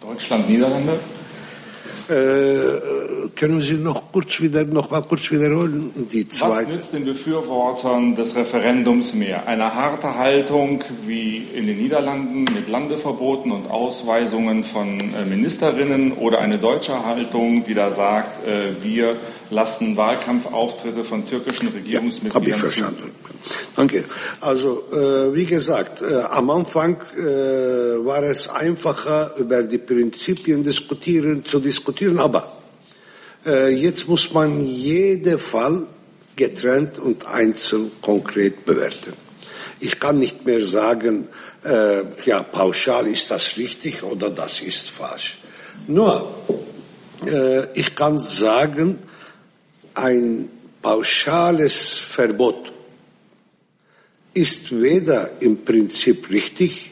Deutschland, 0.00 0.48
Niederlande? 0.48 0.98
Äh, 2.08 3.28
können 3.36 3.60
Sie 3.60 3.74
noch 3.74 4.10
kurz 4.10 4.40
wieder 4.40 4.64
noch 4.64 4.90
mal 4.90 5.02
kurz 5.02 5.30
wiederholen 5.30 5.92
die 6.12 6.28
zweite? 6.28 6.66
Was 6.66 6.74
nützt 6.74 6.92
den 6.92 7.04
Befürwortern 7.04 8.16
des 8.16 8.34
Referendums 8.34 9.14
mehr? 9.14 9.46
Eine 9.46 9.72
harte 9.72 10.16
Haltung 10.16 10.82
wie 11.06 11.38
in 11.54 11.66
den 11.66 11.78
Niederlanden 11.78 12.44
mit 12.52 12.68
Landeverboten 12.68 13.52
und 13.52 13.70
Ausweisungen 13.70 14.64
von 14.64 14.98
äh, 14.98 15.24
Ministerinnen 15.24 16.12
oder 16.12 16.40
eine 16.40 16.58
deutsche 16.58 17.04
Haltung, 17.04 17.64
die 17.64 17.74
da 17.74 17.92
sagt, 17.92 18.46
äh, 18.48 18.82
wir 18.82 19.16
lassen 19.52 19.96
Wahlkampfauftritte 19.96 21.04
von 21.04 21.26
türkischen 21.26 21.68
Regierungsmitgliedern. 21.68 22.30
Ja, 22.30 22.34
Habe 22.34 22.50
ich 22.50 22.56
verstanden. 22.56 23.10
Danke. 23.76 24.04
Also 24.40 24.84
äh, 24.92 25.34
wie 25.34 25.44
gesagt, 25.44 26.02
äh, 26.02 26.22
am 26.22 26.50
Anfang 26.50 26.96
äh, 27.16 28.04
war 28.04 28.22
es 28.22 28.48
einfacher, 28.48 29.34
über 29.38 29.62
die 29.62 29.78
Prinzipien 29.78 30.62
diskutieren, 30.62 31.44
zu 31.44 31.60
diskutieren, 31.60 32.18
aber 32.18 32.52
äh, 33.46 33.68
jetzt 33.68 34.08
muss 34.08 34.32
man 34.32 34.60
jeden 34.60 35.38
Fall 35.38 35.82
getrennt 36.36 36.98
und 36.98 37.26
einzeln 37.26 37.92
konkret 38.00 38.64
bewerten. 38.64 39.12
Ich 39.80 39.98
kann 39.98 40.18
nicht 40.18 40.46
mehr 40.46 40.64
sagen, 40.64 41.28
äh, 41.64 42.02
ja, 42.24 42.42
pauschal 42.42 43.08
ist 43.08 43.30
das 43.30 43.56
richtig 43.56 44.02
oder 44.02 44.30
das 44.30 44.60
ist 44.60 44.90
falsch. 44.90 45.38
Nur, 45.88 46.32
äh, 47.26 47.66
ich 47.74 47.94
kann 47.94 48.18
sagen, 48.18 48.98
ein 49.94 50.50
pauschales 50.80 51.98
Verbot 51.98 52.72
ist 54.34 54.80
weder 54.80 55.40
im 55.40 55.64
Prinzip 55.64 56.30
richtig 56.30 56.90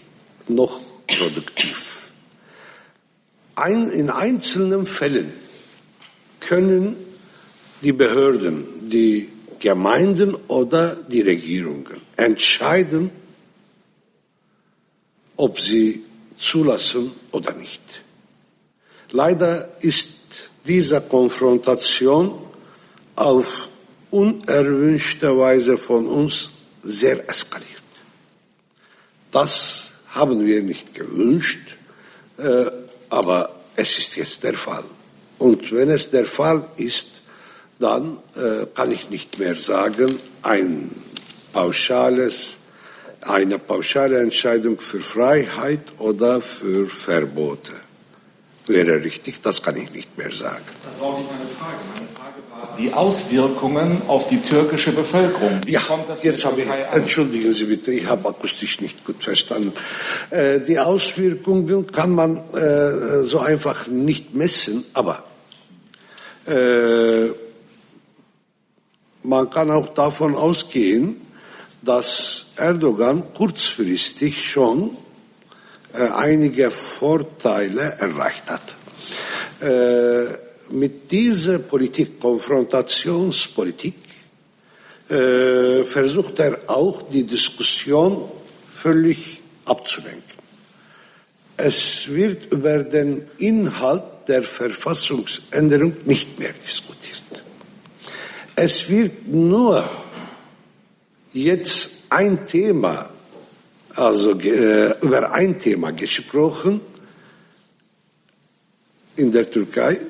noch 0.49 0.81
produktiv. 1.07 2.11
Ein, 3.55 3.91
in 3.91 4.11
einzelnen 4.11 4.87
Fällen 4.87 5.33
können 6.41 6.97
die 7.83 7.93
Behörden, 7.93 8.89
die 8.91 9.29
Gemeinden 9.59 10.35
oder 10.49 10.97
die 10.97 11.21
Regierungen 11.21 12.01
entscheiden, 12.17 13.11
ob 15.37 15.61
sie 15.61 16.05
zulassen 16.37 17.13
oder 17.33 17.53
nicht. 17.53 17.83
Leider 19.11 19.71
ist 19.81 20.11
diese 20.67 21.01
Konfrontation 21.01 22.50
auf 23.17 23.69
unerwünschte 24.11 25.37
Weise 25.39 25.79
von 25.79 26.07
uns 26.07 26.51
sehr 26.83 27.29
eskaliert. 27.29 27.71
Das 29.31 29.91
haben 30.11 30.45
wir 30.45 30.63
nicht 30.63 30.95
gewünscht, 30.95 31.77
äh, 32.39 32.67
aber 33.09 33.61
es 33.77 33.99
ist 33.99 34.17
jetzt 34.17 34.43
der 34.43 34.55
Fall. 34.55 34.85
Und 35.39 35.73
wenn 35.73 35.91
es 35.91 36.11
der 36.11 36.27
Fall 36.27 36.69
ist, 36.77 37.07
dann 37.79 38.19
äh, 38.37 38.67
kann 38.75 38.91
ich 38.91 39.09
nicht 39.11 39.39
mehr 39.39 39.57
sagen, 39.57 40.19
ein 40.43 40.91
pauschales, 41.53 42.57
eine 43.23 43.59
pauschale 43.59 44.21
Entscheidung 44.21 44.81
für 44.81 45.01
Freiheit 45.01 45.81
oder 45.99 46.41
für 46.41 46.87
Verbote 46.87 47.73
wäre 48.67 49.03
richtig. 49.03 49.43
Das 49.43 49.63
kann 49.63 49.77
ich 49.77 49.91
nicht 49.93 50.17
mehr 50.17 50.33
sagen. 50.33 50.65
Das 50.85 51.01
war 51.01 51.09
auch 51.09 51.19
nicht 51.19 51.31
meine 51.31 51.47
Frage. 51.47 51.77
Die 52.79 52.93
Auswirkungen 52.93 54.03
auf 54.07 54.29
die 54.29 54.41
türkische 54.41 54.93
Bevölkerung. 54.93 55.61
Wie 55.65 55.73
ja, 55.73 55.81
jetzt 56.23 56.45
habe 56.45 56.63
ich, 56.63 56.69
entschuldigen 56.69 57.53
Sie 57.53 57.65
bitte, 57.65 57.93
ich 57.93 58.07
habe 58.07 58.29
akustisch 58.29 58.81
nicht 58.81 59.05
gut 59.05 59.23
verstanden. 59.23 59.73
Äh, 60.31 60.61
die 60.61 60.79
Auswirkungen 60.79 61.87
kann 61.87 62.15
man 62.15 62.43
äh, 62.55 63.23
so 63.23 63.41
einfach 63.41 63.87
nicht 63.87 64.35
messen, 64.35 64.85
aber 64.95 65.25
äh, 66.47 67.29
man 69.23 69.51
kann 69.51 69.71
auch 69.71 69.89
davon 69.89 70.35
ausgehen, 70.35 71.21
dass 71.83 72.47
Erdogan 72.57 73.33
kurzfristig 73.35 74.51
schon 74.51 74.97
äh, 75.93 76.09
einige 76.09 76.71
Vorteile 76.71 77.97
erreicht 77.99 78.51
hat. 78.51 78.63
Mit 80.71 81.11
dieser 81.11 81.59
Politik, 81.59 82.21
Konfrontationspolitik, 82.21 83.95
äh, 85.09 85.85
versucht 85.85 86.39
er 86.39 86.61
auch 86.69 87.03
die 87.03 87.25
Diskussion 87.25 88.31
völlig 88.73 89.41
abzulenken. 89.65 90.23
Es 91.57 92.09
wird 92.09 92.53
über 92.53 92.85
den 92.85 93.25
Inhalt 93.39 94.05
der 94.29 94.45
Verfassungsänderung 94.45 95.95
nicht 96.07 96.39
mehr 96.39 96.53
diskutiert. 96.53 97.43
Es 98.55 98.89
wird 98.89 99.27
nur 99.27 99.89
jetzt 101.33 101.91
ein 102.09 102.47
Thema, 102.47 103.11
also 103.95 104.39
äh, 104.39 104.95
über 105.01 105.33
ein 105.33 105.59
Thema 105.59 105.93
gesprochen 105.93 106.81
in 109.17 109.33
der 109.33 109.51
Türkei, 109.51 110.01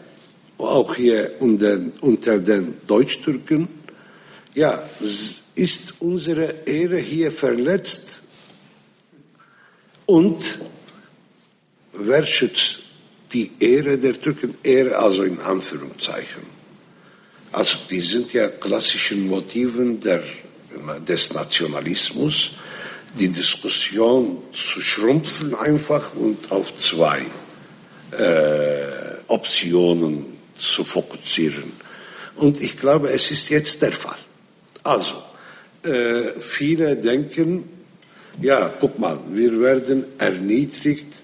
auch 0.62 0.94
hier 0.94 1.32
unter, 1.40 2.38
den 2.38 2.74
Deutschtürken, 2.86 3.68
ja, 4.54 4.82
ist 5.54 5.94
unsere 6.00 6.66
Ehre 6.66 6.98
hier 6.98 7.30
verletzt 7.30 8.22
und 10.06 10.58
wer 11.92 12.24
schützt 12.24 12.80
die 13.32 13.50
Ehre 13.60 13.98
der 13.98 14.20
Türken? 14.20 14.56
Ehre 14.62 14.98
also 14.98 15.22
in 15.22 15.38
Anführungszeichen. 15.40 16.42
Also 17.52 17.78
die 17.90 18.00
sind 18.00 18.32
ja 18.32 18.48
klassischen 18.48 19.28
Motiven 19.28 20.00
der, 20.00 20.22
des 21.06 21.32
Nationalismus, 21.32 22.52
die 23.18 23.28
Diskussion 23.28 24.42
zu 24.52 24.80
schrumpfen 24.80 25.54
einfach 25.54 26.14
und 26.14 26.50
auf 26.50 26.76
zwei 26.78 27.26
äh, 28.12 29.20
Optionen 29.26 30.39
zu 30.60 30.84
fokussieren. 30.84 31.72
Und 32.36 32.60
ich 32.60 32.76
glaube, 32.76 33.10
es 33.10 33.30
ist 33.30 33.48
jetzt 33.48 33.82
der 33.82 33.92
Fall. 33.92 34.18
Also, 34.82 35.16
äh, 35.82 36.38
viele 36.40 36.96
denken, 36.96 37.68
ja, 38.40 38.72
guck 38.80 38.98
mal, 38.98 39.18
wir 39.28 39.60
werden 39.60 40.04
erniedrigt 40.18 41.18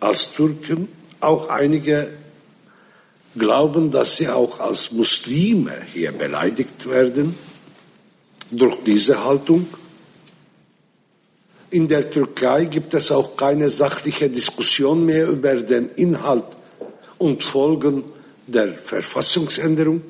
als 0.00 0.32
Türken. 0.32 0.88
Auch 1.20 1.48
einige 1.48 2.08
glauben, 3.36 3.90
dass 3.90 4.16
sie 4.16 4.28
auch 4.28 4.60
als 4.60 4.92
Muslime 4.92 5.82
hier 5.92 6.12
beleidigt 6.12 6.88
werden 6.88 7.34
durch 8.50 8.76
diese 8.84 9.22
Haltung. 9.24 9.66
In 11.70 11.88
der 11.88 12.10
Türkei 12.10 12.66
gibt 12.66 12.94
es 12.94 13.10
auch 13.10 13.36
keine 13.36 13.68
sachliche 13.68 14.30
Diskussion 14.30 15.04
mehr 15.04 15.28
über 15.28 15.56
den 15.56 15.90
Inhalt 15.96 16.44
und 17.18 17.42
Folgen 17.42 18.04
der 18.46 18.74
Verfassungsänderung. 18.74 20.02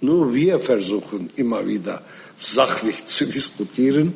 Nur 0.00 0.34
wir 0.34 0.58
versuchen 0.58 1.30
immer 1.36 1.66
wieder 1.66 2.02
sachlich 2.36 3.04
zu 3.06 3.26
diskutieren 3.26 4.14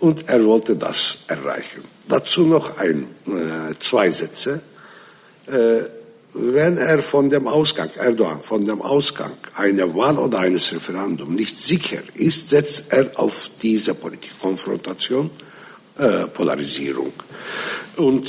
und 0.00 0.28
er 0.28 0.44
wollte 0.44 0.76
das 0.76 1.18
erreichen. 1.26 1.82
Dazu 2.08 2.42
noch 2.42 2.78
ein, 2.78 3.06
äh, 3.26 3.74
zwei 3.78 4.10
Sätze. 4.10 4.60
Äh, 5.46 5.84
wenn 6.34 6.76
er 6.76 7.02
von 7.02 7.30
dem 7.30 7.48
Ausgang, 7.48 7.88
Erdogan, 7.96 8.42
von 8.42 8.62
dem 8.62 8.82
Ausgang 8.82 9.32
einer 9.54 9.92
Wahl 9.94 10.18
oder 10.18 10.40
eines 10.40 10.72
Referendums 10.72 11.30
nicht 11.30 11.58
sicher 11.58 12.02
ist, 12.14 12.50
setzt 12.50 12.92
er 12.92 13.10
auf 13.18 13.50
diese 13.62 13.94
Politik, 13.94 14.38
Konfrontation, 14.38 15.30
äh, 15.96 16.26
Polarisierung. 16.26 17.12
Und 17.96 18.28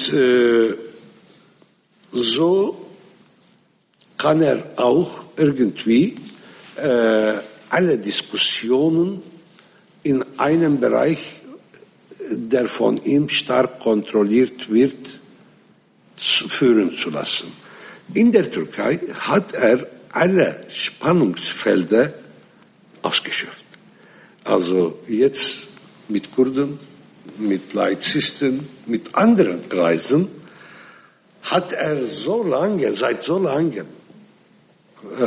so 2.13 2.86
kann 4.17 4.41
er 4.41 4.63
auch 4.77 5.25
irgendwie 5.37 6.15
äh, 6.75 7.33
alle 7.69 7.97
Diskussionen 7.97 9.21
in 10.03 10.23
einem 10.37 10.79
Bereich, 10.79 11.41
der 12.31 12.67
von 12.67 12.97
ihm 12.97 13.29
stark 13.29 13.79
kontrolliert 13.79 14.69
wird, 14.71 15.19
zu, 16.15 16.49
führen 16.49 16.95
zu 16.95 17.09
lassen. 17.09 17.51
In 18.13 18.31
der 18.31 18.49
Türkei 18.49 18.99
hat 19.13 19.53
er 19.53 19.87
alle 20.11 20.61
Spannungsfelder 20.69 22.13
ausgeschöpft. 23.01 23.65
Also 24.43 24.99
jetzt 25.07 25.67
mit 26.07 26.31
Kurden, 26.31 26.79
mit 27.37 27.73
Laizisten, 27.73 28.67
mit 28.85 29.13
anderen 29.13 29.67
Kreisen 29.67 30.29
hat 31.43 31.73
er 31.73 32.03
so 32.05 32.43
lange, 32.43 32.91
seit 32.93 33.23
so 33.23 33.37
langem 33.37 33.85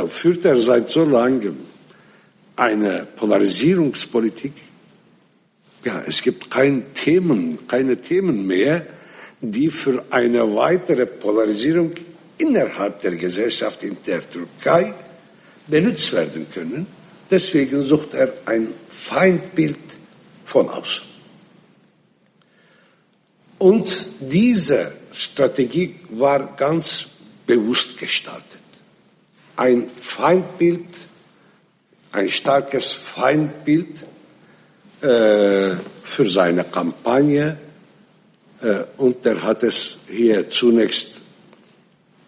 führt 0.07 0.45
er 0.45 0.57
seit 0.57 0.89
so 0.89 1.03
langem 1.03 1.57
eine 2.55 3.07
Polarisierungspolitik. 3.15 4.53
Ja, 5.83 6.01
es 6.05 6.21
gibt 6.21 6.51
kein 6.51 6.93
Themen, 6.93 7.67
keine 7.67 7.97
Themen 7.97 8.45
mehr, 8.45 8.85
die 9.39 9.69
für 9.69 10.05
eine 10.11 10.55
weitere 10.55 11.05
Polarisierung 11.05 11.91
innerhalb 12.37 13.01
der 13.01 13.15
Gesellschaft 13.15 13.83
in 13.83 13.97
der 14.05 14.29
Türkei 14.29 14.93
benutzt 15.67 16.11
werden 16.13 16.45
können. 16.53 16.85
Deswegen 17.29 17.83
sucht 17.83 18.13
er 18.13 18.33
ein 18.45 18.73
Feindbild 18.89 19.79
von 20.45 20.69
außen. 20.69 21.05
Und 23.57 24.11
diese 24.19 24.91
Strategie 25.13 25.95
war 26.09 26.55
ganz 26.55 27.07
bewusst 27.45 27.97
gestaltet. 27.97 28.50
Ein 29.61 29.87
Feindbild, 30.01 30.87
ein 32.13 32.29
starkes 32.29 32.93
Feindbild 32.93 34.07
äh, 35.01 35.75
für 36.03 36.27
seine 36.27 36.63
Kampagne. 36.63 37.59
Äh, 38.59 38.85
und 38.97 39.23
er 39.23 39.43
hat 39.43 39.61
es 39.61 39.99
hier 40.09 40.49
zunächst 40.49 41.21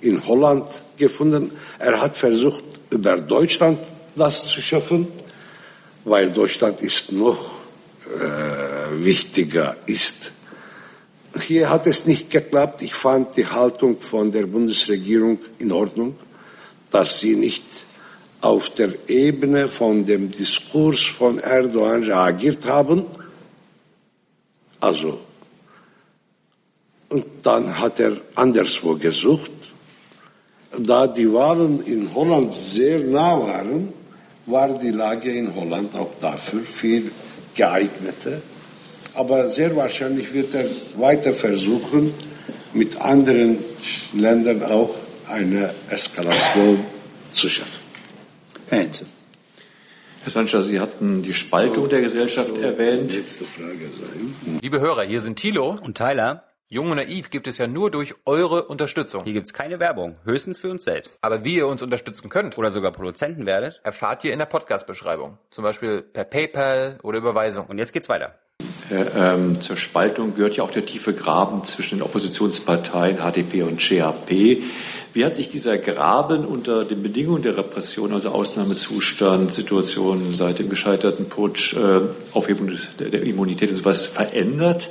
in 0.02 0.24
Holland 0.28 0.68
gefunden. 0.96 1.50
Er 1.80 2.00
hat 2.00 2.18
versucht, 2.18 2.66
über 2.92 3.18
Deutschland 3.18 3.80
das 4.16 4.46
zu 4.46 4.62
schaffen, 4.62 5.08
weil 6.04 6.30
Deutschland 6.30 6.84
ist 6.84 7.12
noch 7.12 7.50
äh, 8.16 9.04
wichtiger 9.04 9.78
ist. 9.88 10.32
Hier 11.42 11.72
hat 11.72 11.88
es 11.88 12.06
nicht 12.06 12.30
geklappt. 12.30 12.84
Ich 12.84 12.94
fand 12.94 13.36
die 13.38 13.48
Haltung 13.48 14.00
von 14.02 14.32
der 14.32 14.46
Bundesregierung 14.46 15.40
in 15.58 15.72
Ordnung, 15.72 16.16
dass 16.94 17.20
sie 17.20 17.36
nicht 17.36 17.64
auf 18.40 18.70
der 18.70 18.92
Ebene 19.08 19.68
von 19.68 20.06
dem 20.06 20.30
Diskurs 20.30 21.02
von 21.02 21.40
Erdogan 21.40 22.04
reagiert 22.04 22.68
haben. 22.68 23.06
Also, 24.80 25.20
und 27.10 27.26
dann 27.42 27.80
hat 27.80 28.00
er 28.00 28.18
anderswo 28.36 28.96
gesucht. 28.96 29.52
Da 30.78 31.08
die 31.08 31.32
Wahlen 31.32 31.84
in 31.86 32.14
Holland 32.14 32.52
sehr 32.52 33.00
nah 33.00 33.40
waren, 33.40 33.94
war 34.46 34.78
die 34.78 34.92
Lage 34.92 35.32
in 35.32 35.56
Holland 35.56 35.98
auch 35.98 36.14
dafür 36.22 36.62
viel 36.62 37.12
geeigneter. 37.56 38.42
Aber 39.16 39.48
sehr 39.48 39.76
wahrscheinlich 39.76 40.32
wird 40.34 40.54
er 40.54 40.66
weiter 40.98 41.34
versuchen, 41.34 42.14
mit 42.74 43.00
anderen 43.00 43.58
Ländern 44.14 44.64
auch 44.64 44.96
eine 45.34 45.74
Eskalation 45.90 46.86
zu 47.32 47.50
schaffen. 47.50 47.82
Herr 48.70 48.80
Henze. 48.80 49.06
Herr 50.22 50.30
Sanchez, 50.32 50.68
Sie 50.68 50.80
hatten 50.80 51.22
die 51.24 51.34
Spaltung 51.34 51.90
der 51.90 52.02
Gesellschaft 52.02 52.56
erwähnt. 52.58 53.14
Letzte 53.14 53.44
Frage 53.44 53.86
sein. 53.88 54.60
Liebe 54.62 54.80
Hörer, 54.80 55.04
hier 55.04 55.20
sind 55.22 55.38
Thilo 55.38 55.76
Und 55.82 55.98
Tyler, 55.98 56.44
Jung 56.70 56.90
und 56.92 56.98
Naiv 56.98 57.30
gibt 57.30 57.48
es 57.48 57.58
ja 57.58 57.68
nur 57.68 57.92
durch 57.92 58.16
eure 58.26 58.66
Unterstützung. 58.68 59.24
hier 59.26 59.34
gibt's 59.34 59.54
keine 59.54 59.80
Werbung, 59.80 60.16
höchstens 60.24 60.60
für 60.60 60.70
uns 60.70 60.84
selbst. 60.86 61.18
Aber 61.22 61.44
wie 61.44 61.56
ihr 61.56 61.68
uns 61.68 61.82
unterstützen 61.82 62.30
könnt, 62.30 62.58
Oder 62.58 62.72
sogar 62.72 62.92
Produzenten 62.92 63.46
werdet. 63.46 63.82
erfahrt 63.84 64.24
ihr 64.24 64.34
in 64.34 64.40
der 64.40 64.46
Podcast-Beschreibung. 64.46 65.38
Zum 65.52 65.64
Beispiel 65.64 66.02
per 66.04 66.24
PayPal 66.26 67.00
oder 67.04 67.18
Überweisung. 67.18 67.66
Und 67.68 67.80
jetzt 67.80 67.92
geht's 67.92 68.08
weiter. 68.08 68.40
Herr, 68.90 69.36
ähm, 69.36 69.62
zur 69.62 69.78
Spaltung 69.78 70.36
gehört 70.36 70.58
ja 70.58 70.64
auch 70.64 70.72
der 70.72 70.86
tiefe 70.86 71.14
Graben 71.14 71.64
zwischen 71.64 72.00
den 72.00 72.04
Oppositionsparteien 72.04 73.18
HDP 73.18 73.64
und 73.64 73.80
CHP. 73.80 74.64
Wie 75.14 75.24
hat 75.24 75.36
sich 75.36 75.50
dieser 75.50 75.78
Graben 75.78 76.44
unter 76.44 76.84
den 76.84 77.02
Bedingungen 77.02 77.44
der 77.44 77.56
Repression, 77.56 78.14
also 78.14 78.30
Ausnahmezustand, 78.30 79.54
Situation 79.54 80.34
seit 80.34 80.60
dem 80.60 80.70
gescheiterten 80.70 81.30
Putsch, 81.30 81.76
äh, 81.76 82.02
Aufhebung 82.34 82.72
der, 83.00 83.10
der 83.10 83.24
Immunität 83.24 83.70
und 83.70 83.76
sowas 83.78 84.06
verändert? 84.06 84.90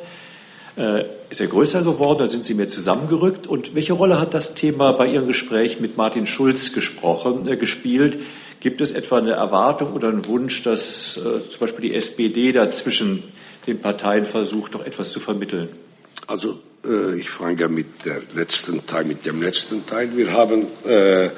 Äh, 0.76 1.04
ist 1.28 1.40
er 1.40 1.48
größer 1.48 1.82
geworden? 1.82 2.20
Da 2.20 2.26
sind 2.26 2.44
Sie 2.44 2.54
mehr 2.54 2.68
zusammengerückt? 2.68 3.46
Und 3.46 3.74
welche 3.74 3.92
Rolle 3.92 4.18
hat 4.20 4.32
das 4.32 4.54
Thema 4.54 4.92
bei 4.92 5.06
Ihrem 5.06 5.26
Gespräch 5.26 5.80
mit 5.80 5.96
Martin 5.96 6.26
Schulz 6.26 6.72
gesprochen, 6.72 7.46
äh, 7.46 7.56
gespielt? 7.56 8.18
Gibt 8.60 8.80
es 8.80 8.92
etwa 8.92 9.18
eine 9.18 9.32
Erwartung 9.32 9.92
oder 9.92 10.08
einen 10.08 10.26
Wunsch, 10.26 10.62
dass 10.62 11.16
äh, 11.16 11.48
zum 11.50 11.60
Beispiel 11.60 11.90
die 11.90 11.94
SPD 11.94 12.52
dazwischen 12.52 13.24
den 13.66 13.80
Parteien 13.80 14.24
versucht, 14.24 14.74
doch 14.74 14.84
etwas 14.84 15.12
zu 15.12 15.20
vermitteln? 15.20 15.68
Also 16.26 16.60
äh, 16.84 17.16
ich 17.16 17.30
fange 17.30 17.68
mit 17.68 18.04
der 18.04 18.20
letzten 18.34 18.86
Teil, 18.86 19.04
mit 19.04 19.24
dem 19.26 19.42
letzten 19.42 19.86
Teil. 19.86 20.16
Wir 20.16 20.32
haben 20.32 20.66
äh, 20.84 21.26
äh, 21.26 21.30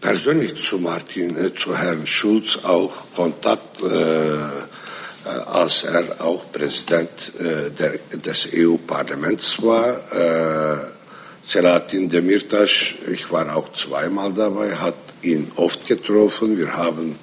persönlich 0.00 0.54
zu 0.56 0.78
Martin, 0.78 1.36
äh, 1.36 1.54
zu 1.54 1.76
Herrn 1.76 2.06
Schulz 2.06 2.58
auch 2.62 2.94
Kontakt, 3.14 3.82
äh, 3.82 3.86
äh, 3.86 4.46
als 5.24 5.84
er 5.84 6.20
auch 6.20 6.50
Präsident 6.52 7.32
der, 7.38 7.98
des 8.24 8.48
EU-Parlaments 8.54 9.60
war. 9.62 10.00
Selahattin 11.48 12.08
Demirtas, 12.08 12.94
ich 13.10 13.30
war 13.30 13.56
auch 13.56 13.72
zweimal 13.72 14.32
dabei, 14.32 14.74
hat 14.74 14.94
ihn 15.22 15.50
oft 15.56 15.86
getroffen. 15.86 16.58
Wir 16.58 16.76
haben 16.76 17.18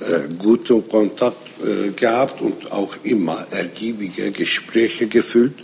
äh, 0.00 0.28
guten 0.36 0.88
Kontakt 0.88 1.47
äh, 1.64 1.90
gehabt 1.90 2.40
und 2.40 2.72
auch 2.72 2.96
immer 3.02 3.46
ergiebige 3.50 4.30
Gespräche 4.30 5.06
geführt. 5.06 5.54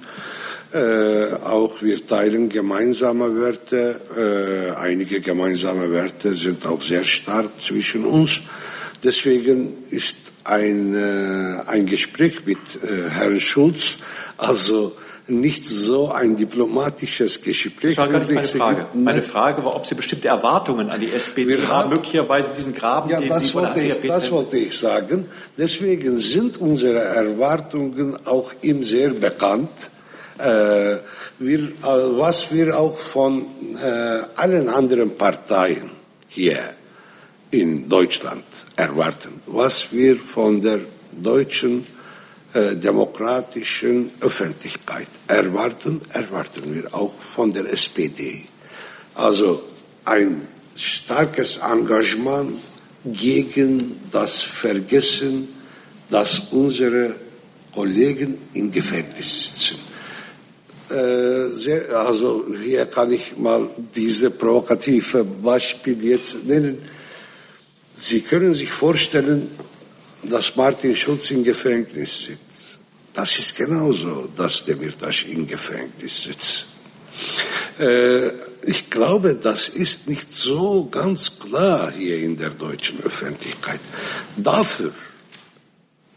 Äh, 0.73 1.35
auch 1.45 1.83
wir 1.83 2.05
teilen 2.05 2.49
gemeinsame 2.49 3.41
Werte. 3.41 4.01
Äh, 4.17 4.81
einige 4.81 5.21
gemeinsame 5.21 5.93
Werte 5.93 6.35
sind 6.35 6.67
auch 6.67 6.83
sehr 6.83 7.05
stark 7.05 7.51
zwischen 7.61 8.05
uns. 8.05 8.41
Deswegen 9.03 9.85
ist 9.91 10.17
ein, 10.43 10.95
äh, 10.95 11.69
ein 11.69 11.87
Gespräch 11.87 12.45
mit 12.45 12.59
äh, 12.83 13.09
Herrn 13.11 13.39
Schulz 13.39 13.99
also 14.37 14.97
nicht 15.27 15.65
so 15.65 16.11
ein 16.11 16.37
diplomatisches 16.37 17.41
Gespräch. 17.41 17.95
Das 17.97 17.99
war 17.99 18.09
gar 18.09 18.21
nicht 18.21 18.33
meine. 18.33 18.47
Frage. 18.47 18.87
Meine 18.95 19.23
Frage 19.23 19.65
war, 19.65 19.75
ob 19.75 19.87
Sie 19.87 19.95
bestimmte 19.95 20.29
Erwartungen 20.29 20.91
an 20.91 21.01
die 21.01 21.11
SPD 21.11 21.49
Wir 21.49 21.63
haben, 21.63 21.69
haben- 21.69 21.91
möglicherweise 21.91 22.53
diesen 22.55 22.75
Graben, 22.75 23.09
Ja, 23.11 23.21
den 23.21 23.31
das 23.31 23.47
Sie 23.49 23.55
wollte, 23.55 23.81
ich, 23.81 23.95
das 24.07 24.31
wollte 24.31 24.59
ich 24.59 24.79
sagen. 24.79 25.27
Deswegen 25.57 26.19
sind 26.19 26.59
unsere 26.61 26.99
Erwartungen 27.01 28.19
auch 28.27 28.53
ihm 28.63 28.83
sehr 28.85 29.11
bekannt. 29.11 29.91
Äh, 30.37 30.97
wir, 31.39 31.59
äh, 31.61 31.71
was 31.83 32.53
wir 32.53 32.79
auch 32.79 32.99
von 32.99 33.47
äh, 33.83 34.21
allen 34.37 34.69
anderen 34.69 35.17
Parteien 35.17 35.91
hier 36.29 36.59
in 37.51 37.89
Deutschland 37.89 38.45
erwarten, 38.77 39.41
was 39.47 39.93
wir 39.93 40.17
von 40.17 40.61
der 40.61 40.81
deutschen 41.13 41.87
demokratischen 42.55 44.13
Öffentlichkeit 44.21 45.09
erwarten, 45.27 46.01
erwarten 46.13 46.75
wir 46.75 46.95
auch 46.95 47.13
von 47.21 47.53
der 47.53 47.73
SPD. 47.73 48.45
Also 49.15 49.65
ein 50.05 50.47
starkes 50.77 51.59
Engagement 51.59 52.59
gegen 53.05 53.97
das 54.11 54.43
Vergessen, 54.43 55.49
dass 56.11 56.39
unsere 56.51 57.15
Kollegen 57.73 58.39
im 58.53 58.71
Gefängnis 58.71 59.47
sitzen. 59.47 59.79
Äh, 60.91 61.95
also 61.95 62.47
hier 62.63 62.87
kann 62.87 63.13
ich 63.13 63.37
mal 63.37 63.69
diese 63.95 64.31
provokative 64.31 65.25
Beispiel 65.25 66.05
jetzt 66.05 66.45
nennen. 66.45 66.79
Sie 67.97 68.21
können 68.21 68.55
sich 68.55 68.71
vorstellen, 68.71 69.51
dass 70.23 70.57
Martin 70.57 70.95
Schulz 70.97 71.31
im 71.31 71.45
Gefängnis 71.45 72.27
sitzt. 72.27 72.44
Das 73.15 73.39
ist 73.39 73.57
genauso, 73.57 74.29
dass 74.35 74.65
Demirtas 74.65 75.23
im 75.29 75.47
Gefängnis 75.47 76.25
sitzt. 76.25 76.67
Äh, 77.79 78.31
ich 78.67 78.91
glaube, 78.91 79.37
das 79.37 79.69
ist 79.69 80.09
nicht 80.09 80.33
so 80.33 80.89
ganz 80.91 81.39
klar 81.39 81.93
hier 81.93 82.19
in 82.19 82.37
der 82.37 82.51
deutschen 82.51 83.01
Öffentlichkeit. 83.05 83.79
Dafür 84.37 84.93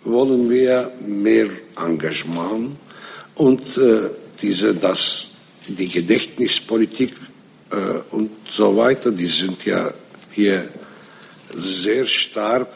wollen 0.06 0.50
wir 0.50 0.92
mehr 1.06 1.50
Engagement 1.76 2.78
und 3.36 3.78
äh, 3.78 4.10
diese, 4.42 4.74
das, 4.74 5.30
die 5.68 5.90
Gedächtnispolitik 5.90 7.14
äh, 7.70 7.76
und 8.10 8.32
so 8.50 8.76
weiter, 8.76 9.12
die 9.12 9.28
sind 9.28 9.66
ja 9.66 9.94
hier 10.32 10.68
sehr 11.54 12.06
stark 12.06 12.68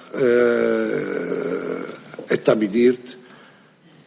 etabliert. 2.29 3.17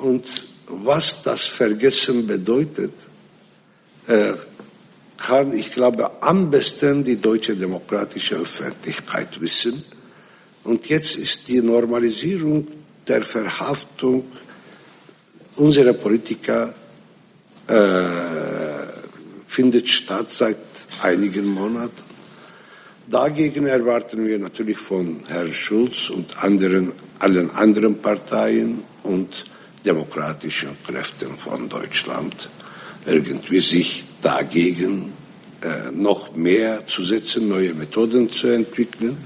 Und 0.05 0.45
was 0.67 1.23
das 1.23 1.47
Vergessen 1.47 2.27
bedeutet, 2.27 2.93
äh, 4.07 4.35
kann, 5.17 5.55
ich 5.55 5.73
glaube, 5.73 6.23
am 6.23 6.51
besten 6.51 7.03
die 7.03 7.17
deutsche 7.17 7.57
demokratische 7.57 8.37
Öffentlichkeit 8.37 9.41
wissen. 9.41 9.83
Und 10.63 10.91
jetzt 10.91 11.17
ist 11.17 11.49
die 11.49 11.63
Normalisierung 11.63 12.69
der 13.09 13.23
Verhaftung 13.23 14.25
unserer 15.57 15.95
Politiker 15.95 16.75
äh, 17.67 18.05
findet 19.47 19.89
statt 19.89 20.31
seit 20.31 20.59
einigen 21.01 21.47
Monaten. 21.47 22.03
Dagegen 23.09 23.65
erwarten 23.65 24.27
wir 24.27 24.39
natürlich 24.39 24.79
von 24.79 25.21
Herrn 25.29 25.53
Schulz 25.53 26.11
und 26.11 26.43
anderen, 26.45 26.93
allen 27.21 27.51
anderen 27.53 27.97
Parteien 28.03 28.83
und 29.03 29.45
demokratischen 29.85 30.77
Kräften 30.87 31.37
von 31.39 31.69
Deutschland 31.69 32.49
irgendwie 33.07 33.61
sich 33.61 34.05
dagegen 34.23 35.13
äh, 35.63 35.91
noch 35.93 36.35
mehr 36.35 36.87
zu 36.87 37.05
setzen, 37.05 37.49
neue 37.49 37.75
Methoden 37.75 38.31
zu 38.31 38.49
entwickeln. 38.49 39.17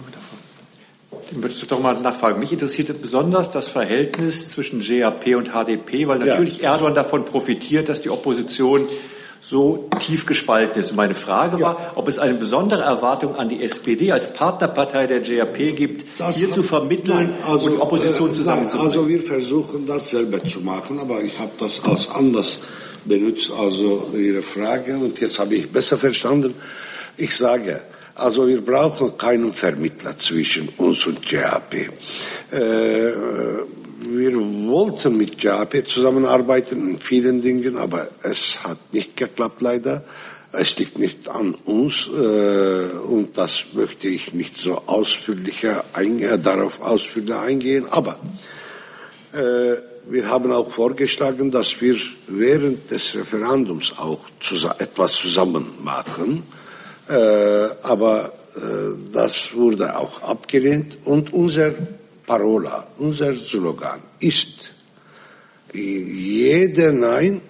Dann 1.31 1.43
würde 1.43 1.55
ich 1.55 1.67
doch 1.67 1.81
mal 1.81 2.01
nachfragen. 2.01 2.41
Mich 2.41 2.53
interessiert 2.53 3.01
besonders 3.01 3.51
das 3.51 3.69
Verhältnis 3.69 4.51
zwischen 4.51 4.81
GAP 4.81 5.37
und 5.37 5.51
HDP, 5.51 6.09
weil 6.09 6.21
natürlich 6.21 6.59
ja. 6.59 6.73
Erdogan 6.73 6.95
davon 6.95 7.25
profitiert, 7.25 7.89
dass 7.89 8.01
die 8.01 8.11
Opposition 8.11 8.89
so 9.41 9.89
tief 10.01 10.27
gespalten 10.27 10.81
ist. 10.81 10.95
Meine 10.95 11.15
Frage 11.15 11.61
war, 11.61 11.79
ja. 11.79 11.93
ob 11.95 12.09
es 12.09 12.19
eine 12.19 12.35
besondere 12.35 12.83
Erwartung 12.83 13.37
an 13.37 13.49
die 13.49 13.63
SPD 13.63 14.13
als 14.13 14.35
Partnerpartei 14.35 15.07
der 15.07 15.21
GAP 15.21 15.77
gibt, 15.77 16.05
das 16.19 16.37
hier 16.37 16.51
zu 16.51 16.63
vermitteln 16.63 17.17
nein, 17.17 17.35
also, 17.47 17.67
und 17.67 17.73
die 17.73 17.81
Opposition 17.81 18.31
äh, 18.31 18.33
zusammenzubringen. 18.33 18.89
Also 18.89 19.09
wir 19.09 19.23
versuchen 19.23 19.87
das 19.87 20.11
selber 20.11 20.43
zu 20.45 20.61
machen, 20.61 20.99
aber 20.99 21.23
ich 21.23 21.39
habe 21.39 21.53
das 21.59 21.85
als 21.85 22.11
anders 22.11 22.59
benutzt, 23.05 23.51
also 23.57 24.11
Ihre 24.15 24.43
Frage. 24.43 24.97
Und 24.97 25.21
jetzt 25.21 25.39
habe 25.39 25.55
ich 25.55 25.71
besser 25.71 25.99
verstanden. 25.99 26.55
Ich 27.17 27.35
sage, 27.35 27.83
also 28.15 28.47
wir 28.47 28.61
brauchen 28.61 29.17
keinen 29.17 29.53
Vermittler 29.53 30.19
zwischen 30.19 30.69
uns 30.77 31.07
und 31.07 31.23
GAP. 31.23 31.75
Äh, 32.51 33.13
wir 34.01 34.33
wollten 34.35 35.17
mit 35.17 35.43
JAP 35.43 35.87
zusammenarbeiten 35.89 36.89
in 36.89 37.01
vielen 37.01 37.43
Dingen, 37.43 37.77
aber 37.77 38.09
es 38.23 38.63
hat 38.63 38.79
nicht 38.93 39.17
geklappt 39.17 39.61
leider. 39.61 40.05
Es 40.53 40.79
liegt 40.79 40.99
nicht 40.99 41.29
an 41.29 41.55
uns 41.65 42.09
äh, 42.09 42.97
und 43.09 43.37
das 43.37 43.65
möchte 43.73 44.09
ich 44.09 44.33
nicht 44.33 44.57
so 44.57 44.83
ausführlicher 44.87 45.85
eingehen, 45.93 46.43
darauf 46.43 46.81
ausführlicher 46.81 47.43
eingehen. 47.43 47.87
Aber 47.91 48.19
äh, 49.33 49.77
wir 50.09 50.29
haben 50.29 50.53
auch 50.53 50.71
vorgeschlagen, 50.71 51.51
dass 51.51 51.81
wir 51.81 51.97
während 52.29 52.91
des 52.91 53.15
Referendums 53.15 53.99
auch 53.99 54.21
zus 54.41 54.65
etwas 54.79 55.15
zusammen 55.15 55.67
machen. 55.83 56.45
Äh, 57.09 57.15
aber 57.83 58.33
äh, 58.57 58.61
das 59.13 59.55
wurde 59.55 59.99
auch 59.99 60.23
abgelehnt 60.23 60.99
und 61.05 61.33
unser 61.33 61.73
Parola, 62.29 62.87
unser 62.99 63.33
Slogan 63.33 64.01
ist, 64.21 64.73
jeder 65.73 66.93
Nein 66.93 67.41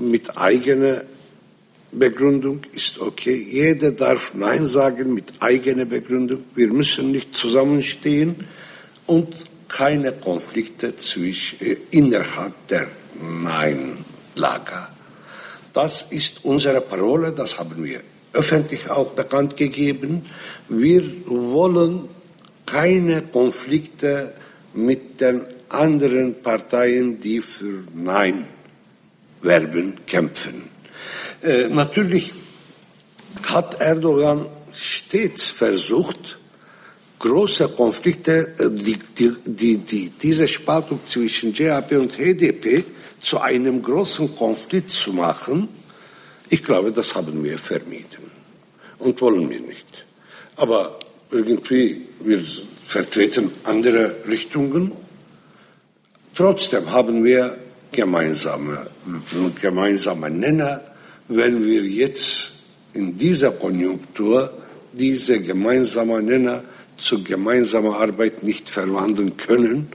mit 0.00 0.36
eigener 0.36 1.02
Begründung 1.90 2.60
ist 2.72 3.00
okay. 3.00 3.34
Jeder 3.34 3.90
darf 3.90 4.34
Nein 4.34 4.66
sagen 4.66 5.12
mit 5.12 5.32
eigener 5.40 5.84
Begründung. 5.84 6.44
Wir 6.54 6.68
müssen 6.72 7.10
nicht 7.10 7.36
zusammenstehen 7.36 8.46
und 9.06 9.34
keine 9.68 10.12
Konflikte 10.12 10.94
zwischen, 10.96 11.60
äh, 11.60 11.76
innerhalb 11.90 12.54
der 12.68 12.86
Nein-Lager. 13.20 14.90
Das 15.72 16.06
ist 16.10 16.44
unsere 16.44 16.80
Parole, 16.82 17.32
das 17.32 17.58
haben 17.58 17.82
wir 17.82 18.00
öffentlich 18.32 18.88
auch 18.88 19.10
bekannt 19.12 19.56
gegeben. 19.56 20.22
Wir 20.68 21.02
wollen 21.26 22.08
keine 22.72 23.22
Konflikte 23.22 24.32
mit 24.72 25.20
den 25.20 25.44
anderen 25.68 26.42
Parteien, 26.42 27.18
die 27.20 27.40
für 27.40 27.84
Nein 27.94 28.46
werben, 29.42 30.00
kämpfen. 30.06 30.70
Äh, 31.42 31.68
natürlich 31.68 32.32
hat 33.44 33.80
Erdogan 33.80 34.46
stets 34.72 35.50
versucht, 35.50 36.38
große 37.18 37.68
Konflikte, 37.68 38.54
äh, 38.58 38.70
die, 38.70 38.98
die, 39.18 39.32
die, 39.44 39.78
die, 39.78 40.10
diese 40.10 40.48
Spaltung 40.48 41.00
zwischen 41.06 41.52
JAP 41.52 41.92
und 41.92 42.12
HDP 42.16 42.84
zu 43.20 43.38
einem 43.38 43.82
großen 43.82 44.34
Konflikt 44.34 44.90
zu 44.90 45.12
machen. 45.12 45.68
Ich 46.48 46.62
glaube, 46.62 46.90
das 46.90 47.14
haben 47.14 47.44
wir 47.44 47.58
vermieden 47.58 48.30
und 48.98 49.20
wollen 49.20 49.48
wir 49.50 49.60
nicht. 49.60 50.06
Aber 50.56 50.98
irgendwie, 51.32 52.02
wir 52.20 52.44
vertreten 52.84 53.50
andere 53.64 54.16
Richtungen. 54.28 54.92
Trotzdem 56.34 56.90
haben 56.90 57.24
wir 57.24 57.58
gemeinsame, 57.90 58.86
gemeinsame 59.60 60.30
Nenner, 60.30 60.82
wenn 61.28 61.64
wir 61.64 61.82
jetzt 61.82 62.52
in 62.92 63.16
dieser 63.16 63.52
Konjunktur 63.52 64.52
diese 64.92 65.40
gemeinsamen 65.40 66.26
Nenner 66.26 66.62
zu 66.98 67.22
gemeinsamer 67.22 67.96
Arbeit 67.96 68.42
nicht 68.42 68.68
verwandeln 68.68 69.36
können. 69.36 69.88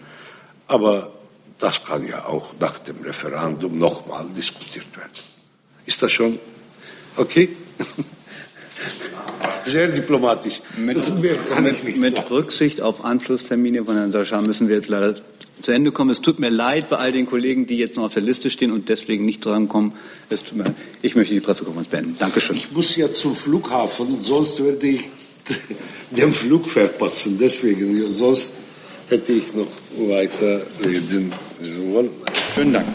Aber 0.67 1.13
das 1.59 1.83
kann 1.83 2.07
ja 2.07 2.25
auch 2.25 2.53
nach 2.59 2.79
dem 2.79 3.01
Referendum 3.01 3.77
nochmal 3.77 4.25
diskutiert 4.35 4.87
werden. 4.95 5.11
Ist 5.85 6.01
das 6.01 6.11
schon 6.11 6.39
okay? 7.15 7.49
sehr 9.67 9.87
diplomatisch. 9.87 10.61
Mit, 10.77 10.97
mit, 11.21 11.97
mit 11.97 12.31
Rücksicht 12.31 12.81
auf 12.81 13.03
Anschlusstermine 13.03 13.83
von 13.83 13.95
Herrn 13.95 14.11
Sascha 14.11 14.41
müssen 14.41 14.67
wir 14.67 14.75
jetzt 14.75 14.89
leider 14.89 15.15
zu 15.61 15.71
Ende 15.71 15.91
kommen. 15.91 16.11
Es 16.11 16.21
tut 16.21 16.39
mir 16.39 16.49
leid 16.49 16.89
bei 16.89 16.97
all 16.97 17.11
den 17.11 17.25
Kollegen, 17.25 17.65
die 17.67 17.77
jetzt 17.77 17.95
noch 17.95 18.05
auf 18.05 18.13
der 18.13 18.23
Liste 18.23 18.49
stehen 18.49 18.71
und 18.71 18.89
deswegen 18.89 19.25
nicht 19.25 19.45
drankommen. 19.45 19.93
Es 20.29 20.43
tut 20.43 20.57
mir 20.57 20.65
leid. 20.65 20.75
Ich 21.01 21.15
möchte 21.15 21.33
die 21.33 21.41
Pressekonferenz 21.41 21.87
beenden. 21.89 22.15
Dankeschön. 22.17 22.55
Ich 22.55 22.71
muss 22.71 22.95
ja 22.95 23.11
zum 23.11 23.35
Flughafen, 23.35 24.21
sonst 24.21 24.59
würde 24.59 24.87
ich 24.87 25.01
den 26.11 26.33
Flug 26.33 26.69
verpassen. 26.69 27.37
Deswegen, 27.39 28.09
sonst 28.11 28.51
hätte 29.09 29.33
ich 29.33 29.53
noch 29.53 29.67
weiter 30.09 30.61
reden 30.85 31.31
wollen. 31.91 32.09
Schönen 32.53 32.73
Dank. 32.73 32.87